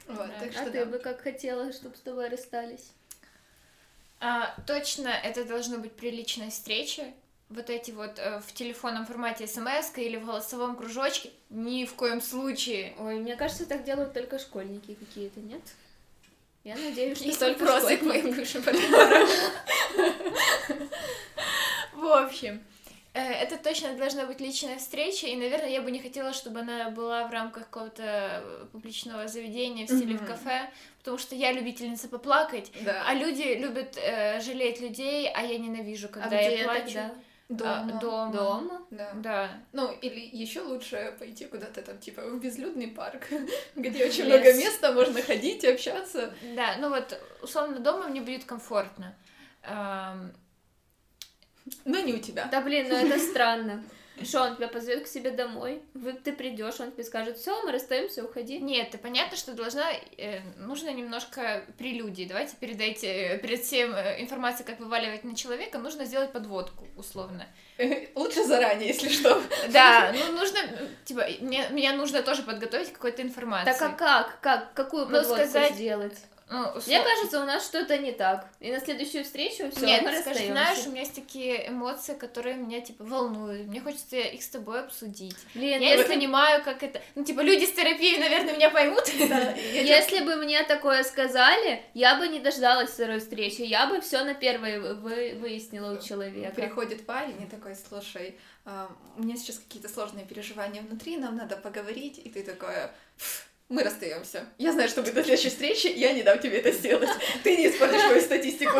Вот, 0.06 0.26
Да. 0.28 0.40
так 0.40 0.50
А 0.56 0.70
ты 0.70 0.84
бы 0.86 0.98
как 0.98 1.20
хотела, 1.20 1.72
чтобы 1.72 1.96
с 1.96 2.00
тобой 2.00 2.28
расстались? 2.28 2.90
А, 4.18 4.54
точно, 4.66 5.08
это 5.08 5.44
должно 5.44 5.78
быть 5.78 5.92
при 5.92 6.10
личной 6.10 6.50
встрече. 6.50 7.14
Вот 7.48 7.68
эти 7.70 7.90
вот 7.90 8.18
э, 8.18 8.40
в 8.40 8.52
телефонном 8.52 9.06
формате 9.06 9.46
смс 9.46 9.96
или 9.96 10.16
в 10.18 10.26
голосовом 10.26 10.76
кружочке 10.76 11.30
ни 11.48 11.84
в 11.84 11.94
коем 11.94 12.20
случае. 12.20 12.94
Ой, 12.98 13.16
мне 13.18 13.34
кажется, 13.36 13.66
так 13.66 13.82
делают 13.84 14.12
только 14.12 14.38
школьники 14.38 14.94
какие-то, 14.94 15.40
нет? 15.40 15.62
Я 16.64 16.76
надеюсь, 16.76 17.16
что 17.16 17.26
Есть 17.26 17.40
только 17.40 17.64
вопросы 17.64 17.96
к 17.96 18.02
моим 18.02 18.30
бывшим 18.34 18.62
партнерам. 18.62 19.28
В 21.94 22.06
общем, 22.06 22.62
э, 23.14 23.20
это 23.22 23.56
точно 23.56 23.94
должна 23.94 24.26
быть 24.26 24.40
личная 24.40 24.78
встреча, 24.78 25.26
и, 25.26 25.36
наверное, 25.36 25.70
я 25.70 25.80
бы 25.80 25.90
не 25.90 26.00
хотела, 26.00 26.32
чтобы 26.32 26.60
она 26.60 26.90
была 26.90 27.26
в 27.26 27.30
рамках 27.32 27.64
какого-то 27.70 28.02
э, 28.04 28.66
публичного 28.72 29.26
заведения 29.28 29.86
в 29.86 29.90
стиле 29.90 30.16
в 30.16 30.26
кафе, 30.26 30.68
потому 30.98 31.18
что 31.18 31.34
я 31.34 31.52
любительница 31.52 32.08
поплакать, 32.08 32.70
Да. 32.82 33.04
а 33.06 33.14
люди 33.14 33.42
любят 33.58 33.96
э, 33.96 34.40
жалеть 34.40 34.80
людей, 34.80 35.28
а 35.34 35.42
я 35.42 35.58
ненавижу, 35.58 36.08
А 36.08 36.12
когда 36.12 36.36
где 36.46 36.58
я 36.58 36.64
плачу. 36.64 36.84
тогда? 36.84 37.14
А, 37.50 37.82
Дома. 37.84 38.00
дома. 38.00 38.32
Дома? 38.32 38.82
Да. 38.90 39.12
Да. 39.14 39.50
Ну, 39.72 39.90
или 40.02 40.20
еще 40.20 40.60
лучше 40.60 41.14
пойти 41.18 41.46
куда-то 41.46 41.82
там, 41.82 41.98
типа, 41.98 42.22
в 42.22 42.40
безлюдный 42.40 42.86
парк, 42.88 43.26
где 43.76 44.04
очень 44.06 44.24
Лес. 44.24 44.40
много 44.40 44.52
места, 44.54 44.92
можно 44.92 45.20
ходить, 45.20 45.64
общаться. 45.64 46.32
Да, 46.54 46.76
ну 46.78 46.90
вот, 46.90 47.20
условно, 47.42 47.80
дома 47.80 48.06
мне 48.08 48.20
будет 48.20 48.44
комфортно. 48.44 49.16
Но 51.84 51.98
не 52.00 52.14
у 52.14 52.18
тебя. 52.18 52.46
Да 52.50 52.60
блин, 52.60 52.86
ну 52.88 52.94
это 52.94 53.18
странно. 53.18 53.82
Что, 54.22 54.42
он 54.42 54.56
тебя 54.56 54.68
позовет 54.68 55.04
к 55.04 55.06
себе 55.06 55.30
домой? 55.30 55.82
Вы, 55.94 56.12
ты 56.12 56.32
придешь, 56.32 56.80
он 56.80 56.92
тебе 56.92 57.04
скажет, 57.04 57.38
все, 57.38 57.62
мы 57.62 57.72
расстаемся, 57.72 58.24
уходи. 58.24 58.58
Нет, 58.58 58.94
и 58.94 58.98
понятно, 58.98 59.36
что 59.36 59.52
должна, 59.54 59.90
э, 60.16 60.40
нужно 60.58 60.92
немножко 60.92 61.64
прелюдии. 61.78 62.24
Давайте 62.24 62.54
передайте 62.60 63.06
э, 63.08 63.38
перед 63.38 63.62
всем 63.62 63.94
э, 63.94 64.20
информацией, 64.20 64.66
как 64.66 64.80
вываливать 64.80 65.24
на 65.24 65.34
человека, 65.34 65.78
нужно 65.78 66.04
сделать 66.04 66.32
подводку, 66.32 66.86
условно. 66.96 67.46
Лучше 68.14 68.44
заранее, 68.44 68.88
если 68.88 69.08
что. 69.08 69.42
Да, 69.72 70.12
ну 70.12 70.32
нужно, 70.32 70.58
типа, 71.04 71.26
мне, 71.40 71.68
меня 71.70 71.92
нужно 71.94 72.22
тоже 72.22 72.42
подготовить 72.42 72.90
к 72.90 72.94
какой-то 72.94 73.22
информации. 73.22 73.72
Так 73.72 73.82
а 73.82 73.88
как? 73.94 74.40
Как? 74.40 74.74
Какую 74.74 75.06
Ну, 75.06 75.12
подводку 75.12 75.34
сказать- 75.44 75.74
сделать? 75.74 76.18
Ну, 76.50 76.72
Мне 76.86 77.00
кажется, 77.02 77.40
у 77.40 77.44
нас 77.44 77.64
что-то 77.64 77.96
не 77.98 78.10
так. 78.10 78.46
И 78.58 78.72
на 78.72 78.80
следующую 78.80 79.22
встречу 79.24 79.70
все, 79.70 79.86
Нет, 79.86 80.02
мы 80.02 80.08
скажи, 80.10 80.28
расстаемся. 80.30 80.52
знаешь, 80.52 80.86
у 80.86 80.90
меня 80.90 81.02
есть 81.02 81.14
такие 81.14 81.68
эмоции, 81.68 82.14
которые 82.14 82.56
меня, 82.56 82.80
типа, 82.80 83.04
волнуют. 83.04 83.68
Мне 83.68 83.80
хочется 83.80 84.16
их 84.16 84.42
с 84.42 84.48
тобой 84.48 84.80
обсудить. 84.80 85.36
Блин, 85.54 85.80
Я 85.80 85.96
не 85.96 86.02
понимаю, 86.04 86.64
как 86.64 86.82
это... 86.82 87.00
Ну, 87.14 87.24
типа, 87.24 87.40
люди 87.40 87.64
с 87.66 87.72
терапией, 87.72 88.18
наверное, 88.18 88.56
меня 88.56 88.70
поймут. 88.70 89.06
если 89.72 90.24
бы 90.24 90.36
мне 90.36 90.62
такое 90.64 91.04
сказали, 91.04 91.82
я 91.94 92.16
бы 92.16 92.26
не 92.26 92.40
дождалась 92.40 92.90
второй 92.90 93.20
встречи. 93.20 93.62
Я 93.62 93.86
бы 93.86 94.00
все 94.00 94.24
на 94.24 94.34
первой 94.34 94.80
вы- 94.80 95.34
выяснила 95.40 95.96
у 95.96 96.02
человека. 96.02 96.54
Приходит 96.54 97.06
парень 97.06 97.40
и 97.42 97.46
такой, 97.46 97.76
слушай, 97.76 98.36
а, 98.64 98.90
у 99.16 99.22
меня 99.22 99.36
сейчас 99.36 99.58
какие-то 99.58 99.88
сложные 99.88 100.24
переживания 100.26 100.82
внутри, 100.82 101.16
нам 101.16 101.36
надо 101.36 101.56
поговорить, 101.56 102.18
и 102.18 102.28
ты 102.28 102.42
такая, 102.42 102.92
«Пф, 103.16 103.46
мы 103.70 103.84
расстаемся. 103.84 104.44
Я 104.58 104.72
знаю, 104.72 104.88
что 104.88 105.00
будет 105.00 105.14
до 105.14 105.24
следующей 105.24 105.48
встречи, 105.48 105.86
я 105.86 106.12
не 106.12 106.22
дам 106.22 106.38
тебе 106.38 106.58
это 106.58 106.72
сделать. 106.72 107.08
Ты 107.42 107.56
не 107.56 107.68
испортишь 107.68 108.04
мою 108.04 108.20
статистику. 108.20 108.76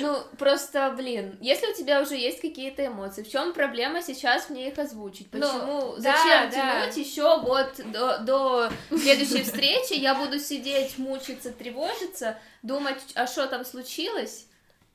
Ну, 0.00 0.18
просто, 0.38 0.92
блин, 0.96 1.38
если 1.40 1.68
у 1.68 1.72
тебя 1.72 2.02
уже 2.02 2.16
есть 2.16 2.40
какие-то 2.40 2.84
эмоции, 2.84 3.22
в 3.22 3.30
чем 3.30 3.52
проблема 3.52 4.02
сейчас 4.02 4.50
мне 4.50 4.68
их 4.68 4.76
озвучить? 4.76 5.28
Ну, 5.32 5.40
Почему? 5.40 5.94
да, 5.98 6.16
Зачем 6.16 6.50
да. 6.50 6.80
тянуть 6.80 6.96
еще 6.96 7.38
вот 7.40 7.80
до, 7.92 8.18
до 8.18 8.72
следующей 8.90 9.44
встречи? 9.44 9.92
Я 9.92 10.16
буду 10.16 10.40
сидеть, 10.40 10.98
мучиться, 10.98 11.52
тревожиться, 11.52 12.38
думать, 12.62 12.98
а 13.14 13.28
что 13.28 13.46
там 13.46 13.64
случилось? 13.64 14.46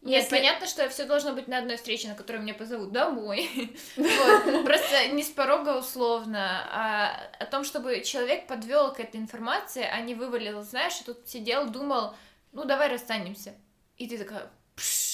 Нет, 0.02 0.24
Если- 0.24 0.30
понятно, 0.30 0.66
что 0.66 0.88
все 0.90 1.04
должно 1.06 1.34
быть 1.34 1.48
на 1.50 1.58
одной 1.58 1.76
встрече, 1.76 2.08
на 2.08 2.16
которой 2.16 2.38
меня 2.38 2.54
позовут 2.54 2.92
домой. 2.94 3.50
Просто 3.96 5.08
не 5.10 5.24
с 5.24 5.30
порога 5.30 5.78
условно, 5.78 6.64
а 6.72 7.30
о 7.40 7.46
том, 7.46 7.64
чтобы 7.66 8.02
человек 8.02 8.48
подвел 8.48 8.94
к 8.94 9.00
этой 9.02 9.18
информации, 9.20 9.84
а 9.84 10.00
не 10.02 10.16
вывалил, 10.16 10.62
знаешь, 10.64 11.02
и 11.02 11.04
тут 11.04 11.28
сидел, 11.28 11.70
думал, 11.70 12.16
ну 12.54 12.64
давай 12.64 12.88
расстанемся. 12.90 13.54
И 13.98 14.08
ты 14.08 14.18
такая, 14.18 14.50
«Пш». 14.76 15.09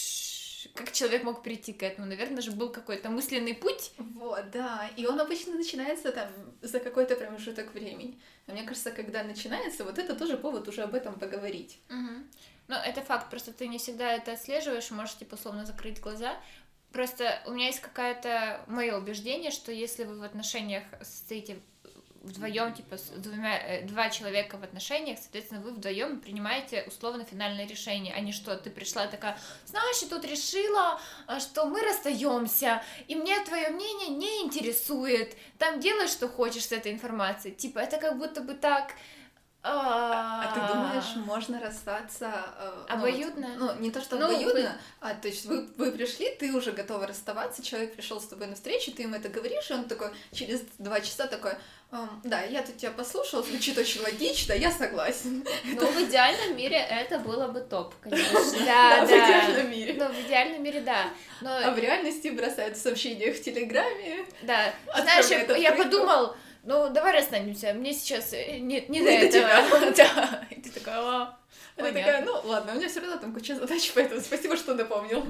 Как 0.76 0.92
человек 0.92 1.24
мог 1.24 1.42
прийти 1.42 1.74
к 1.74 1.82
этому? 1.82 2.06
Наверное 2.06 2.42
же 2.42 2.52
был 2.52 2.70
какой-то 2.70 3.10
мысленный 3.10 3.54
путь. 3.54 3.94
Вот, 3.98 4.52
да. 4.52 4.90
И 4.98 5.06
он 5.06 5.20
обычно 5.20 5.56
начинается 5.56 6.12
там 6.12 6.28
за 6.62 6.80
какой-то 6.80 7.16
промежуток 7.16 7.74
времени. 7.74 8.20
Но 8.46 8.54
мне 8.54 8.64
кажется, 8.64 8.92
когда 8.92 9.24
начинается, 9.24 9.86
вот 9.86 9.98
это 9.98 10.16
тоже 10.16 10.38
повод 10.38 10.68
уже 10.68 10.84
об 10.84 10.94
этом 10.94 11.18
поговорить. 11.18 11.80
Ну, 11.90 12.76
это 12.76 13.02
факт, 13.02 13.30
просто 13.30 13.54
ты 13.54 13.68
не 13.68 13.78
всегда 13.78 14.14
это 14.14 14.34
отслеживаешь, 14.34 14.92
можешь, 14.92 15.18
типа, 15.18 15.36
условно 15.36 15.66
закрыть 15.66 16.02
глаза. 16.02 16.36
Просто 16.92 17.42
у 17.46 17.52
меня 17.52 17.68
есть 17.68 17.80
какая-то 17.80 18.62
мое 18.68 18.98
убеждение, 18.98 19.52
что 19.52 19.72
если 19.72 20.04
вы 20.04 20.20
в 20.20 20.24
отношениях 20.24 20.84
состоите 21.02 21.60
вдвоем, 22.26 22.74
типа, 22.74 22.98
с 22.98 23.10
двумя, 23.18 23.58
э, 23.58 23.86
два 23.86 24.10
человека 24.10 24.58
в 24.58 24.64
отношениях, 24.64 25.20
соответственно, 25.20 25.62
вы 25.62 25.72
вдвоем 25.72 26.20
принимаете 26.20 26.84
условно 26.88 27.24
финальное 27.24 27.68
решение, 27.68 28.14
а 28.14 28.20
не 28.20 28.32
что 28.32 28.58
ты 28.58 28.70
пришла 28.70 29.08
такая, 29.08 29.38
знаешь, 29.66 30.02
я 30.02 30.08
тут 30.08 30.26
решила, 30.26 31.00
а, 31.28 31.40
что 31.40 31.66
мы 31.66 31.82
расстаемся, 31.82 32.82
и 33.08 33.16
мне 33.16 33.40
твое 33.46 33.70
мнение 33.70 34.10
не 34.10 34.44
интересует, 34.44 35.36
там 35.58 35.80
делай, 35.80 36.08
что 36.08 36.28
хочешь 36.28 36.66
с 36.66 36.72
этой 36.72 36.92
информацией. 36.92 37.56
Типа, 37.56 37.80
это 37.80 37.98
как 37.98 38.18
будто 38.18 38.42
бы 38.42 38.56
так 38.56 38.94
а, 39.68 40.44
а 40.44 40.54
ты 40.54 40.74
думаешь, 40.74 41.16
можно 41.26 41.60
расстаться 41.60 42.32
э, 42.60 42.86
ну, 42.90 42.96
обоюдно? 42.96 43.48
Ну, 43.58 43.66
ну, 43.74 43.80
не 43.80 43.90
то, 43.90 44.00
что 44.00 44.16
ну, 44.16 44.26
обоюдно, 44.26 44.54
вы... 44.54 44.70
а 45.02 45.14
то 45.16 45.28
есть 45.28 45.46
вы, 45.46 45.68
вы 45.78 45.92
пришли, 45.92 46.30
ты 46.36 46.54
уже 46.54 46.72
готова 46.72 47.08
расставаться, 47.08 47.64
человек 47.64 47.96
пришел 47.96 48.22
с 48.22 48.28
тобой 48.28 48.46
на 48.46 48.54
встречу, 48.56 48.92
ты 48.92 49.04
ему 49.04 49.16
это 49.16 49.30
говоришь, 49.30 49.72
и 49.72 49.74
он 49.74 49.86
такой 49.86 50.10
через 50.32 50.62
два 50.78 51.02
часа 51.02 51.26
такой, 51.26 51.54
Um, 51.92 52.10
да, 52.24 52.42
я 52.42 52.64
тут 52.64 52.78
тебя 52.78 52.92
послушал, 52.92 53.44
звучит 53.44 53.78
очень 53.78 54.02
логично, 54.02 54.54
я 54.54 54.72
согласен. 54.72 55.46
Ну, 55.64 55.86
в 55.86 56.02
идеальном 56.02 56.58
мире 56.58 56.78
это 56.78 57.20
было 57.20 57.48
бы 57.48 57.62
топ, 57.62 57.94
конечно. 58.02 58.40
Да, 58.66 59.02
да. 59.02 59.06
В 59.06 59.10
идеальном 59.10 59.72
мире. 59.72 59.96
Ну, 59.98 60.12
в 60.12 60.28
идеальном 60.28 60.64
мире, 60.64 60.82
да. 60.82 61.06
А 61.42 61.72
в 61.72 61.78
реальности 61.78 62.30
бросают 62.30 62.76
сообщения 62.76 63.32
в 63.32 63.42
Телеграме. 63.42 64.26
Да. 64.42 64.74
Знаешь, 65.00 65.28
я 65.60 65.72
подумал, 65.74 66.36
ну, 66.66 66.90
давай 66.90 67.14
расстанемся, 67.14 67.74
мне 67.74 67.94
сейчас 67.94 68.34
э, 68.34 68.58
не, 68.58 68.82
не 68.88 69.02
до 69.02 69.10
этого. 69.10 69.92
Да. 69.96 70.46
И 70.50 70.60
ты 70.60 70.72
такая, 70.72 71.00
Она 71.78 71.92
такая, 71.92 72.26
ну, 72.26 72.42
ладно, 72.44 72.74
у 72.74 72.76
меня 72.76 72.90
все 72.90 73.00
равно 73.00 73.18
там 73.18 73.34
куча 73.34 73.56
задач, 73.56 73.92
поэтому 73.94 74.22
спасибо, 74.22 74.58
что 74.58 74.74
напомнил. 74.74 75.26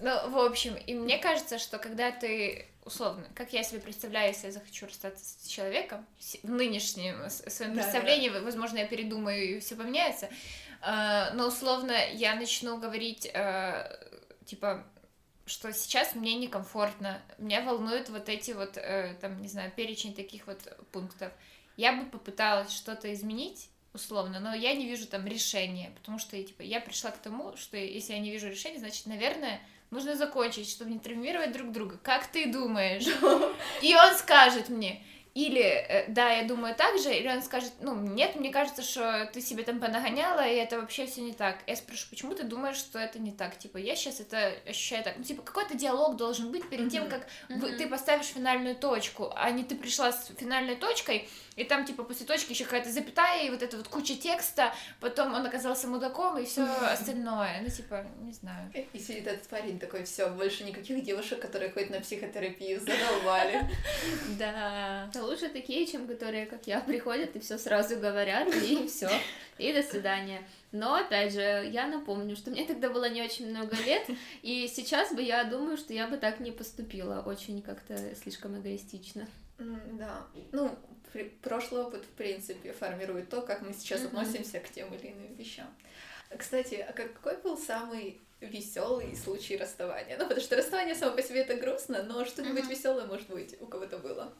Ну, 0.00 0.30
в 0.30 0.38
общем, 0.38 0.76
и 0.76 0.94
мне 0.94 1.18
кажется, 1.18 1.58
что 1.58 1.78
когда 1.78 2.12
ты 2.12 2.68
условно, 2.88 3.26
как 3.34 3.52
я 3.52 3.62
себе 3.62 3.80
представляю, 3.80 4.28
если 4.28 4.46
я 4.46 4.52
захочу 4.52 4.86
расстаться 4.86 5.24
с 5.24 5.46
человеком, 5.46 6.06
в 6.42 6.50
нынешнем 6.50 7.28
своем 7.28 7.74
да, 7.74 7.82
представлении, 7.82 8.30
да. 8.30 8.40
возможно, 8.40 8.78
я 8.78 8.86
передумаю 8.86 9.56
и 9.56 9.60
все 9.60 9.76
поменяется, 9.76 10.28
а, 10.80 11.30
но 11.34 11.48
условно 11.48 11.92
я 12.14 12.34
начну 12.34 12.78
говорить, 12.78 13.30
а, 13.34 13.92
типа, 14.46 14.84
что 15.48 15.72
сейчас 15.72 16.14
мне 16.14 16.34
некомфортно, 16.34 17.20
меня 17.38 17.62
волнуют 17.62 18.08
вот 18.08 18.28
эти 18.28 18.52
вот, 18.52 18.76
э, 18.76 19.16
там, 19.20 19.40
не 19.40 19.48
знаю, 19.48 19.72
перечень 19.74 20.14
таких 20.14 20.46
вот 20.46 20.58
пунктов. 20.92 21.32
Я 21.76 21.92
бы 21.92 22.06
попыталась 22.06 22.70
что-то 22.70 23.12
изменить, 23.12 23.70
условно, 23.92 24.40
но 24.40 24.54
я 24.54 24.74
не 24.74 24.86
вижу 24.86 25.06
там 25.06 25.26
решения, 25.26 25.92
потому 25.96 26.18
что, 26.18 26.42
типа, 26.42 26.62
я 26.62 26.80
пришла 26.80 27.10
к 27.10 27.18
тому, 27.18 27.56
что 27.56 27.76
если 27.76 28.12
я 28.12 28.18
не 28.18 28.30
вижу 28.30 28.48
решения, 28.48 28.78
значит, 28.78 29.06
наверное, 29.06 29.60
нужно 29.90 30.16
закончить, 30.16 30.68
чтобы 30.68 30.90
не 30.90 30.98
травмировать 30.98 31.52
друг 31.52 31.72
друга. 31.72 31.98
Как 32.02 32.26
ты 32.26 32.50
думаешь? 32.52 33.06
И 33.82 33.94
он 33.94 34.14
скажет 34.16 34.68
мне, 34.68 35.02
или, 35.38 35.62
э, 35.62 36.06
да, 36.08 36.30
я 36.30 36.42
думаю 36.42 36.74
так 36.74 36.98
же, 36.98 37.14
или 37.14 37.28
он 37.28 37.42
скажет, 37.42 37.72
ну, 37.80 37.94
нет, 37.94 38.34
мне 38.34 38.50
кажется, 38.50 38.82
что 38.82 39.30
ты 39.32 39.40
себе 39.40 39.62
там 39.62 39.78
понагоняла, 39.78 40.44
и 40.44 40.56
это 40.56 40.80
вообще 40.80 41.06
все 41.06 41.20
не 41.20 41.32
так. 41.32 41.58
Я 41.68 41.76
спрошу, 41.76 42.08
почему 42.10 42.34
ты 42.34 42.42
думаешь, 42.42 42.76
что 42.76 42.98
это 42.98 43.20
не 43.20 43.30
так? 43.30 43.56
Типа, 43.56 43.78
я 43.78 43.94
сейчас 43.94 44.18
это 44.18 44.52
ощущаю 44.66 45.04
так. 45.04 45.16
Ну, 45.16 45.22
типа, 45.22 45.42
какой-то 45.42 45.76
диалог 45.76 46.16
должен 46.16 46.50
быть 46.50 46.68
перед 46.68 46.90
тем, 46.90 47.08
как 47.08 47.28
mm-hmm. 47.48 47.76
ты 47.76 47.86
поставишь 47.86 48.26
финальную 48.26 48.74
точку, 48.74 49.32
а 49.36 49.52
не 49.52 49.62
ты 49.62 49.76
пришла 49.76 50.10
с 50.10 50.32
финальной 50.36 50.74
точкой, 50.74 51.28
и 51.58 51.64
там, 51.64 51.84
типа, 51.84 52.04
после 52.04 52.24
точки 52.24 52.52
еще 52.52 52.64
какая-то 52.64 52.92
запятая, 52.92 53.44
и 53.44 53.50
вот 53.50 53.62
эта 53.62 53.76
вот 53.76 53.88
куча 53.88 54.14
текста, 54.14 54.72
потом 55.00 55.34
он 55.34 55.44
оказался 55.44 55.88
мудаком, 55.88 56.38
и 56.38 56.44
все 56.44 56.62
остальное. 56.62 57.60
Ну, 57.62 57.68
типа, 57.68 58.06
не 58.20 58.32
знаю. 58.32 58.72
И 58.92 58.98
сидит 58.98 59.26
этот 59.26 59.48
парень 59.48 59.80
такой, 59.80 60.04
все, 60.04 60.28
больше 60.28 60.62
никаких 60.62 61.02
девушек, 61.02 61.40
которые 61.40 61.72
ходят 61.72 61.90
на 61.90 62.00
психотерапию, 62.00 62.80
задолбали. 62.80 63.68
Да. 64.38 65.10
Лучше 65.20 65.48
такие, 65.48 65.86
чем 65.86 66.06
которые, 66.06 66.46
как 66.46 66.66
я, 66.66 66.80
приходят 66.80 67.34
и 67.34 67.40
все 67.40 67.58
сразу 67.58 67.98
говорят, 67.98 68.48
и 68.54 68.86
все. 68.86 69.10
И 69.58 69.72
до 69.72 69.82
свидания. 69.82 70.46
Но, 70.70 70.94
опять 70.94 71.32
же, 71.32 71.68
я 71.72 71.88
напомню, 71.88 72.36
что 72.36 72.50
мне 72.50 72.64
тогда 72.66 72.88
было 72.88 73.08
не 73.08 73.22
очень 73.22 73.50
много 73.50 73.74
лет, 73.84 74.06
и 74.42 74.68
сейчас 74.68 75.12
бы 75.12 75.22
я 75.22 75.42
думаю, 75.44 75.76
что 75.76 75.92
я 75.92 76.06
бы 76.06 76.18
так 76.18 76.38
не 76.38 76.52
поступила, 76.52 77.22
очень 77.26 77.62
как-то 77.62 77.96
слишком 78.14 78.60
эгоистично. 78.60 79.26
Да, 79.58 80.26
ну, 80.52 80.78
прошлый 81.42 81.82
опыт, 81.82 82.04
в 82.04 82.16
принципе, 82.16 82.72
формирует 82.72 83.28
то, 83.28 83.42
как 83.42 83.62
мы 83.62 83.72
сейчас 83.72 84.00
mm-hmm. 84.00 84.06
относимся 84.06 84.60
к 84.60 84.70
тем 84.70 84.92
или 84.94 85.12
иным 85.12 85.34
вещам. 85.34 85.66
Кстати, 86.36 86.86
а 86.86 86.92
какой 86.92 87.36
был 87.38 87.56
самый 87.56 88.20
веселый 88.40 89.16
случай 89.16 89.56
расставания? 89.56 90.16
Ну, 90.18 90.24
потому 90.24 90.40
что 90.40 90.56
расставание 90.56 90.94
само 90.94 91.16
по 91.16 91.22
себе 91.22 91.40
это 91.40 91.56
грустно, 91.56 92.02
но 92.02 92.24
что-нибудь 92.24 92.64
mm-hmm. 92.64 92.70
веселое, 92.70 93.06
может 93.06 93.28
быть, 93.28 93.56
у 93.60 93.66
кого-то 93.66 93.98
было 93.98 94.32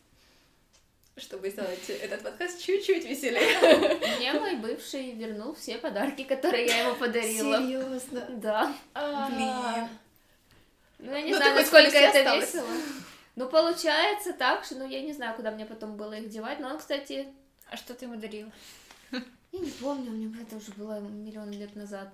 чтобы 1.21 1.51
сделать 1.51 1.89
этот 1.89 2.23
подкаст 2.23 2.61
чуть-чуть 2.63 3.05
веселее. 3.05 3.99
Мне 4.19 4.33
мой 4.35 4.57
бывший 4.57 5.13
вернул 5.13 5.55
все 5.55 5.79
подарки, 5.79 6.23
которые 6.23 6.67
я 6.67 6.85
ему 6.85 6.95
подарила. 6.95 7.59
Серьезно? 7.59 8.27
Да. 8.37 8.73
А. 8.95 9.29
Блин. 9.29 9.89
Ну, 10.99 11.13
я 11.13 11.23
не 11.23 11.35
знаю, 11.35 11.57
насколько 11.57 11.97
это 11.97 12.37
весело. 12.37 12.69
Ну, 13.39 13.49
получается 13.49 14.33
так, 14.33 14.65
что, 14.65 14.75
ну, 14.75 14.89
я 14.89 15.01
не 15.01 15.13
знаю, 15.13 15.37
куда 15.37 15.53
мне 15.53 15.65
потом 15.65 15.97
было 15.97 16.15
их 16.15 16.29
девать, 16.29 16.59
но 16.59 16.71
он, 16.71 16.79
кстати... 16.79 17.29
А 17.71 17.77
что 17.77 17.95
ты 17.95 18.07
ему 18.07 18.17
дарил? 18.17 18.51
Я 19.13 19.21
не 19.61 19.71
помню, 19.71 20.11
мне 20.11 20.43
это 20.43 20.57
уже 20.57 20.73
было 20.73 20.99
миллион 20.99 21.53
лет 21.53 21.77
назад. 21.77 22.09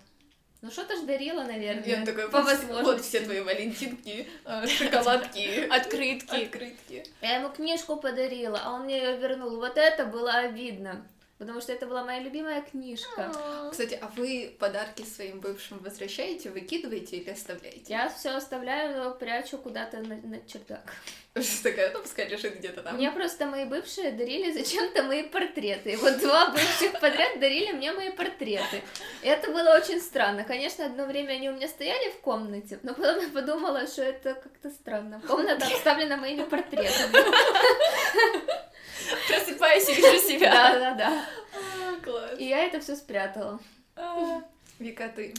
Ну, 0.61 0.71
что-то 0.71 0.97
ж 0.97 1.01
дарила, 1.07 1.43
наверное. 1.43 1.83
И 1.83 1.95
он 1.95 2.05
такой, 2.05 2.29
по 2.29 2.43
возможности. 2.43 2.85
Вот 2.85 3.01
все 3.01 3.21
твои 3.21 3.41
валентинки, 3.41 4.29
э, 4.45 4.67
шоколадки, 4.67 5.67
открытки. 5.71 6.45
открытки. 6.45 7.05
Я 7.23 7.37
ему 7.37 7.49
книжку 7.49 7.97
подарила, 7.97 8.61
а 8.63 8.73
он 8.73 8.85
мне 8.85 8.99
ее 8.99 9.17
вернул. 9.17 9.57
Вот 9.57 9.79
это 9.79 10.05
было 10.05 10.31
обидно 10.31 11.07
потому 11.39 11.61
что 11.61 11.73
это 11.73 11.87
была 11.87 12.05
моя 12.05 12.21
любимая 12.21 12.63
книжка. 12.63 13.33
Кстати, 13.71 13.99
а 14.01 14.09
вы 14.17 14.55
подарки 14.59 15.03
своим 15.03 15.41
бывшим 15.41 15.79
возвращаете, 15.79 16.51
выкидываете 16.51 17.17
или 17.17 17.31
оставляете? 17.31 17.85
Я 17.93 18.09
все 18.09 18.31
оставляю, 18.31 18.97
но 18.97 19.15
прячу 19.15 19.59
куда-то 19.59 19.99
на, 19.99 20.17
на 20.17 20.41
чердак. 20.47 20.93
Такая, 21.63 21.93
ну 21.93 22.01
пускай 22.01 22.29
лежит 22.29 22.59
где-то 22.59 22.83
там. 22.83 22.97
Мне 22.97 23.11
просто 23.11 23.47
мои 23.47 23.65
бывшие 23.65 24.13
дарили 24.13 24.53
зачем-то 24.53 25.03
мои 25.03 25.25
портреты. 25.25 25.93
И 25.93 25.97
вот 25.97 26.19
два 26.21 26.51
бывших 26.51 26.93
подряд 27.01 27.41
дарили 27.41 27.73
мне 27.73 27.93
мои 27.93 28.11
портреты. 28.13 28.83
И 29.23 29.27
это 29.27 29.51
было 29.51 29.77
очень 29.77 30.01
странно. 30.01 30.45
Конечно, 30.45 30.87
одно 30.87 31.07
время 31.07 31.33
они 31.33 31.51
у 31.51 31.55
меня 31.55 31.67
стояли 31.67 32.11
в 32.11 32.21
комнате, 32.21 32.79
но 32.85 32.95
потом 32.95 33.21
я 33.21 33.29
подумала, 33.29 33.87
что 33.89 34.03
это 34.03 34.35
как-то 34.35 34.71
странно. 34.71 35.21
Комната 35.27 35.67
обставлена 35.67 36.17
моими 36.17 36.45
портретами. 36.45 37.13
Просыпаюсь 39.29 39.89
и 39.89 39.95
вижу 39.95 40.27
себя. 40.27 40.51
Да, 40.51 40.79
да, 40.79 40.95
да. 40.95 41.27
А, 41.55 42.01
класс. 42.05 42.39
И 42.39 42.45
я 42.45 42.65
это 42.65 42.81
все 42.81 42.97
спрятала. 42.97 43.61
А, 43.97 44.43
Вика, 44.79 45.09
ты? 45.15 45.35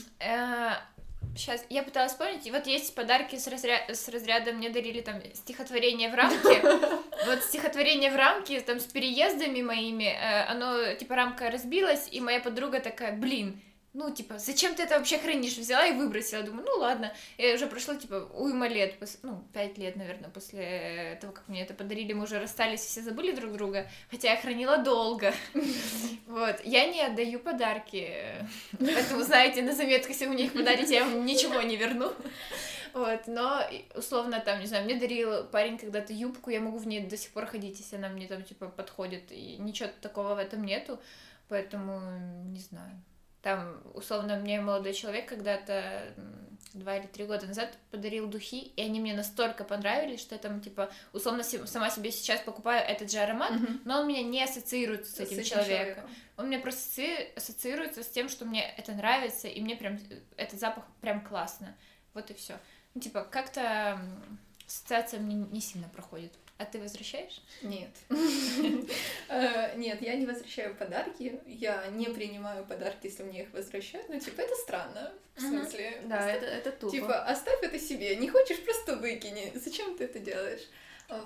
Сейчас, 1.34 1.60
э, 1.62 1.64
я 1.70 1.82
пыталась 1.82 2.12
вспомнить, 2.12 2.46
и 2.46 2.50
вот 2.50 2.66
есть 2.66 2.94
подарки 2.94 3.36
с, 3.36 3.46
разря... 3.48 3.84
с 3.88 4.08
разряда, 4.08 4.52
мне 4.52 4.70
дарили 4.70 5.02
там 5.02 5.20
стихотворение 5.34 6.10
в 6.10 6.14
рамке, 6.14 6.62
вот 7.26 7.42
стихотворение 7.42 8.10
в 8.10 8.16
рамке, 8.16 8.60
там, 8.60 8.80
с 8.80 8.84
переездами 8.84 9.60
моими, 9.60 10.04
э, 10.04 10.44
оно, 10.44 10.94
типа, 10.94 11.14
рамка 11.14 11.50
разбилась, 11.50 12.08
и 12.10 12.20
моя 12.20 12.40
подруга 12.40 12.80
такая, 12.80 13.12
блин, 13.12 13.60
ну, 13.96 14.10
типа, 14.10 14.38
зачем 14.38 14.74
ты 14.74 14.82
это 14.82 14.98
вообще 14.98 15.16
хранишь? 15.16 15.56
Взяла 15.56 15.86
и 15.86 15.96
выбросила. 15.96 16.42
Думаю, 16.42 16.66
ну 16.66 16.80
ладно. 16.80 17.14
И 17.38 17.54
уже 17.54 17.66
прошло, 17.66 17.94
типа, 17.94 18.28
уйма 18.34 18.68
лет, 18.68 18.94
ну, 19.22 19.42
пять 19.54 19.78
лет, 19.78 19.96
наверное, 19.96 20.28
после 20.28 21.16
того, 21.18 21.32
как 21.32 21.48
мне 21.48 21.62
это 21.62 21.72
подарили, 21.72 22.12
мы 22.12 22.24
уже 22.24 22.38
расстались, 22.38 22.80
все 22.80 23.00
забыли 23.00 23.32
друг 23.32 23.52
друга, 23.52 23.88
хотя 24.10 24.32
я 24.32 24.36
хранила 24.36 24.78
долго. 24.78 25.32
Вот. 26.26 26.56
Я 26.64 26.86
не 26.86 27.00
отдаю 27.00 27.38
подарки, 27.38 28.46
поэтому, 28.78 29.22
знаете, 29.22 29.62
на 29.62 29.72
заметку, 29.72 30.08
если 30.08 30.26
вы 30.26 30.34
мне 30.34 30.44
их 30.46 30.52
подарите, 30.52 30.94
я 30.94 31.04
вам 31.04 31.24
ничего 31.24 31.62
не 31.62 31.76
верну. 31.76 32.12
Вот, 32.92 33.26
но, 33.26 33.62
условно, 33.94 34.40
там, 34.40 34.60
не 34.60 34.66
знаю, 34.66 34.84
мне 34.84 34.96
дарил 34.96 35.44
парень 35.44 35.78
когда-то 35.78 36.12
юбку, 36.12 36.50
я 36.50 36.60
могу 36.60 36.76
в 36.78 36.86
ней 36.86 37.00
до 37.00 37.16
сих 37.16 37.30
пор 37.30 37.46
ходить, 37.46 37.78
если 37.78 37.96
она 37.96 38.08
мне 38.08 38.26
там, 38.26 38.42
типа, 38.42 38.68
подходит, 38.68 39.32
и 39.32 39.56
ничего 39.58 39.88
такого 40.02 40.34
в 40.34 40.38
этом 40.38 40.64
нету, 40.64 41.00
поэтому, 41.48 42.00
не 42.44 42.60
знаю. 42.60 43.02
Там, 43.46 43.80
условно, 43.94 44.34
мне 44.38 44.60
молодой 44.60 44.92
человек 44.92 45.28
когда-то 45.28 46.12
два 46.72 46.96
или 46.96 47.06
три 47.06 47.24
года 47.26 47.46
назад 47.46 47.78
подарил 47.92 48.26
духи, 48.26 48.72
и 48.74 48.82
они 48.82 48.98
мне 48.98 49.14
настолько 49.14 49.62
понравились, 49.62 50.20
что 50.20 50.34
я 50.34 50.40
там, 50.40 50.60
типа, 50.60 50.90
условно, 51.12 51.44
сама 51.44 51.90
себе 51.90 52.10
сейчас 52.10 52.40
покупаю 52.40 52.84
этот 52.84 53.08
же 53.08 53.18
аромат, 53.18 53.52
mm-hmm. 53.52 53.82
но 53.84 54.00
он 54.00 54.08
меня 54.08 54.24
не 54.24 54.42
ассоциируется 54.42 55.12
с 55.12 55.20
этим, 55.20 55.36
с 55.36 55.38
этим 55.38 55.44
человеком. 55.44 55.76
человеком. 55.76 56.10
Он 56.36 56.46
мне 56.48 56.58
просто 56.58 57.02
ассоциируется 57.36 58.02
с 58.02 58.08
тем, 58.08 58.28
что 58.28 58.46
мне 58.46 58.68
это 58.68 58.90
нравится, 58.90 59.46
и 59.46 59.60
мне 59.60 59.76
прям 59.76 60.00
этот 60.36 60.58
запах 60.58 60.82
прям 61.00 61.20
классно. 61.20 61.76
Вот 62.14 62.28
и 62.32 62.34
все. 62.34 62.58
Ну, 62.94 63.00
типа, 63.00 63.22
как-то 63.30 64.00
ассоциация 64.66 65.20
мне 65.20 65.36
не 65.36 65.60
сильно 65.60 65.88
проходит. 65.88 66.32
А 66.58 66.64
ты 66.64 66.78
возвращаешь? 66.78 67.42
Нет. 67.62 67.90
Э, 69.28 69.76
нет, 69.76 70.00
я 70.02 70.14
не 70.14 70.24
возвращаю 70.24 70.74
подарки. 70.76 71.40
Я 71.46 71.88
не 71.88 72.06
принимаю 72.06 72.64
подарки, 72.64 73.06
если 73.06 73.24
мне 73.24 73.42
их 73.42 73.52
возвращают. 73.52 74.08
Ну, 74.08 74.20
типа, 74.20 74.40
это 74.40 74.54
странно. 74.54 75.12
В 75.34 75.40
смысле? 75.40 76.00
Да, 76.04 76.30
это, 76.30 76.70
тупо. 76.70 76.92
Типа, 76.92 77.24
оставь 77.24 77.60
это 77.62 77.78
себе. 77.78 78.14
Не 78.16 78.28
хочешь, 78.28 78.62
просто 78.64 78.96
выкини. 78.96 79.52
Зачем 79.54 79.96
ты 79.98 80.04
это 80.04 80.20
делаешь? 80.20 80.62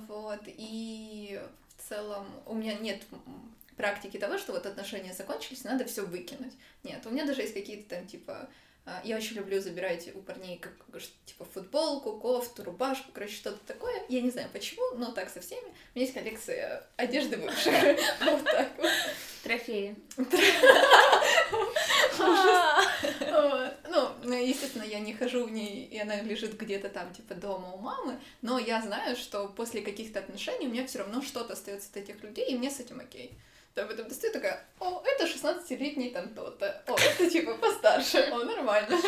Вот. 0.09 0.41
И 0.47 1.41
в 1.77 1.89
целом 1.89 2.27
у 2.47 2.55
меня 2.55 2.75
нет 2.75 3.03
практики 3.77 4.19
того, 4.19 4.39
что 4.39 4.53
вот 4.53 4.67
отношения 4.67 5.13
закончились, 5.13 5.65
надо 5.65 5.85
все 5.85 6.05
выкинуть. 6.05 6.53
Нет, 6.83 7.05
у 7.07 7.11
меня 7.11 7.25
даже 7.25 7.43
есть 7.43 7.55
какие-то 7.55 7.97
там, 7.97 8.07
типа, 8.07 8.33
а, 8.35 8.49
я 9.05 9.17
очень 9.17 9.37
люблю 9.37 9.61
забирать 9.61 10.15
у 10.15 10.21
парней 10.21 10.59
как, 10.59 10.73
типа 11.25 11.45
футболку, 11.45 12.19
кофту, 12.19 12.65
рубашку, 12.65 13.11
короче, 13.13 13.35
что-то 13.35 13.59
такое. 13.67 14.03
Я 14.09 14.21
не 14.21 14.31
знаю 14.31 14.49
почему, 14.53 14.97
но 14.97 15.13
так 15.13 15.31
со 15.31 15.41
всеми. 15.41 15.69
У 15.69 15.99
меня 15.99 16.07
есть 16.07 16.15
коллекция 16.15 16.87
одежды 16.97 17.37
бывших. 17.37 17.75
Вот 18.21 18.45
так 18.45 18.69
вот. 18.79 18.91
Трофеи. 19.43 19.97
Ну, 24.23 24.35
естественно, 24.35 24.85
я 24.85 25.01
не 25.01 25.13
хожу 25.13 25.45
в 25.45 25.51
ней, 25.51 25.87
и 25.87 25.99
она 25.99 26.21
лежит 26.21 26.57
где-то 26.57 26.89
там, 26.89 27.13
типа, 27.13 27.35
дома 27.35 27.73
у 27.73 27.79
мамы, 27.79 28.21
но 28.43 28.59
я 28.59 28.81
знаю, 28.81 29.17
что 29.17 29.49
после 29.49 29.81
каких-то 29.81 30.21
отношений 30.21 30.67
у 30.67 30.71
меня 30.71 30.87
все 30.87 30.99
равно 30.99 31.23
что-то 31.23 31.55
остается 31.55 31.89
от 31.91 31.97
этих 31.97 32.23
людей, 32.23 32.51
и 32.51 32.57
мне 32.57 32.71
с 32.71 32.81
этим 32.81 33.01
окей. 33.01 33.39
Там 33.75 33.89
потом 33.89 34.09
достаю 34.09 34.33
такая, 34.33 34.65
о, 34.81 35.03
это 35.05 35.25
16-летний 35.27 36.11
там 36.11 36.35
то-то, 36.35 36.83
о, 36.87 36.97
это 36.99 37.31
типа 37.31 37.55
постарше, 37.55 38.19
о, 38.33 38.45
нормально. 38.45 38.99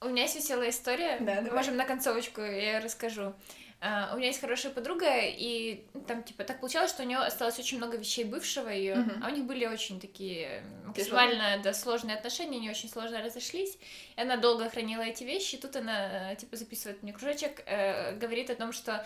У 0.00 0.08
меня 0.08 0.22
есть 0.24 0.36
веселая 0.36 0.68
история, 0.68 1.18
да, 1.20 1.36
давай. 1.36 1.52
можем 1.52 1.76
на 1.76 1.86
концовочку, 1.86 2.42
я 2.42 2.80
расскажу. 2.80 3.34
Uh, 3.80 4.14
у 4.14 4.16
меня 4.16 4.28
есть 4.28 4.40
хорошая 4.40 4.72
подруга, 4.72 5.06
и 5.20 5.84
там, 6.06 6.22
типа, 6.22 6.44
так 6.44 6.60
получалось, 6.60 6.90
что 6.90 7.02
у 7.02 7.06
нее 7.06 7.18
осталось 7.18 7.58
очень 7.58 7.76
много 7.76 7.98
вещей 7.98 8.24
бывшего 8.24 8.70
ее, 8.70 8.94
uh-huh. 8.94 9.20
а 9.22 9.28
у 9.28 9.30
них 9.30 9.44
были 9.44 9.66
очень 9.66 10.00
такие 10.00 10.62
максимально 10.86 11.60
да, 11.62 11.74
сложные 11.74 12.16
отношения, 12.16 12.56
они 12.56 12.70
очень 12.70 12.88
сложно 12.88 13.22
разошлись, 13.22 13.76
и 14.16 14.20
она 14.20 14.38
долго 14.38 14.70
хранила 14.70 15.02
эти 15.02 15.24
вещи, 15.24 15.56
и 15.56 15.58
тут 15.58 15.76
она, 15.76 16.34
типа, 16.36 16.56
записывает 16.56 17.02
мне 17.02 17.12
кружочек, 17.12 17.62
э, 17.66 18.16
говорит 18.16 18.48
о 18.48 18.54
том, 18.54 18.72
что 18.72 19.04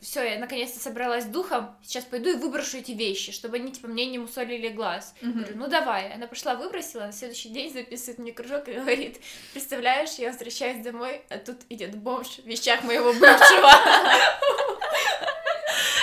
все, 0.00 0.22
я 0.22 0.38
наконец-то 0.38 0.80
собралась 0.80 1.26
духом, 1.26 1.76
сейчас 1.82 2.04
пойду 2.04 2.30
и 2.30 2.34
выброшу 2.34 2.78
эти 2.78 2.92
вещи, 2.92 3.32
чтобы 3.32 3.56
они, 3.56 3.70
типа, 3.70 3.86
мне 3.86 4.06
не 4.06 4.18
мусолили 4.18 4.68
глаз. 4.68 5.14
Mm-hmm. 5.20 5.32
Говорю, 5.32 5.56
ну 5.56 5.68
давай. 5.68 6.12
Она 6.12 6.26
пошла, 6.26 6.54
выбросила, 6.54 7.02
на 7.02 7.12
следующий 7.12 7.50
день 7.50 7.70
записывает 7.70 8.18
мне 8.18 8.32
кружок 8.32 8.68
и 8.68 8.72
говорит, 8.72 9.20
представляешь, 9.52 10.14
я 10.14 10.30
возвращаюсь 10.30 10.82
домой, 10.82 11.22
а 11.28 11.36
тут 11.36 11.58
идет 11.68 11.94
бомж 11.96 12.38
в 12.38 12.46
вещах 12.46 12.82
моего 12.82 13.12
бывшего. 13.12 13.70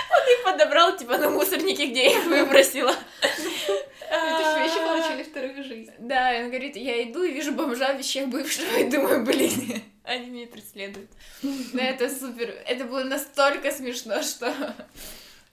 Он 0.10 0.34
их 0.34 0.44
подобрал, 0.44 0.96
типа, 0.96 1.18
на 1.18 1.30
мусорнике, 1.32 1.88
где 1.88 2.04
я 2.06 2.20
их 2.20 2.26
выбросила. 2.26 2.94
Эти 3.22 3.42
же 3.42 4.60
вещи 4.64 4.87
вторую 5.28 5.64
жизнь. 5.64 5.92
Да, 6.00 6.34
он 6.40 6.50
говорит, 6.50 6.76
я 6.76 7.04
иду 7.04 7.24
и 7.24 7.32
вижу 7.32 7.52
бомжа 7.54 7.94
в 7.94 7.98
вещах 7.98 8.28
бывшего, 8.28 8.78
и 8.78 8.90
думаю, 8.90 9.24
блин, 9.24 9.82
они 10.04 10.30
меня 10.30 10.48
преследуют. 10.48 11.10
Но 11.42 11.82
это 11.82 12.10
супер. 12.10 12.50
Это 12.66 12.86
было 12.86 13.04
настолько 13.04 13.72
смешно, 13.72 14.22
что... 14.22 14.54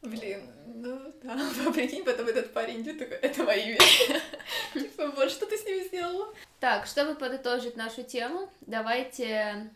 Блин, 0.02 0.42
ну 0.66 1.00
да, 1.22 1.38
а 1.66 1.72
прикинь, 1.72 2.04
потом 2.04 2.26
этот 2.26 2.52
парень 2.52 2.82
идет 2.82 2.98
такой, 2.98 3.16
это 3.16 3.42
мои 3.44 3.72
вещи. 3.72 4.20
Типа, 4.74 5.08
вот, 5.12 5.30
что 5.30 5.46
ты 5.46 5.56
с 5.56 5.64
ними 5.64 5.84
сделала? 5.84 6.34
Так, 6.60 6.86
чтобы 6.86 7.14
подытожить 7.14 7.76
нашу 7.76 8.02
тему, 8.02 8.50
давайте 8.60 9.70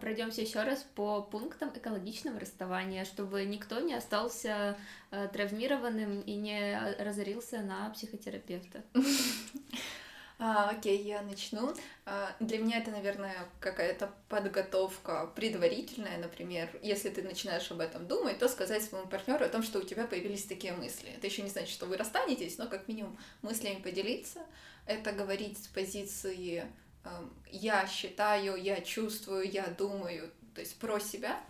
пройдемся 0.00 0.40
еще 0.40 0.62
раз 0.62 0.84
по 0.94 1.22
пунктам 1.22 1.70
экологичного 1.74 2.40
расставания, 2.40 3.04
чтобы 3.04 3.44
никто 3.44 3.80
не 3.80 3.94
остался 3.94 4.76
э, 5.10 5.28
травмированным 5.32 6.22
и 6.22 6.34
не 6.34 6.78
разорился 6.98 7.60
на 7.60 7.90
психотерапевта. 7.90 8.82
А, 10.44 10.70
окей, 10.70 11.00
я 11.04 11.22
начну. 11.22 11.72
А, 12.04 12.34
для 12.40 12.58
меня 12.58 12.78
это, 12.78 12.90
наверное, 12.90 13.48
какая-то 13.60 14.12
подготовка 14.28 15.30
предварительная, 15.36 16.18
например, 16.18 16.68
если 16.82 17.10
ты 17.10 17.22
начинаешь 17.22 17.70
об 17.70 17.78
этом 17.78 18.08
думать, 18.08 18.40
то 18.40 18.48
сказать 18.48 18.82
своему 18.82 19.06
партнеру 19.06 19.44
о 19.44 19.48
том, 19.48 19.62
что 19.62 19.78
у 19.78 19.82
тебя 19.82 20.04
появились 20.04 20.44
такие 20.44 20.72
мысли. 20.72 21.10
Это 21.16 21.28
еще 21.28 21.42
не 21.42 21.48
значит, 21.48 21.72
что 21.72 21.86
вы 21.86 21.96
расстанетесь, 21.96 22.58
но 22.58 22.66
как 22.66 22.88
минимум 22.88 23.16
мыслями 23.42 23.80
поделиться. 23.80 24.40
Это 24.84 25.12
говорить 25.12 25.62
с 25.62 25.68
позиции 25.68 26.64
э, 26.64 26.66
я 27.50 27.86
считаю, 27.86 28.56
я 28.56 28.80
чувствую, 28.80 29.50
я 29.50 29.66
думаю, 29.66 30.30
то 30.54 30.60
есть 30.60 30.76
про 30.78 30.98
себя, 31.00 31.40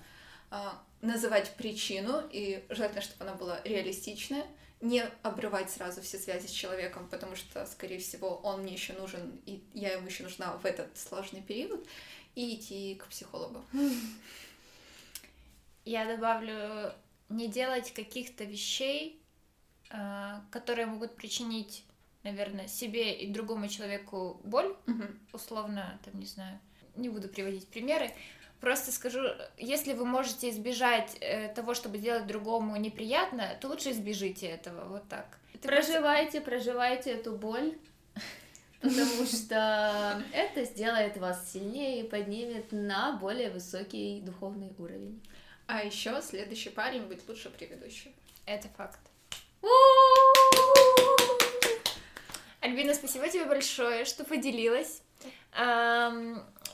э, 0.51 0.57
называть 1.01 1.55
причину, 1.57 2.23
и 2.31 2.65
желательно, 2.71 3.03
чтобы 3.03 3.25
она 3.25 3.35
была 3.35 3.61
реалистичная 3.65 4.45
не 4.83 5.05
обрывать 5.23 5.71
сразу 5.71 6.03
все 6.03 6.19
связи 6.19 6.49
с 6.49 6.51
человеком, 6.51 7.09
потому 7.09 7.37
что, 7.37 7.65
скорее 7.67 8.01
всего, 8.01 8.37
он 8.43 8.63
мне 8.63 8.73
еще 8.73 8.93
нужен, 8.95 9.41
и 9.47 9.63
я 9.73 9.93
ему 9.93 10.09
еще 10.09 10.25
нужна 10.25 10.57
в 10.57 10.67
этот 10.67 10.99
сложный 10.99 11.41
период, 11.41 11.87
и 12.35 12.57
идти 12.57 12.97
к 12.97 13.07
психологу. 13.07 13.65
Я 15.85 16.05
добавлю 16.05 16.93
не 17.29 17.49
делать 17.49 17.93
каких-то 17.93 18.45
вещей, 18.45 19.23
а, 19.91 20.45
которые 20.51 20.87
могут 20.87 21.15
причинить, 21.15 21.85
наверное, 22.25 22.69
себе 22.69 23.15
и 23.15 23.27
другому 23.31 23.69
человеку 23.69 24.41
боль, 24.45 24.77
угу. 24.87 25.05
условно, 25.33 25.99
там, 26.05 26.19
не 26.21 26.27
знаю, 26.27 26.59
не 26.97 27.09
буду 27.09 27.29
приводить 27.29 27.67
примеры, 27.69 28.13
Просто 28.63 28.93
скажу, 28.93 29.19
если 29.59 29.93
вы 29.93 30.05
можете 30.05 30.49
избежать 30.49 31.17
э, 31.19 31.49
того, 31.49 31.75
чтобы 31.75 31.99
сделать 31.99 32.29
другому 32.29 32.77
неприятно, 32.77 33.57
то 33.61 33.67
лучше 33.67 33.91
избежите 33.91 34.47
этого, 34.47 34.85
вот 34.85 35.09
так. 35.09 35.37
Это 35.53 35.67
проживайте, 35.67 36.41
просто... 36.41 36.51
проживайте 36.51 37.11
эту 37.11 37.33
боль, 37.33 37.77
потому 38.81 39.27
что 39.27 40.23
это 40.33 40.65
сделает 40.65 41.17
вас 41.17 41.53
сильнее 41.53 42.05
и 42.05 42.09
поднимет 42.09 42.71
на 42.71 43.19
более 43.21 43.51
высокий 43.51 44.21
духовный 44.21 44.73
уровень. 44.79 45.21
А 45.67 45.83
еще 45.83 46.23
следующий 46.23 46.71
парень 46.71 47.03
будет 47.03 47.29
лучше 47.29 47.51
предыдущего. 47.51 48.13
Это 48.47 48.69
факт. 48.77 49.01
Альбина, 52.63 52.95
спасибо 52.95 53.29
тебе 53.29 53.45
большое, 53.45 54.05
что 54.05 54.25
поделилась. 54.25 55.03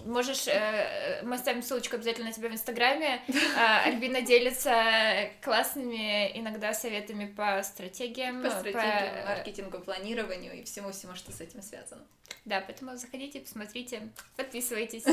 Можешь, 0.05 0.47
э, 0.47 1.23
мы 1.25 1.35
оставим 1.35 1.63
ссылочку 1.63 1.97
обязательно 1.97 2.29
на 2.29 2.33
тебя 2.33 2.49
в 2.49 2.53
Инстаграме. 2.53 3.21
А, 3.57 3.83
Альбина 3.85 4.21
делится 4.21 5.31
классными 5.43 6.39
иногда 6.39 6.73
советами 6.73 7.27
по 7.27 7.61
стратегиям. 7.65 8.43
По 8.43 8.51
стратегиям, 8.51 9.23
по... 9.23 9.31
маркетингу, 9.31 9.81
планированию 9.81 10.61
и 10.61 10.63
всему-всему, 10.63 11.17
что 11.17 11.33
с 11.33 11.41
этим 11.41 11.63
связано. 11.63 12.07
Да, 12.45 12.61
поэтому 12.61 12.97
заходите, 12.97 13.41
посмотрите, 13.41 14.13
подписывайтесь. 14.37 15.05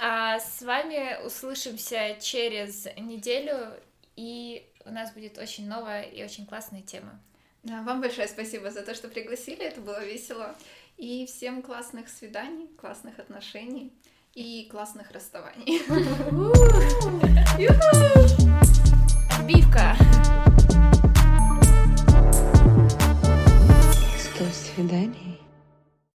А 0.00 0.40
с 0.40 0.62
вами 0.62 1.22
услышимся 1.26 2.16
через 2.20 2.86
неделю, 2.96 3.74
и 4.16 4.66
у 4.86 4.90
нас 4.90 5.12
будет 5.12 5.36
очень 5.36 5.68
новая 5.68 6.02
и 6.04 6.24
очень 6.24 6.46
классная 6.46 6.82
тема. 6.82 7.20
Да, 7.62 7.82
вам 7.82 8.00
большое 8.00 8.26
спасибо 8.26 8.70
за 8.70 8.82
то, 8.82 8.92
что 8.94 9.08
пригласили. 9.08 9.64
Это 9.64 9.80
было 9.80 10.04
весело. 10.04 10.56
И 10.96 11.26
всем 11.26 11.62
классных 11.62 12.08
свиданий, 12.08 12.68
классных 12.76 13.20
отношений 13.20 13.92
и 14.34 14.68
классных 14.70 15.12
расставаний. 15.12 15.80
Бивка! 19.46 19.96
Сто 24.18 24.44
свиданий. 24.52 25.41